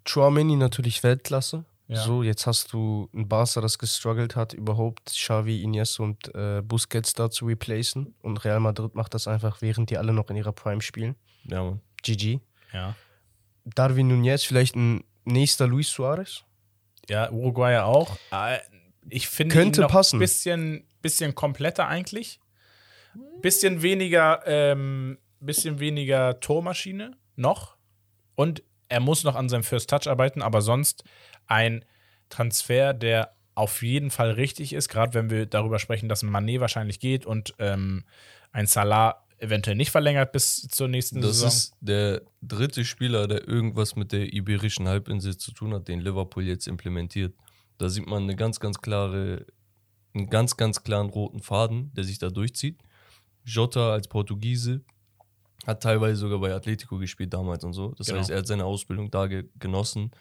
[0.08, 1.66] Chouameni natürlich Weltklasse.
[1.88, 2.02] Ja.
[2.02, 7.14] So, jetzt hast du ein Barca, das gestruggelt hat, überhaupt Xavi, Iniesta und äh, Busquets
[7.14, 8.16] da zu replacen.
[8.22, 11.16] Und Real Madrid macht das einfach, während die alle noch in ihrer Prime spielen.
[11.44, 11.82] Ja, Mann.
[12.02, 12.40] GG.
[12.72, 12.96] Ja.
[13.66, 16.44] Darwin Nunez, vielleicht ein nächster Luis Suarez?
[17.10, 18.18] Ja, Uruguayer auch.
[18.32, 18.60] Äh,
[19.10, 20.18] Ich finde Könnte ihn noch passen.
[20.18, 22.40] ein bisschen, bisschen kompletter eigentlich.
[23.42, 27.76] Bisschen weniger, ähm, bisschen weniger Tormaschine noch.
[28.36, 31.04] Und er muss noch an seinem First Touch arbeiten, aber sonst
[31.48, 31.84] ein
[32.30, 36.60] Transfer, der auf jeden Fall richtig ist, gerade wenn wir darüber sprechen, dass ein Manet
[36.62, 38.06] wahrscheinlich geht und ähm,
[38.52, 41.48] ein Salah eventuell nicht verlängert bis zur nächsten Das Saison.
[41.50, 46.44] ist der dritte Spieler, der irgendwas mit der iberischen Halbinsel zu tun hat, den Liverpool
[46.44, 47.36] jetzt implementiert.
[47.78, 49.46] Da sieht man eine ganz, ganz klare,
[50.14, 52.80] einen ganz, ganz klaren roten Faden, der sich da durchzieht.
[53.46, 54.82] Jota als Portugiese
[55.68, 57.94] hat teilweise sogar bei Atletico gespielt damals und so.
[57.98, 58.20] Das Genau.
[58.20, 60.12] heißt, er hat seine Ausbildung da ge genossen.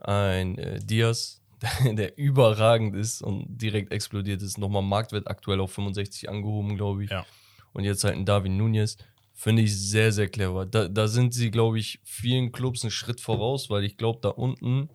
[0.00, 1.42] Ein äh, Diaz,
[1.84, 4.58] der überragend ist und direkt explodiert ist.
[4.58, 7.10] Nochmal Marktwert aktuell auf 65 angehoben, glaube ich.
[7.10, 7.26] Ja.
[7.72, 8.96] Und jetzt halt ein Darwin Nunez.
[9.34, 10.66] Finde ich sehr, sehr clever.
[10.66, 14.30] Da, da sind sie, glaube ich, vielen Clubs einen Schritt voraus, weil ich glaube, da
[14.30, 14.88] unten,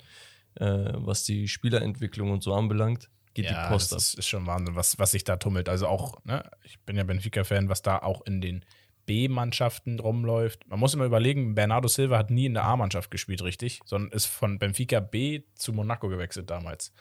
[0.56, 3.98] äh, was die Spielerentwicklung und so anbelangt, geht ja, die Post ab.
[3.98, 5.70] das ist, schon Wahnsinn, was, was sich da tummelt.
[5.70, 8.66] Also auch, ne, ich bin ja Benfica-Fan, was da auch in den
[9.06, 10.68] B-Mannschaften rumläuft.
[10.68, 14.28] Man muss immer überlegen, Bernardo Silva hat nie in der A-Mannschaft gespielt, richtig, sondern ist
[14.28, 16.94] von Benfica B zu Monaco gewechselt damals.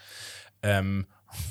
[0.62, 1.06] Ähm,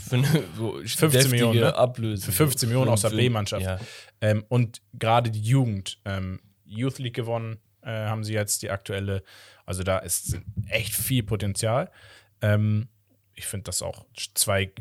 [0.07, 1.75] Für eine so 15 deftige Millionen, ne?
[1.75, 2.25] Ablöse.
[2.25, 3.63] Für 15 Millionen aus der B-Mannschaft.
[3.65, 3.79] Ja.
[4.21, 9.23] ähm, und gerade die Jugend, ähm, Youth League gewonnen, äh, haben sie jetzt die aktuelle.
[9.65, 10.37] Also da ist
[10.69, 11.89] echt viel Potenzial.
[12.41, 12.87] Ähm,
[13.33, 14.05] ich finde das auch
[14.35, 14.71] zwei,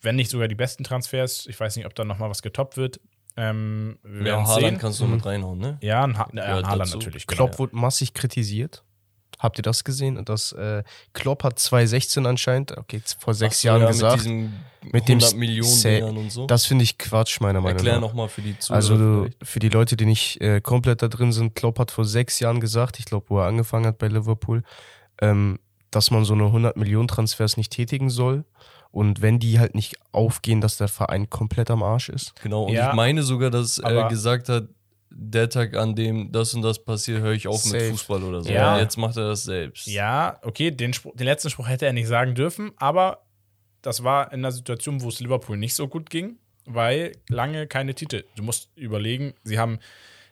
[0.00, 1.46] wenn nicht sogar die besten Transfers.
[1.46, 3.00] Ich weiß nicht, ob da noch mal was getoppt wird.
[3.36, 4.78] Ähm, wir Ja, werden Haaland sehen.
[4.78, 5.78] kannst du mit reinhauen, ne?
[5.82, 6.98] Ja, ein ha ja, Gehört Haaland dazu.
[6.98, 7.26] natürlich.
[7.26, 7.36] Genau.
[7.48, 8.82] Klopp wurde massig kritisiert.
[9.38, 10.24] Habt ihr das gesehen?
[10.24, 10.82] Das, äh,
[11.12, 14.24] Klopp hat 2016 anscheinend, okay, vor sechs so, Jahren ja, gesagt.
[14.24, 16.46] Mit, dem 100 Millionen Sa- Dingern und so.
[16.46, 18.00] Das finde ich Quatsch, meiner Meinung Erklär nach.
[18.08, 18.76] nochmal für die Zuhörer.
[18.76, 19.46] Also du, vielleicht.
[19.46, 22.60] für die Leute, die nicht äh, komplett da drin sind, Klopp hat vor sechs Jahren
[22.60, 24.62] gesagt, ich glaube, wo er angefangen hat bei Liverpool,
[25.20, 25.58] ähm,
[25.90, 28.44] dass man so eine 100 Millionen Transfers nicht tätigen soll.
[28.92, 32.34] Und wenn die halt nicht aufgehen, dass der Verein komplett am Arsch ist.
[32.40, 34.68] Genau, und Ja, ich meine sogar, dass er gesagt hat,
[35.18, 37.76] der Tag, an dem das und das passiert, höre ich auf Safe.
[37.76, 38.50] mit Fußball oder so.
[38.50, 38.78] Ja.
[38.78, 39.86] Jetzt macht er das selbst.
[39.86, 43.26] Ja, okay, den, Spruch, den letzten Spruch hätte er nicht sagen dürfen, aber
[43.80, 47.94] das war in einer Situation, wo es Liverpool nicht so gut ging, weil lange keine
[47.94, 48.24] Titel.
[48.36, 49.78] Du musst überlegen, sie haben,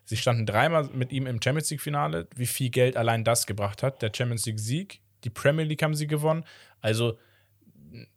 [0.04, 4.02] sie standen dreimal mit ihm im Champions League-Finale, wie viel Geld allein das gebracht hat.
[4.02, 6.44] Der Champions League-Sieg, die Premier League haben sie gewonnen.
[6.80, 7.18] Also,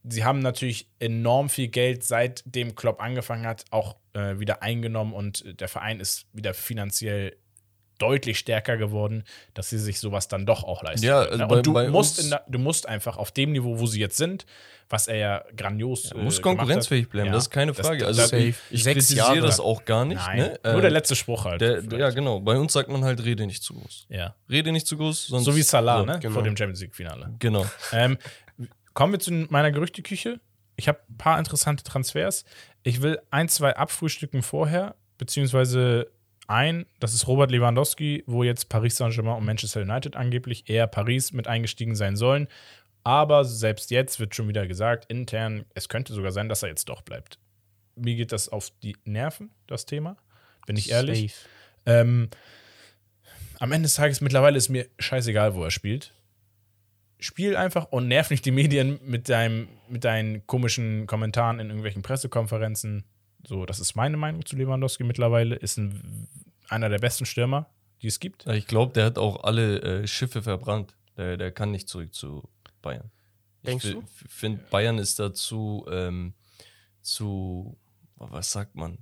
[0.03, 5.59] sie haben natürlich enorm viel Geld, seitdem Klopp angefangen hat, auch äh, wieder eingenommen und
[5.59, 7.35] der Verein ist wieder finanziell
[7.99, 9.23] deutlich stärker geworden,
[9.55, 11.03] dass sie sich sowas dann doch auch leisten.
[11.07, 13.99] Ja, also bei- und du musst, der, du musst einfach auf dem Niveau, wo sie
[13.99, 14.45] jetzt sind,
[14.87, 18.05] was er ja grandios Er muss äh, konkurrenzfähig bleiben, Ja, das ist keine Frage.
[18.05, 20.21] das- also ich, ich kritisiere das auch gar nicht.
[20.35, 20.59] Ne?
[20.63, 21.59] nur Äh, der letzte Spruch halt.
[21.59, 21.81] der.
[21.97, 22.39] Ja, genau.
[22.39, 24.05] Bei uns sagt man halt, rede nicht zu groß.
[24.09, 24.35] ja.
[24.47, 25.45] Rede nicht zu groß, sonst.
[25.45, 26.19] So wie Salah, so, ne?
[26.19, 26.33] genau.
[26.35, 27.33] Vor dem Champions League-Finale.
[27.39, 27.65] Genau.
[27.93, 28.17] Ähm,
[28.97, 30.39] kommen wir zu meiner Gerüchteküche.
[30.75, 32.45] Ich habe ein paar interessante Transfers.
[32.81, 36.09] Ich will ein, zwei abfrühstücken vorher, beziehungsweise
[36.47, 41.31] ein, das ist Robert Lewandowski, wo jetzt Paris Saint-Germain und Manchester United angeblich eher Paris
[41.31, 42.47] mit eingestiegen sein sollen.
[43.03, 46.89] Aber selbst jetzt wird schon wieder gesagt, intern, es könnte sogar sein, dass er jetzt
[46.89, 47.37] doch bleibt.
[47.95, 50.17] Mir geht das auf die Nerven, das Thema.
[50.65, 51.35] Bin ich ehrlich.
[51.85, 52.31] Ähm,
[53.59, 56.15] am Ende des Tages mittlerweile ist mir scheißegal, wo er spielt.
[57.19, 62.03] Spiel einfach und nerv nicht die Medien mit, deinem, mit deinen komischen Kommentaren in irgendwelchen
[62.03, 63.05] Pressekonferenzen.
[63.45, 65.55] So, das ist meine Meinung zu Lewandowski mittlerweile.
[65.55, 66.27] Ist ein,
[66.69, 67.69] einer der besten Stürmer,
[68.01, 68.45] die es gibt.
[68.47, 70.95] Ich glaube, der hat auch alle äh, Schiffe verbrannt.
[71.17, 72.47] Der, der kann nicht zurück zu
[72.81, 73.09] Bayern.
[73.65, 74.03] Denkst ich du?
[74.27, 76.33] finde, Bayern ist dazu ähm,
[77.01, 77.77] zu,
[78.15, 78.99] was sagt man,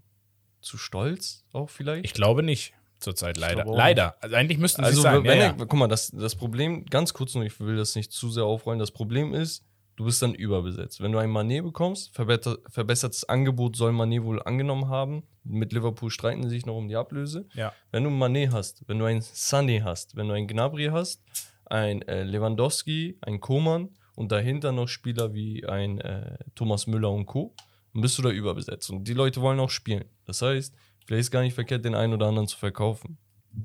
[0.61, 2.05] zu stolz auch vielleicht?
[2.05, 2.73] Ich glaube nicht
[3.05, 3.63] zurzeit, leider.
[3.63, 4.15] glaube Leider.
[4.19, 5.23] Also eigentlich müssten sie also, sein.
[5.23, 8.11] wenn ja, er, guck mal, das, das Problem, ganz kurz nur, ich will das nicht
[8.11, 9.63] zu sehr aufrollen, das Problem ist,
[9.95, 11.01] du bist dann überbesetzt.
[11.01, 15.23] Wenn du ein Manet bekommst, verbessert, verbessertes Angebot soll Manet wohl angenommen haben.
[15.43, 17.47] Mit Liverpool streiten sie sich noch um die Ablöse.
[17.53, 17.71] ja.
[17.91, 21.23] Wenn du einen Manet hast, wenn du einen Sané hast, wenn du einen Gnabry hast,
[21.65, 27.25] ein äh, Lewandowski, ein Koman und dahinter noch Spieler wie ein äh, Thomas Müller und
[27.25, 27.53] Co.,
[27.93, 28.89] dann bist du da überbesetzt.
[28.89, 30.05] Und die Leute wollen auch spielen.
[30.25, 30.75] Das heißt,
[31.05, 33.17] vielleicht ist gar nicht verkehrt, den einen oder anderen zu verkaufen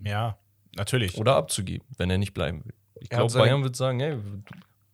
[0.04, 0.38] ja,
[0.76, 1.18] natürlich.
[1.18, 2.74] oder abzugeben, wenn er nicht bleiben will.
[3.00, 4.16] Ich glaube, Bayern wird sagen, hey,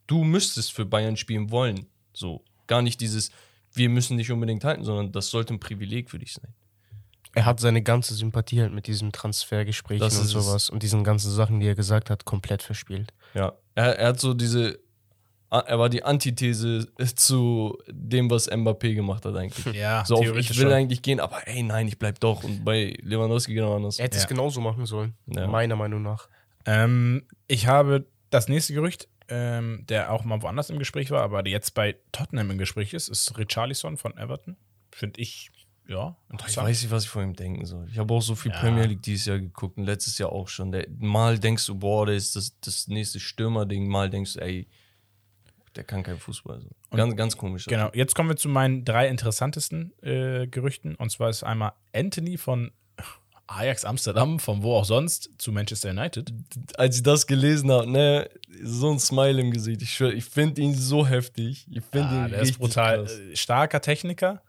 [0.07, 1.86] du, müsstest für Bayern spielen wollen.
[2.12, 3.30] So, gar nicht dieses,
[3.72, 6.55] wir müssen dich unbedingt halten, sondern das sollte ein Privileg für dich sein.
[7.34, 11.61] Er hat seine ganze Sympathie halt mit diesem Transfergespräch und sowas und diesen ganzen Sachen,
[11.61, 13.12] die er gesagt hat, komplett verspielt.
[13.34, 14.78] Ja, er, er hat so diese,
[15.61, 19.74] er war die Antithese zu dem, was Mbappé gemacht hat eigentlich.
[19.74, 20.72] ja, So auf, ich will schon.
[20.72, 22.42] eigentlich gehen, aber ey, nein, ich bleib doch.
[22.44, 23.98] Und bei Lewandowski genau anders.
[23.98, 24.22] Er hätte Ja.
[24.22, 25.46] es genauso machen sollen, Ja.
[25.46, 26.28] meiner Meinung nach.
[26.64, 31.42] Ähm, ich habe das nächste Gerücht, ähm, der auch mal woanders im Gespräch war, aber
[31.42, 34.57] der jetzt bei Tottenham im Gespräch ist, ist Richarlison von Everton.
[34.92, 35.50] Finde ich,
[35.88, 36.16] ja,
[36.48, 37.86] Ich weiß nicht, was ich von ihm denken soll.
[37.90, 38.59] Ich habe auch so viel Ja.
[38.59, 40.72] Premier League dieses Jahr geguckt und letztes Jahr auch schon.
[40.72, 43.86] Der, mal denkst du, boah, der ist das, das nächste Stürmer-Ding.
[43.86, 44.66] Mal denkst du, ey,
[45.77, 46.61] der kann kein Fußball.
[46.61, 46.68] So.
[46.97, 47.66] Ganz, ganz komisch.
[47.66, 50.95] Genau, jetzt kommen wir zu meinen drei interessantesten äh, Gerüchten.
[50.97, 52.70] Und zwar ist einmal Anthony von
[53.49, 56.33] Ajax Amsterdam, von wo auch sonst, zu Manchester United.
[56.77, 58.29] Als ich das gelesen habe, ne,
[58.62, 59.83] so ein Smile im Gesicht.
[59.83, 61.66] Ich schwör, ich finde ihn so heftig.
[61.70, 63.18] Ich finde Ah, ihn der richtig ist brutal krass.
[63.18, 64.43] äh, starker Techniker.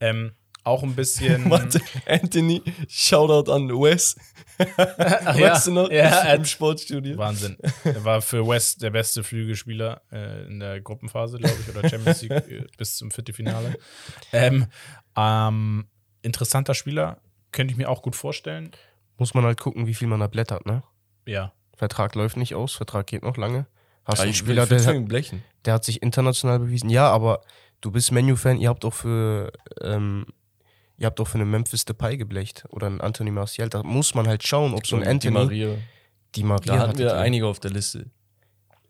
[0.00, 0.32] Ähm,
[0.64, 1.50] auch ein bisschen.
[1.50, 4.16] Warte, Anthony, Shoutout an Wes.
[4.76, 5.90] Ach weißt du noch?
[5.90, 7.16] Ja, er im Sportstudio.
[7.18, 7.56] Wahnsinn.
[7.84, 12.22] Er war für West der beste Flügelspieler äh, in der Gruppenphase, glaube ich, oder Champions
[12.22, 13.76] League äh, bis zum Viertelfinale.
[14.32, 14.66] Ähm,
[15.16, 15.86] ähm,
[16.22, 18.70] interessanter Spieler, könnte ich mir auch gut vorstellen.
[19.18, 20.82] Muss man halt gucken, wie viel man da blättert, ne?
[21.26, 21.52] Ja.
[21.76, 23.66] Vertrag läuft nicht aus, Vertrag geht noch lange.
[24.04, 25.42] Hast Ja, einen Spieler, der, blechen.
[25.64, 26.90] der hat sich international bewiesen.
[26.90, 27.42] Ja, aber
[27.80, 30.26] du bist Menu-Fan, ihr habt auch für ähm,
[31.02, 33.68] ihr habt auch für einen Memphis Depay geblecht oder einen Anthony Martial.
[33.68, 35.74] Da muss man halt schauen, ob so ein Die Anthony, Maria.
[36.36, 38.06] die Maria Da hatten wir einige auf der Liste.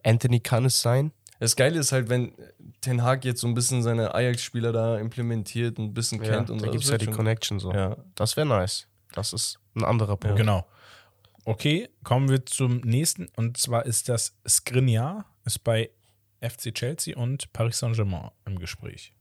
[0.05, 1.13] Anthony kann es sein.
[1.41, 2.33] Das Geile ist halt, wenn
[2.83, 6.51] Ten Hag jetzt so ein bisschen seine Ajax-Spieler da implementiert und ein bisschen Ja, kennt
[6.51, 7.73] und da das gibt es ja die schon- Connection so.
[7.73, 7.97] Ja.
[8.15, 8.87] Das wäre nice.
[9.13, 10.37] Das ist ein anderer Punkt.
[10.37, 10.67] Genau.
[11.45, 13.29] Okay, kommen wir zum nächsten.
[13.37, 15.91] Und zwar ist das Skriniar, ist bei
[16.41, 19.13] FC Chelsea und Paris Saint-Germain im Gespräch.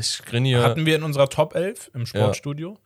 [0.00, 2.78] Skriniar, Hatten wir in unserer Top 11 im Sportstudio.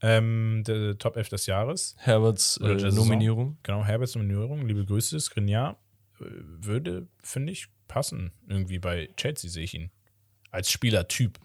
[0.00, 1.96] Ähm, der Top 11 des Jahres.
[1.98, 2.90] Herberts äh.
[2.90, 3.58] Nominierung.
[3.62, 4.66] Genau, Herberts Nominierung.
[4.66, 5.18] Liebe Grüße.
[5.18, 5.76] Skriniar
[6.20, 8.32] äh, würde, finde ich, passen.
[8.48, 9.90] Irgendwie bei Chelsea sehe ich ihn.
[10.50, 11.38] Als Spielertyp.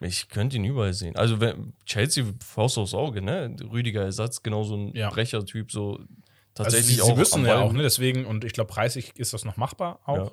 [0.00, 1.16] Ich könnte ihn überall sehen.
[1.16, 3.56] Also wenn, Chelsea, Faust aufs Auge, ne?
[3.72, 5.08] Rüdiger Ersatz, genau so ein Ja.
[5.08, 6.06] Brechertyp, so Also
[6.54, 7.06] tatsächlich sie, auch.
[7.06, 7.82] sie müssen am ja auch, ne?
[7.82, 10.16] Deswegen, und ich glaube, preislich ist das noch machbar auch.
[10.16, 10.32] Ja.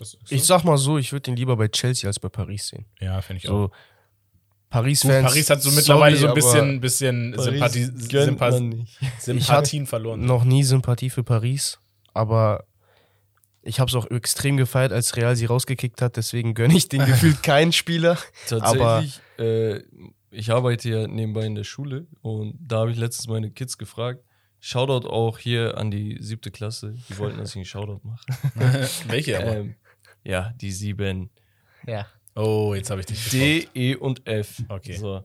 [0.00, 2.86] Ist Ich sag mal so, ich würde ihn lieber bei Chelsea als bei Paris sehen.
[3.00, 3.68] ja, finde ich auch.
[3.68, 3.70] So
[4.68, 5.26] Paris-Fans.
[5.28, 8.98] Paris hat so mittlerweile so ein sorry, bisschen, bisschen Paris Sympathie, gönnt Sympa man nicht.
[9.20, 10.20] Sympathien verloren.
[10.20, 11.78] aber noch nie Sympathie für Paris,
[12.14, 12.64] aber
[13.62, 16.16] ich habe es auch extrem gefeiert, als Real sie rausgekickt hat.
[16.16, 18.18] Deswegen gönne ich den gefühlt keinen Spieler.
[18.48, 19.80] Tatsächlich, äh,
[20.30, 24.22] ich arbeite ja nebenbei in der Schule und da habe ich letztens meine Kids gefragt.
[24.60, 26.94] Shoutout auch hier an die siebte Klasse.
[27.08, 28.24] Die wollten, dass ich einen Shoutout mache.
[29.08, 29.56] Welche aber?
[29.58, 29.74] Ähm,
[30.26, 31.30] ja, die sieben.
[31.86, 32.06] Ja.
[32.34, 34.62] Oh, jetzt habe ich dich D, E und F.
[34.68, 34.96] Okay.
[34.96, 35.24] So.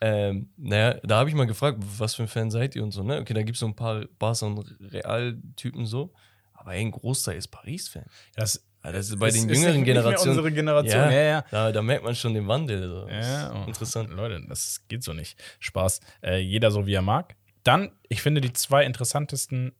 [0.00, 3.02] Ähm, naja, da habe ich mal gefragt, was für ein Fan seid ihr und so,
[3.02, 3.18] ne?
[3.18, 6.12] Okay, da gibt es so ein paar Barca und Real-Typen so.
[6.54, 8.04] Aber ein Großteil ist Paris-Fan.
[8.34, 10.30] Das Ja, Das ist bei den ist jüngeren Generationen.
[10.38, 11.10] unsere Generation.
[11.10, 11.44] Ja, ja.
[11.50, 12.88] Da, da merkt man schon den Wandel.
[12.88, 13.08] So.
[13.08, 13.66] Ja, oh.
[13.66, 14.10] Interessant.
[14.10, 15.40] Leute, das geht so nicht.
[15.58, 16.00] Spaß.
[16.22, 17.36] Äh, jeder so, wie er mag.
[17.64, 19.72] Dann, ich finde, die zwei interessantesten,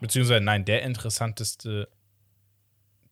[0.00, 1.88] beziehungsweise nein, der interessanteste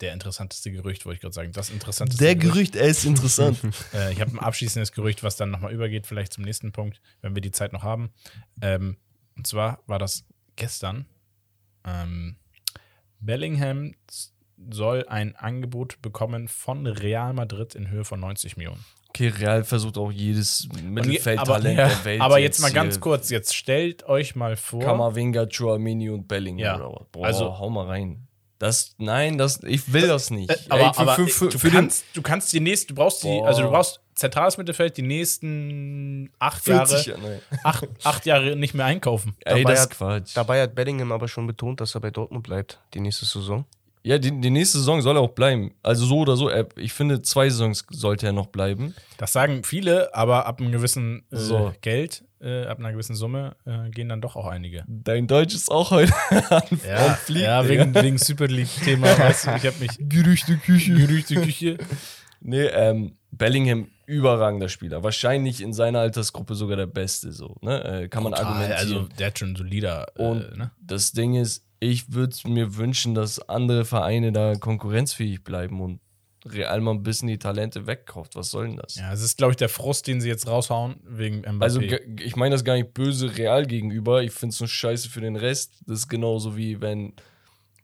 [0.00, 1.52] der interessanteste Gerücht, wollte ich gerade sagen.
[1.52, 3.58] Das interessanteste Der Gerücht, er ist interessant.
[3.94, 7.34] Äh, ich habe ein abschließendes Gerücht, was dann nochmal übergeht, vielleicht zum nächsten Punkt, wenn
[7.34, 8.10] wir die Zeit noch haben.
[8.60, 8.96] Ähm,
[9.36, 10.24] und zwar war das
[10.56, 11.06] gestern.
[11.84, 12.36] Ähm,
[13.20, 13.94] Bellingham
[14.70, 18.84] soll ein Angebot bekommen von Real Madrid in Höhe von 90 Millionen.
[19.10, 22.20] Okay, Real versucht auch jedes Mittelfeldtalent ja, der Welt.
[22.20, 22.74] aber jetzt mal hier.
[22.74, 24.82] ganz kurz, jetzt stellt euch mal vor.
[24.82, 26.80] Kamavinga, Chouamini und Bellingham.
[26.80, 27.00] Ja.
[27.12, 28.26] Boah, Also- hau mal rein.
[28.58, 30.50] Das, nein, das, ich will das nicht.
[30.50, 32.88] Äh, aber, Ey, für- aber für- für- du, für den- kannst, du kannst die nächsten,
[32.88, 33.46] du brauchst die, Boah.
[33.48, 35.02] also du brauchst zentrales Mittelfeld die
[35.50, 37.32] nächsten acht 40 Jahre, Jahre.
[37.50, 37.60] nein.
[37.64, 39.34] acht, acht Jahre nicht mehr einkaufen.
[39.44, 40.30] Ey, Dabei das ist hat- Quatsch.
[40.36, 43.64] Dabei hat Bellingham aber schon betont, dass er bei Dortmund bleibt, die nächste Saison.
[44.02, 45.74] Ja, die, die nächste Saison soll er auch bleiben.
[45.82, 46.48] Also so oder so.
[46.76, 48.94] Ich finde, zwei Saisons sollte er noch bleiben.
[49.18, 51.72] Das sagen viele, aber ab einem gewissen äh, So.
[51.80, 54.84] Geld, äh, ab einer gewissen Summe äh, gehen dann doch auch einige.
[54.86, 59.50] Dein Deutsch ist auch heute an Ja, Flieg, ja wegen, wegen Super League-Thema, weißt du,
[59.56, 59.90] ich habe mich.
[59.98, 60.94] Gerüchte Küche.
[60.94, 61.78] Gerüchte Küche.
[62.40, 65.02] Nee, ähm, Bellingham, überragender Spieler.
[65.02, 67.56] Wahrscheinlich in seiner Altersgruppe sogar der Beste, so.
[67.60, 68.02] Ne?
[68.02, 68.78] Äh, kann man argumentieren.
[68.78, 70.06] Also, der hat schon solider.
[70.16, 70.70] Und äh, ne?
[70.80, 76.00] das Ding ist, ich würde mir wünschen, dass andere Vereine da konkurrenzfähig bleiben und
[76.52, 78.36] Real mal ein bisschen die Talente wegkauft.
[78.36, 78.96] Was soll denn das?
[78.96, 81.62] Ja, es ist, glaube ich, der Frust, den sie jetzt raushauen, wegen Mbappé.
[81.62, 84.22] Also, ich meine das gar nicht böse Real gegenüber.
[84.22, 85.82] Ich finde es nur scheiße für den Rest.
[85.86, 87.14] Das ist genauso wie wenn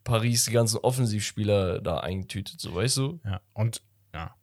[0.05, 3.21] Paris die ganzen Offensivspieler da eintütet, so weißt du?
[3.25, 3.83] Ja, und
[4.15, 4.35] ja.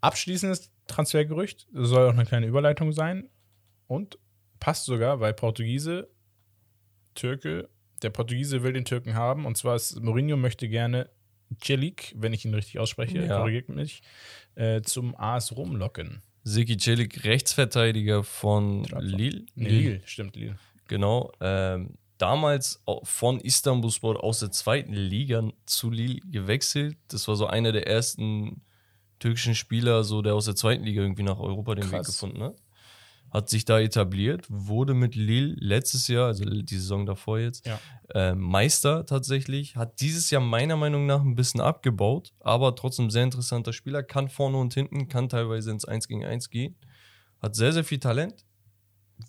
[0.00, 3.28] Abschließendes Transfergerücht soll auch eine kleine Überleitung sein
[3.86, 4.18] und
[4.60, 6.08] passt sogar, weil Portugiese,
[7.14, 7.68] Türke,
[8.02, 11.10] der Portugiese will den Türken haben und zwar ist Mourinho möchte gerne
[11.62, 13.38] Celik, wenn ich ihn richtig ausspreche, Ja.
[13.38, 14.02] korrigiert mich,
[14.54, 16.22] äh, zum AS Rom locken.
[16.42, 18.84] Siki Celik, Rechtsverteidiger von.
[18.98, 19.44] Lille.
[19.54, 20.56] Nee, Lille, stimmt, Lille.
[20.88, 21.32] Genau.
[21.40, 26.96] Ähm, damals von Istanbulspor aus der zweiten Liga zu Lille gewechselt.
[27.08, 28.62] Das war so einer der ersten
[29.18, 32.06] türkischen Spieler, so der aus der zweiten Liga irgendwie nach Europa den Weg Krass.
[32.06, 32.56] gefunden hat.
[33.30, 37.78] Hat sich da etabliert, wurde mit Lille letztes Jahr, also die Saison davor jetzt, Ja.
[38.12, 39.76] äh, Meister tatsächlich.
[39.76, 44.02] Hat dieses Jahr meiner Meinung nach ein bisschen abgebaut, aber trotzdem sehr interessanter Spieler.
[44.02, 46.74] Kann vorne und hinten, kann teilweise ins 1 gegen 1 gehen.
[47.40, 48.44] Hat sehr, sehr viel Talent.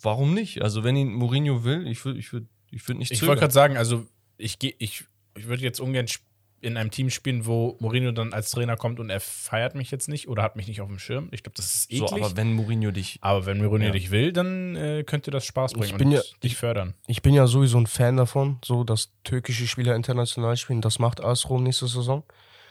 [0.01, 0.61] Warum nicht?
[0.63, 3.53] Also, wenn ihn Mourinho will, ich würde ich würd, ich würd nicht Ich wollte gerade
[3.53, 4.07] sagen, also
[4.37, 5.05] ich ich,
[5.37, 6.25] ich würde jetzt ungern sp-
[6.61, 10.07] in einem Team spielen, wo Mourinho dann als Trainer kommt und er feiert mich jetzt
[10.07, 11.27] nicht oder hat mich nicht auf dem Schirm.
[11.31, 12.09] Ich glaube, das ist eklig.
[12.09, 13.17] so, aber wenn Mourinho dich.
[13.21, 13.91] Aber wenn Mourinho Ja.
[13.91, 16.93] dich will, dann äh, könnte das Spaß bringen bin und ja- dich fördern.
[17.07, 20.81] Ich bin ja sowieso ein Fan davon, so dass türkische Spieler international spielen.
[20.81, 22.23] Das macht AS Rom nächste Saison.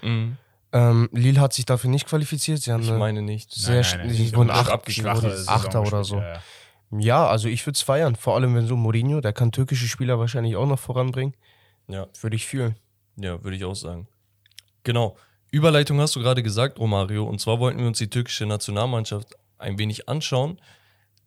[0.03, 0.37] Mhm.
[0.73, 2.61] Ähm, Lille hat sich dafür nicht qualifiziert.
[2.63, 3.53] Sie haben Ich eine meine nicht.
[3.53, 6.19] sehr sch- sie die wurden haben acht- Achter oder so.
[6.19, 6.43] Ja, ja.
[6.99, 8.17] Ja, also ich würde es feiern.
[8.17, 11.35] Vor allem, wenn so Mourinho, der kann türkische Spieler wahrscheinlich auch noch voranbringen.
[11.89, 12.77] Ja, Würde ich fühlen.
[13.23, 14.09] Ja würde ich auch sagen.
[14.85, 15.17] Genau.
[15.51, 17.25] Überleitung hast du gerade gesagt, Romario.
[17.25, 20.61] Und zwar wollten wir uns die türkische Nationalmannschaft ein wenig anschauen.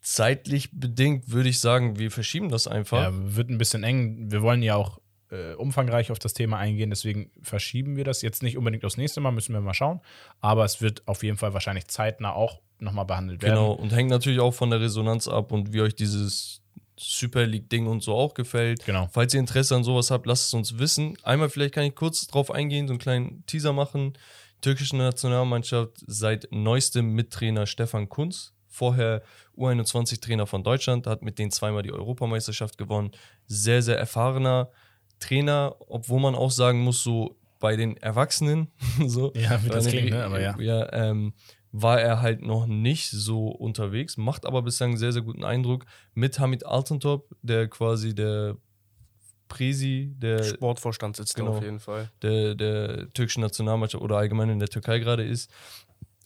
[0.01, 3.01] Zeitlich bedingt würde ich sagen, wir verschieben das einfach.
[3.01, 4.31] Ja, wird ein bisschen eng.
[4.31, 4.99] Wir wollen ja auch
[5.33, 9.19] äh, umfangreich auf das Thema eingehen, deswegen verschieben wir das jetzt nicht unbedingt aufs nächste
[9.19, 9.99] Mal, müssen wir mal schauen.
[10.41, 13.55] Aber es wird auf jeden Fall wahrscheinlich zeitnah auch nochmal behandelt werden.
[13.55, 16.61] Genau, und hängt natürlich auch von der Resonanz ab und wie euch dieses
[16.97, 18.85] Super League-Ding und so auch gefällt.
[18.85, 19.09] Genau.
[19.11, 21.17] Falls ihr Interesse an sowas habt, lasst es uns wissen.
[21.23, 24.13] Einmal vielleicht kann ich kurz drauf eingehen, so einen kleinen Teaser machen.
[24.61, 28.53] Türkische Nationalmannschaft seit neuestem mit Trainer Stefan Kunz.
[28.67, 29.21] Vorher
[29.57, 33.11] U21-Trainer von Deutschland, hat mit denen zweimal die Europameisterschaft gewonnen.
[33.45, 34.71] Sehr, sehr erfahrener
[35.19, 38.71] Trainer, obwohl man auch sagen muss, so bei den Erwachsenen,
[39.05, 40.23] so, Ja, wie das klingt, ne?
[40.23, 40.59] Aber ja.
[40.59, 41.33] ja ähm,
[41.73, 45.85] war er halt noch nicht so unterwegs, macht aber bislang einen sehr, sehr guten Eindruck
[46.13, 48.57] mit Hamid Altentop, der quasi der
[49.47, 51.57] Presi der, Sportvorstand sitzt genau.
[51.57, 52.11] auf jeden Fall.
[52.21, 55.49] der, der türkischen Nationalmannschaft oder allgemein in der Türkei gerade ist.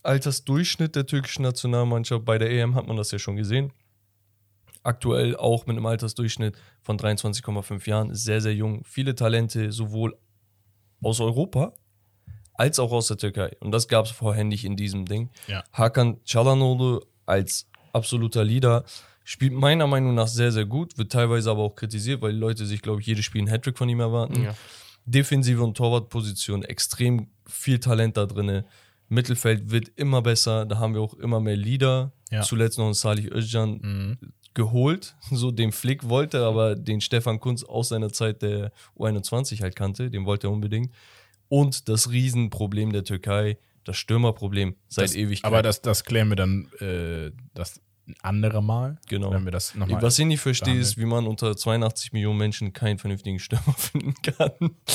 [0.03, 3.71] Altersdurchschnitt der türkischen Nationalmannschaft bei der EM hat man das ja schon gesehen.
[4.83, 8.83] Aktuell auch mit einem Altersdurchschnitt von 23,5 Jahren, sehr, sehr jung.
[8.83, 10.17] Viele Talente, sowohl
[11.01, 11.73] aus Europa
[12.57, 13.55] als auch aus der Türkei.
[13.59, 15.29] Und das gab es vorher nicht in diesem Ding.
[15.47, 15.63] Ja.
[15.73, 18.83] Hakan Çalhanoğlu als absoluter Leader
[19.23, 22.65] spielt meiner Meinung nach sehr, sehr gut, wird teilweise aber auch kritisiert, weil die Leute
[22.65, 24.43] sich, glaube ich, jedes Spiel einen Hattrick von ihm erwarten.
[24.43, 24.55] Ja.
[25.05, 28.63] Defensive und Torwartposition, extrem viel Talent da drin.
[29.09, 32.11] Mittelfeld wird immer besser, da haben wir auch immer mehr Leader.
[32.31, 32.41] Ja.
[32.41, 34.17] Zuletzt noch einen Salih Özcan Mhm.
[34.53, 39.75] geholt, so den Flick wollte, aber den Stefan Kunz aus seiner Zeit der U21 halt
[39.75, 40.91] kannte, den wollte er unbedingt.
[41.49, 45.45] Und das Riesenproblem der Türkei, das Stürmerproblem seit das, Ewigkeit.
[45.45, 48.97] Aber das, das klären wir dann, äh, das ein anderer Mal.
[49.07, 49.31] Genau.
[49.31, 50.01] Wenn wir das nochmal.
[50.01, 50.83] Was ich nicht verstehe, behandeln.
[50.83, 54.51] ist, wie man unter 82 Millionen Menschen keinen vernünftigen Stürmer finden kann.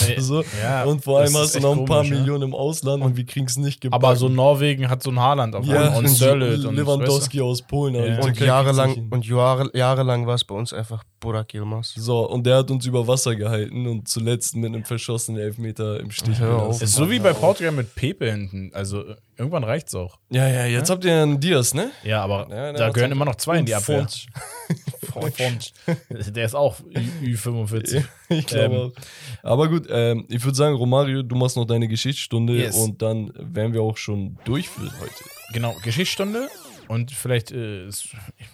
[0.08, 0.42] Äh, so.
[0.62, 2.18] ja, und vor allem hast du noch ein paar komisch, ja.
[2.18, 4.04] Millionen im Ausland und wir kriegen es nicht gebacken.
[4.04, 7.62] Aber so Norwegen hat so ein Haaland auf ja, und so Sörlot und Lewandowski aus
[7.62, 7.94] Polen.
[7.94, 8.20] Ja.
[8.20, 11.94] Und jahrelang, und Jahre, jahrelang war es bei uns einfach Burak Yilmaz.
[11.96, 16.10] So, und der hat uns über Wasser gehalten und zuletzt mit einem verschossenen Weißt im
[16.10, 16.82] Stich Hör auf.
[16.82, 18.70] Ist so wie bei Portugal mit Pepe hinten.
[18.74, 19.04] Also
[19.36, 20.18] irgendwann reicht's auch.
[20.30, 21.90] Ja, ja, jetzt habt ihr einen Diaz, ne?
[22.04, 24.06] Ja, aber Ja, da hat gehören immer noch zwei in die Abwehr.
[25.12, 25.72] Font.
[26.08, 28.04] Der ist auch Ü- Ü45.
[28.30, 29.04] ich glaube Ähm.
[29.42, 32.76] Aber gut, ähm, ich würde sagen, Romario, du machst noch deine Geschichtsstunde Yes.
[32.76, 35.24] und dann wären wir auch schon durch für heute.
[35.52, 36.48] Genau, Geschichtsstunde.
[36.88, 37.88] Und vielleicht äh,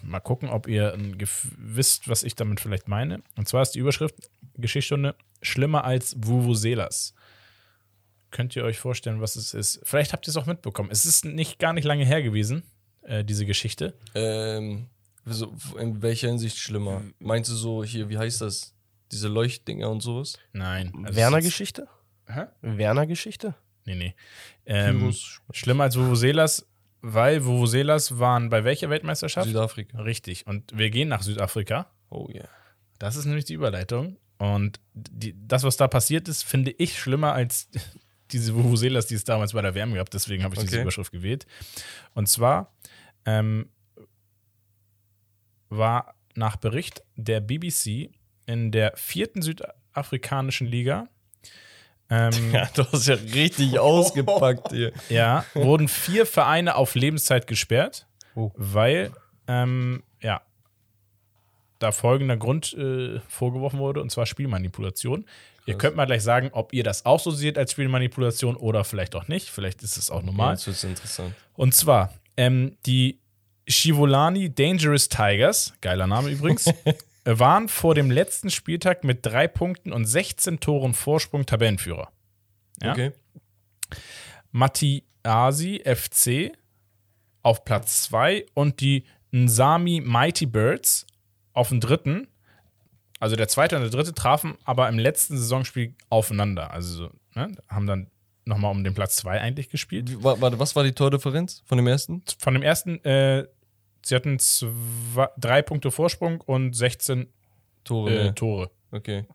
[0.03, 0.97] mal gucken, ob ihr
[1.59, 3.23] wisst, was ich damit vielleicht meine.
[3.37, 4.15] Und zwar ist die Überschrift
[4.57, 7.15] Geschichtsstunde schlimmer als Vuvuzelas.
[8.31, 9.81] Könnt ihr euch vorstellen, was es ist?
[9.85, 10.91] Vielleicht habt ihr es auch mitbekommen.
[10.93, 12.63] Es ist nicht gar nicht lange her gewesen,
[13.09, 13.95] äh, diese Geschichte.
[14.15, 14.87] Ähm,
[15.25, 17.03] wieso- in welcher Hinsicht schlimmer?
[17.19, 18.75] Meinst du so hier, wie heißt das?
[19.11, 20.39] Diese Leuchtdinger und sowas?
[20.53, 20.93] Nein.
[20.97, 21.89] also es Werner ist- Geschichte?
[22.27, 22.43] Hä?
[22.61, 23.55] Werner Geschichte?
[23.87, 24.15] Nee, nee.
[24.67, 25.15] Ähm,
[25.53, 26.67] schlimmer als Vuvuzelas,
[27.01, 29.47] weil Vuvuzelas waren bei welcher Weltmeisterschaft?
[29.49, 30.03] Südafrika.
[30.03, 30.47] Richtig.
[30.47, 31.91] Und wir gehen nach Südafrika.
[32.11, 32.49] Oh yeah.
[32.99, 34.19] Das ist nämlich die Überleitung.
[34.37, 37.69] Und die, das, was da passiert ist, finde ich schlimmer als
[38.31, 40.11] diese Vuvuzelas, die es damals bei der WM gab.
[40.11, 40.83] Deswegen habe ich diese Okay.
[40.83, 41.47] Überschrift gewählt.
[42.15, 42.75] Und zwar
[43.25, 43.69] ähm,
[45.69, 48.11] war nach Bericht der BBC
[48.47, 51.09] in der vierten südafrikanischen Liga
[52.11, 54.93] ähm, Ja, du hast ja richtig ausgepackt hier.
[55.09, 58.53] ja, wurden vier Vereine auf Lebenszeit gesperrt, Oh.
[58.57, 59.11] weil
[59.49, 60.41] ähm, ja,
[61.81, 65.25] da folgender Grund äh, vorgeworfen wurde, und zwar Spielmanipulation.
[65.67, 69.15] Ihr könnt mal gleich sagen, ob ihr das auch so seht als Spielmanipulation oder vielleicht
[69.15, 69.51] auch nicht.
[69.51, 70.55] Vielleicht ist es auch normal.
[70.55, 71.35] Jetzt wird's interessant.
[71.55, 73.21] Und zwar ähm, die
[73.67, 76.95] Shivolani Dangerous Tigers, geiler Name übrigens, äh,
[77.25, 82.11] waren vor dem letzten Spieltag mit drei Punkten und 16 Toren Vorsprung Tabellenführer.
[82.81, 82.93] Ja?
[82.93, 83.13] Okay.
[84.53, 86.53] Matiasi FC
[87.43, 91.07] auf Platz 2 und die Nsami Mighty Birds
[91.53, 92.29] auf dem dritten.
[93.19, 96.71] Also der zweite und der dritte trafen aber im letzten Saisonspiel aufeinander.
[96.71, 98.11] Also so, ne, haben dann
[98.49, 100.23] nochmal um den Platz 2 eigentlich gespielt.
[100.23, 102.23] Warte, was war die Tordifferenz von dem ersten?
[102.39, 103.47] Von dem ersten, äh,
[104.05, 107.29] sie hatten zwei, drei Punkte Vorsprung und 16
[107.85, 108.11] Tore.
[108.11, 108.35] äh, ne?
[108.35, 108.71] Tore.
[108.91, 109.27] Okay.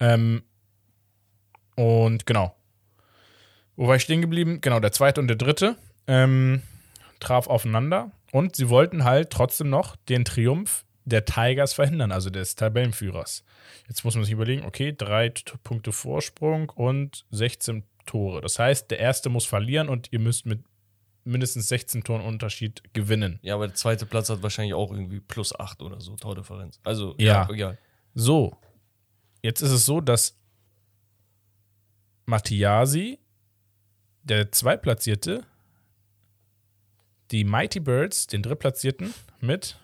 [0.00, 0.42] Ähm,
[1.76, 2.56] und genau.
[3.76, 4.60] Wo war ich stehen geblieben?
[4.62, 5.76] Genau, der zweite und der dritte
[6.06, 6.62] ähm,
[7.20, 12.56] traf aufeinander und sie wollten halt trotzdem noch den Triumph der Tigers verhindern, also des
[12.56, 13.44] Tabellenführers.
[13.86, 15.32] Jetzt muss man sich überlegen, okay, drei
[15.62, 18.40] Punkte Vorsprung und 16 Tore.
[18.40, 20.64] Das heißt, der erste muss verlieren und ihr müsst mit
[21.24, 23.38] mindestens 16 Toren Unterschied gewinnen.
[23.42, 26.80] Ja, aber der zweite Platz hat wahrscheinlich auch irgendwie plus 8 oder so Tordifferenz.
[26.84, 27.46] Also, Ja.
[27.48, 27.78] ja, egal.
[28.14, 28.56] So,
[29.42, 30.38] jetzt ist es so, dass
[32.26, 33.18] Mattiasi,
[34.22, 35.44] der Zweitplatzierte,
[37.30, 39.78] die Mighty Birds, den Drittplatzierten, mit,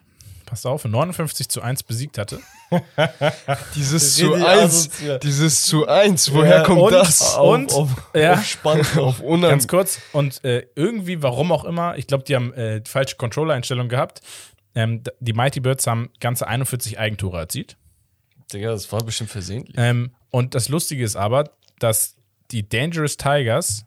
[0.46, 2.40] pass auf, 59 zu 1 besiegt hatte.
[3.74, 4.44] Dieses zu 1.
[4.44, 5.18] asozial.
[5.20, 6.32] Dieses zu 1.
[6.32, 7.34] Woher Ja, kommt und- das?
[7.38, 8.34] und- auf, ja.
[8.34, 8.96] auf spannend.
[8.98, 9.50] Auf Unheim.
[9.50, 10.00] Ganz kurz.
[10.12, 14.20] Und äh, irgendwie, warum auch immer, ich glaube, die haben äh, die falsche Controller-Einstellung gehabt.
[14.74, 17.76] Ähm, die Mighty Birds haben ganze 41 Eigentore erzielt.
[18.52, 19.76] Digga, das war bestimmt versehentlich.
[19.78, 22.16] Ähm, und das Lustige ist aber, dass
[22.50, 23.84] die Dangerous Tigers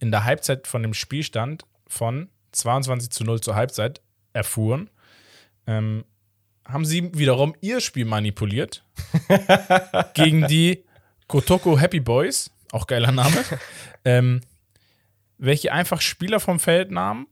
[0.00, 4.00] in der Halbzeit von dem Spielstand von 22 zu 0 zur Halbzeit
[4.32, 4.90] erfuhren,
[5.66, 6.04] ähm,
[6.68, 8.84] haben sie wiederum ihr Spiel manipuliert
[10.14, 10.84] gegen die
[11.26, 13.36] Kotoko Happy Boys, auch geiler Name,
[14.04, 14.42] ähm,
[15.38, 17.26] welche einfach Spieler vom Feld nahmen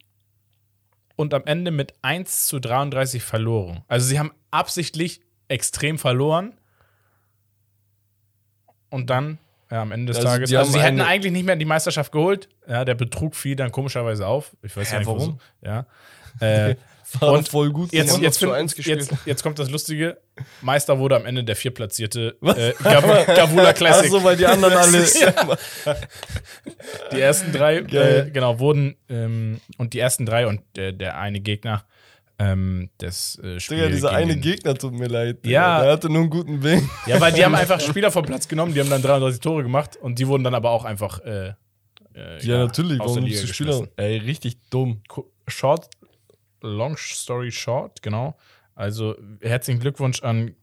[1.16, 3.82] und am Ende mit 1 zu 33 verloren.
[3.88, 6.54] Also sie haben absichtlich extrem verloren
[8.90, 9.38] und dann
[9.70, 10.54] ja, am Ende des Also Tages.
[10.54, 12.48] Also sie hätten eigentlich nicht mehr die Meisterschaft geholt.
[12.68, 14.56] Ja, der Betrug fiel dann komischerweise auf.
[14.62, 15.20] Ich weiß ja nicht warum?
[15.20, 15.38] So.
[15.62, 15.86] Ja.
[16.40, 16.76] Äh,
[17.20, 17.92] War und voll gut.
[17.92, 20.18] jetzt, jetzt, find- jetzt, jetzt kommt das Lustige.
[20.60, 24.06] Meister wurde am Ende der viertplatzierte äh, Gav Gavula Classic.
[24.06, 25.06] Achso, weil die anderen alle.
[27.12, 31.40] Die ersten drei, äh, genau, wurden ähm, und die ersten drei und der, der eine
[31.40, 31.84] Gegner
[32.38, 35.38] ähm, des äh, Spiel Digga, dieser eine Gegner tut mir leid.
[35.46, 35.82] Ja.
[35.82, 36.88] Der hatte nur einen guten Willen.
[37.06, 39.96] Ja, weil die haben einfach Spieler vom Platz genommen, die haben dann 33 Tore gemacht
[39.96, 41.48] und die wurden dann aber auch einfach äh,
[42.14, 43.00] äh, Ja, natürlich.
[43.00, 43.88] aus der Warum musst du Spieler?
[43.96, 45.02] Ey, richtig dumm.
[45.48, 45.88] Short,
[46.66, 48.36] long story short, genau.
[48.74, 50.55] Also herzlichen Glückwunsch an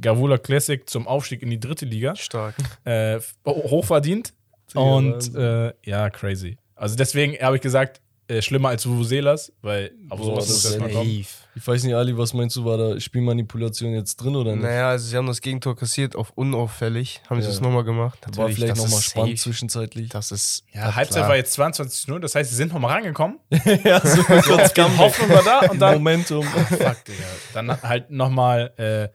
[0.00, 2.16] Gavula Classic zum Aufstieg in die dritte Liga.
[2.16, 2.54] Stark.
[2.84, 4.32] Äh, hochverdient.
[4.74, 6.56] Und äh, ja, crazy.
[6.74, 8.00] Also deswegen habe ich gesagt,
[8.30, 11.26] äh, schlimmer als Vuvuzelas, weil auf sowas das muss ist erstmal kommen.
[11.56, 14.62] Ich weiß nicht, Ali, was meinst du, war da Spielmanipulation jetzt drin oder nicht?
[14.62, 17.52] Naja, also sie haben das Gegentor kassiert auf unauffällig, haben sie Ja.
[17.54, 18.18] es nochmal gemacht.
[18.22, 19.50] war Natürlich, vielleicht das nochmal spannend safe.
[19.50, 20.08] zwischenzeitlich.
[20.10, 23.40] Das ist Ja, Halbzeit war jetzt 22 0, das heißt, sie sind nochmal rangekommen.
[23.84, 25.94] ja, so kurz Hoffen wir da und dann.
[25.94, 26.44] Momentum.
[26.44, 27.24] Fuck, Digga.
[27.52, 29.08] Dann halt nochmal, äh,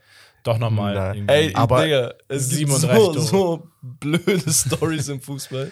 [0.46, 1.22] doch nochmal.
[1.26, 3.20] Ey, Aber Digga, es gibt 37 so, Tore.
[3.26, 3.68] so
[4.00, 5.70] blöde Stories im Fußball.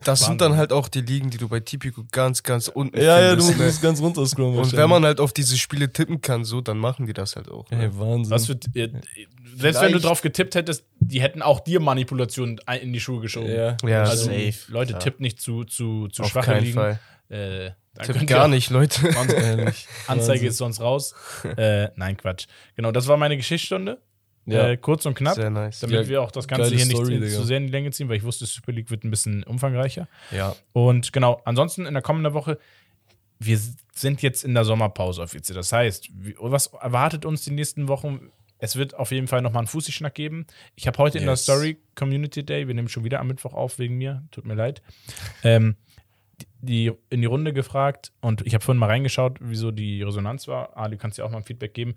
[0.00, 0.26] Das Wahnsinn.
[0.26, 3.36] sind dann halt auch die Ligen, die du bei Tipico ganz, ganz unten Ja, ja,
[3.36, 3.52] du ne?
[3.56, 4.58] musst ganz runterscrollen.
[4.58, 7.50] Und wenn man halt auf diese Spiele tippen kann, so, dann machen die das halt
[7.50, 7.70] auch.
[7.70, 7.84] ne?
[7.84, 8.30] Ey, Wahnsinn.
[8.30, 8.88] Was für, äh,
[9.56, 13.20] selbst wenn du drauf getippt hättest, die hätten auch dir Manipulation ein- in die Schuhe
[13.20, 13.50] geschoben.
[13.50, 13.76] ja.
[13.86, 14.54] Ja, Also, safe.
[14.68, 16.74] Leute, tippt nicht zu, zu, zu Auf schwache keinen Ligen.
[16.74, 17.00] Fall.
[17.28, 19.12] Äh, dann Tipp könnt gar nicht, Leute.
[19.12, 19.88] Sonst, Ehrlich.
[20.06, 21.14] Anzeige ist sonst raus.
[21.56, 22.46] äh, nein, Quatsch.
[22.76, 23.98] Genau, das war meine Geschichtsstunde.
[24.48, 24.68] Ja.
[24.68, 25.34] Äh, kurz und knapp.
[25.34, 25.80] Sehr nice.
[25.80, 27.36] Damit Ja, wir auch das Ganze hier nicht Story, zu- Digga.
[27.36, 30.06] zu sehr in die Länge ziehen, weil ich wusste, Super League wird ein bisschen umfangreicher.
[30.30, 30.54] Ja.
[30.72, 32.58] Und genau, ansonsten in der kommenden Woche,
[33.40, 33.58] wir
[33.92, 35.56] sind jetzt in der Sommerpause offiziell.
[35.56, 38.30] Das heißt, was erwartet uns die nächsten Wochen?
[38.58, 40.46] Es wird auf jeden Fall nochmal einen Fußi-Schnack geben.
[40.76, 41.42] Ich habe heute in der Yes.
[41.42, 44.80] Story Community Day, wir nehmen schon wieder am Mittwoch auf wegen mir, tut mir leid,
[45.42, 45.76] ähm,
[46.60, 50.76] die in die Runde gefragt und ich habe vorhin mal reingeschaut, wieso die Resonanz war.
[50.76, 51.96] Ah, du kannst ja auch mal ein Feedback geben,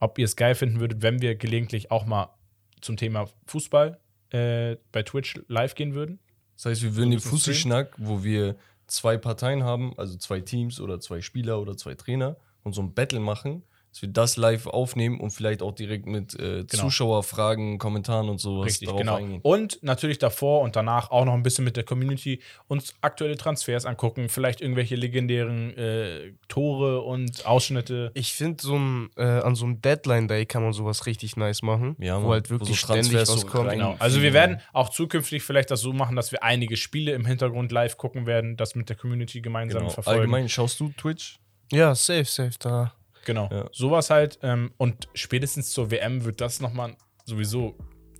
[0.00, 2.34] ob ihr es geil finden würdet, wenn wir gelegentlich auch mal
[2.80, 3.98] zum Thema Fußball
[4.30, 6.18] äh, bei Twitch live gehen würden.
[6.56, 8.56] Das heißt, wir So würden ein den Fußballschnack, wo wir
[8.86, 12.94] zwei Parteien haben, also zwei Teams oder zwei Spieler oder zwei Trainer und so ein
[12.94, 13.62] Battle machen,
[13.98, 16.66] dass wir das live aufnehmen und vielleicht auch direkt mit äh, Genau.
[16.84, 19.16] Zuschauerfragen, Kommentaren und sowas Richtig, darauf genau.
[19.16, 19.40] eingehen.
[19.42, 23.86] Und natürlich davor und danach auch noch ein bisschen mit der Community uns aktuelle Transfers
[23.86, 28.10] angucken, vielleicht irgendwelche legendären äh, Tore und Ausschnitte.
[28.14, 28.76] Ich finde, so
[29.16, 31.96] äh, an so einem Deadline-Day kann man sowas richtig nice machen.
[31.98, 33.70] Ja, wo halt Wo wirklich so ständig Transfers was kommt.
[33.70, 33.96] Genau.
[33.98, 37.72] Also wir werden auch zukünftig vielleicht das so machen, dass wir einige Spiele im Hintergrund
[37.72, 39.90] live gucken werden, das mit der Community gemeinsam Genau.
[39.90, 40.20] verfolgen.
[40.20, 41.38] Allgemein, schaust du Twitch?
[41.72, 42.52] Ja, safe, safe.
[42.58, 42.92] Da
[43.28, 43.46] Genau.
[43.52, 43.66] Ja.
[43.72, 44.38] Sowas halt.
[44.42, 46.96] Ähm, und spätestens zur WM wird das nochmal
[47.26, 47.76] sowieso,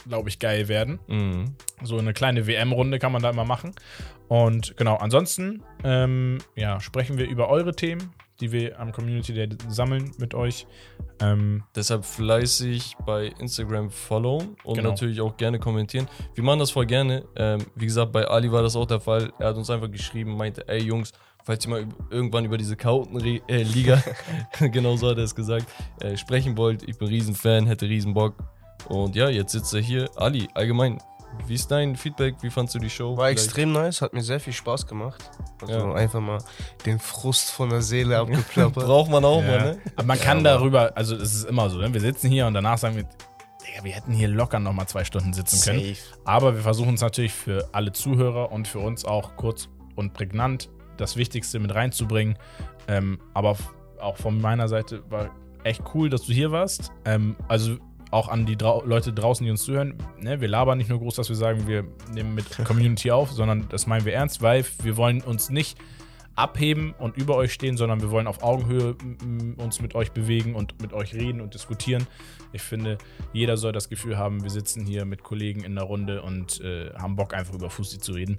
[0.06, 0.98] glaube ich, geil werden.
[1.08, 1.56] Mhm.
[1.82, 3.72] So eine kleine WM-Runde kann man da immer machen.
[4.28, 9.48] Und genau, ansonsten ähm, ja, sprechen wir über eure Themen, die wir am Community Day
[9.70, 10.66] sammeln mit euch.
[11.22, 14.90] Ähm, Deshalb fleißig bei Instagram followen und Genau.
[14.90, 16.06] natürlich auch gerne kommentieren.
[16.34, 17.24] Wir machen das voll gerne.
[17.34, 19.32] Ähm, wie gesagt, bei Ali war das auch der Fall.
[19.38, 21.12] Er hat uns einfach geschrieben, meinte, ey Jungs,
[21.48, 24.02] falls ihr mal irgendwann über diese Kautenliga,
[24.60, 25.64] genau so hat er es gesagt,
[26.00, 26.82] äh, sprechen wollt.
[26.86, 28.34] Ich bin Riesenfan, hätte Riesenbock.
[28.88, 30.10] Und ja, jetzt sitzt er hier.
[30.16, 30.98] Ali, allgemein,
[31.46, 32.34] wie ist dein Feedback?
[32.42, 33.16] Wie fandst du die Show?
[33.16, 35.30] war Vielleicht- extrem nice, hat mir sehr viel Spaß gemacht.
[35.62, 35.94] Also Ja.
[35.94, 36.38] einfach mal
[36.84, 38.84] den Frust von der Seele abgeklappert.
[38.86, 39.48] Braucht man auch ja.
[39.48, 39.78] mal, ne?
[39.96, 41.94] Aber man kann darüber, also es ist immer so, ne?
[41.94, 45.32] wir sitzen hier und danach sagen wir, Digga, wir hätten hier locker nochmal zwei Stunden
[45.32, 45.94] sitzen können.
[45.94, 46.18] Safe.
[46.26, 50.68] Aber wir versuchen es natürlich für alle Zuhörer und für uns auch kurz und prägnant
[51.00, 52.36] das Wichtigste mit reinzubringen.
[52.86, 53.56] Ähm, aber
[54.00, 55.30] auch von meiner Seite war
[55.64, 56.92] echt cool, dass du hier warst.
[57.04, 57.76] Ähm, also
[58.10, 59.94] auch an die drau Leute draußen, die uns zuhören.
[60.18, 63.68] Ne, wir labern nicht nur groß, dass wir sagen, wir nehmen mit Community auf, sondern
[63.68, 65.78] das meinen wir ernst, weil wir wollen uns nicht
[66.38, 68.96] abheben und über euch stehen, sondern wir wollen auf Augenhöhe
[69.56, 72.06] uns mit euch bewegen und mit euch reden und diskutieren.
[72.52, 72.96] Ich finde,
[73.32, 76.90] jeder soll das Gefühl haben, wir sitzen hier mit Kollegen in der Runde und äh,
[76.94, 78.38] haben Bock, einfach über Fußball zu reden.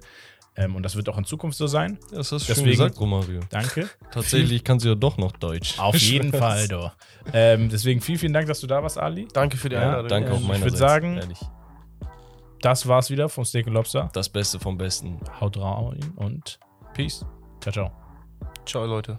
[0.56, 1.98] Ähm, und das wird auch in Zukunft so sein.
[2.10, 3.40] Das hast du Deswegen- schon gesagt, Romario.
[3.50, 3.88] Danke.
[4.10, 5.78] Tatsächlich kannst du ja doch noch Deutsch.
[5.78, 6.92] Auf jeden Fall, doch.
[7.32, 9.28] Ähm, deswegen vielen, vielen Dank, dass du da warst, Ali.
[9.32, 10.08] Danke für die Ja, Einladung.
[10.08, 11.38] Danke auch ich meiner würd sagen- Ehrlich.
[12.62, 14.10] Das war's wieder vom Steak Lobster.
[14.12, 15.18] Das Beste vom Besten.
[15.40, 16.58] Haut rein und
[16.92, 17.24] Peace.
[17.62, 17.92] Ciao, ciao.
[18.66, 19.18] Ciao, Leute.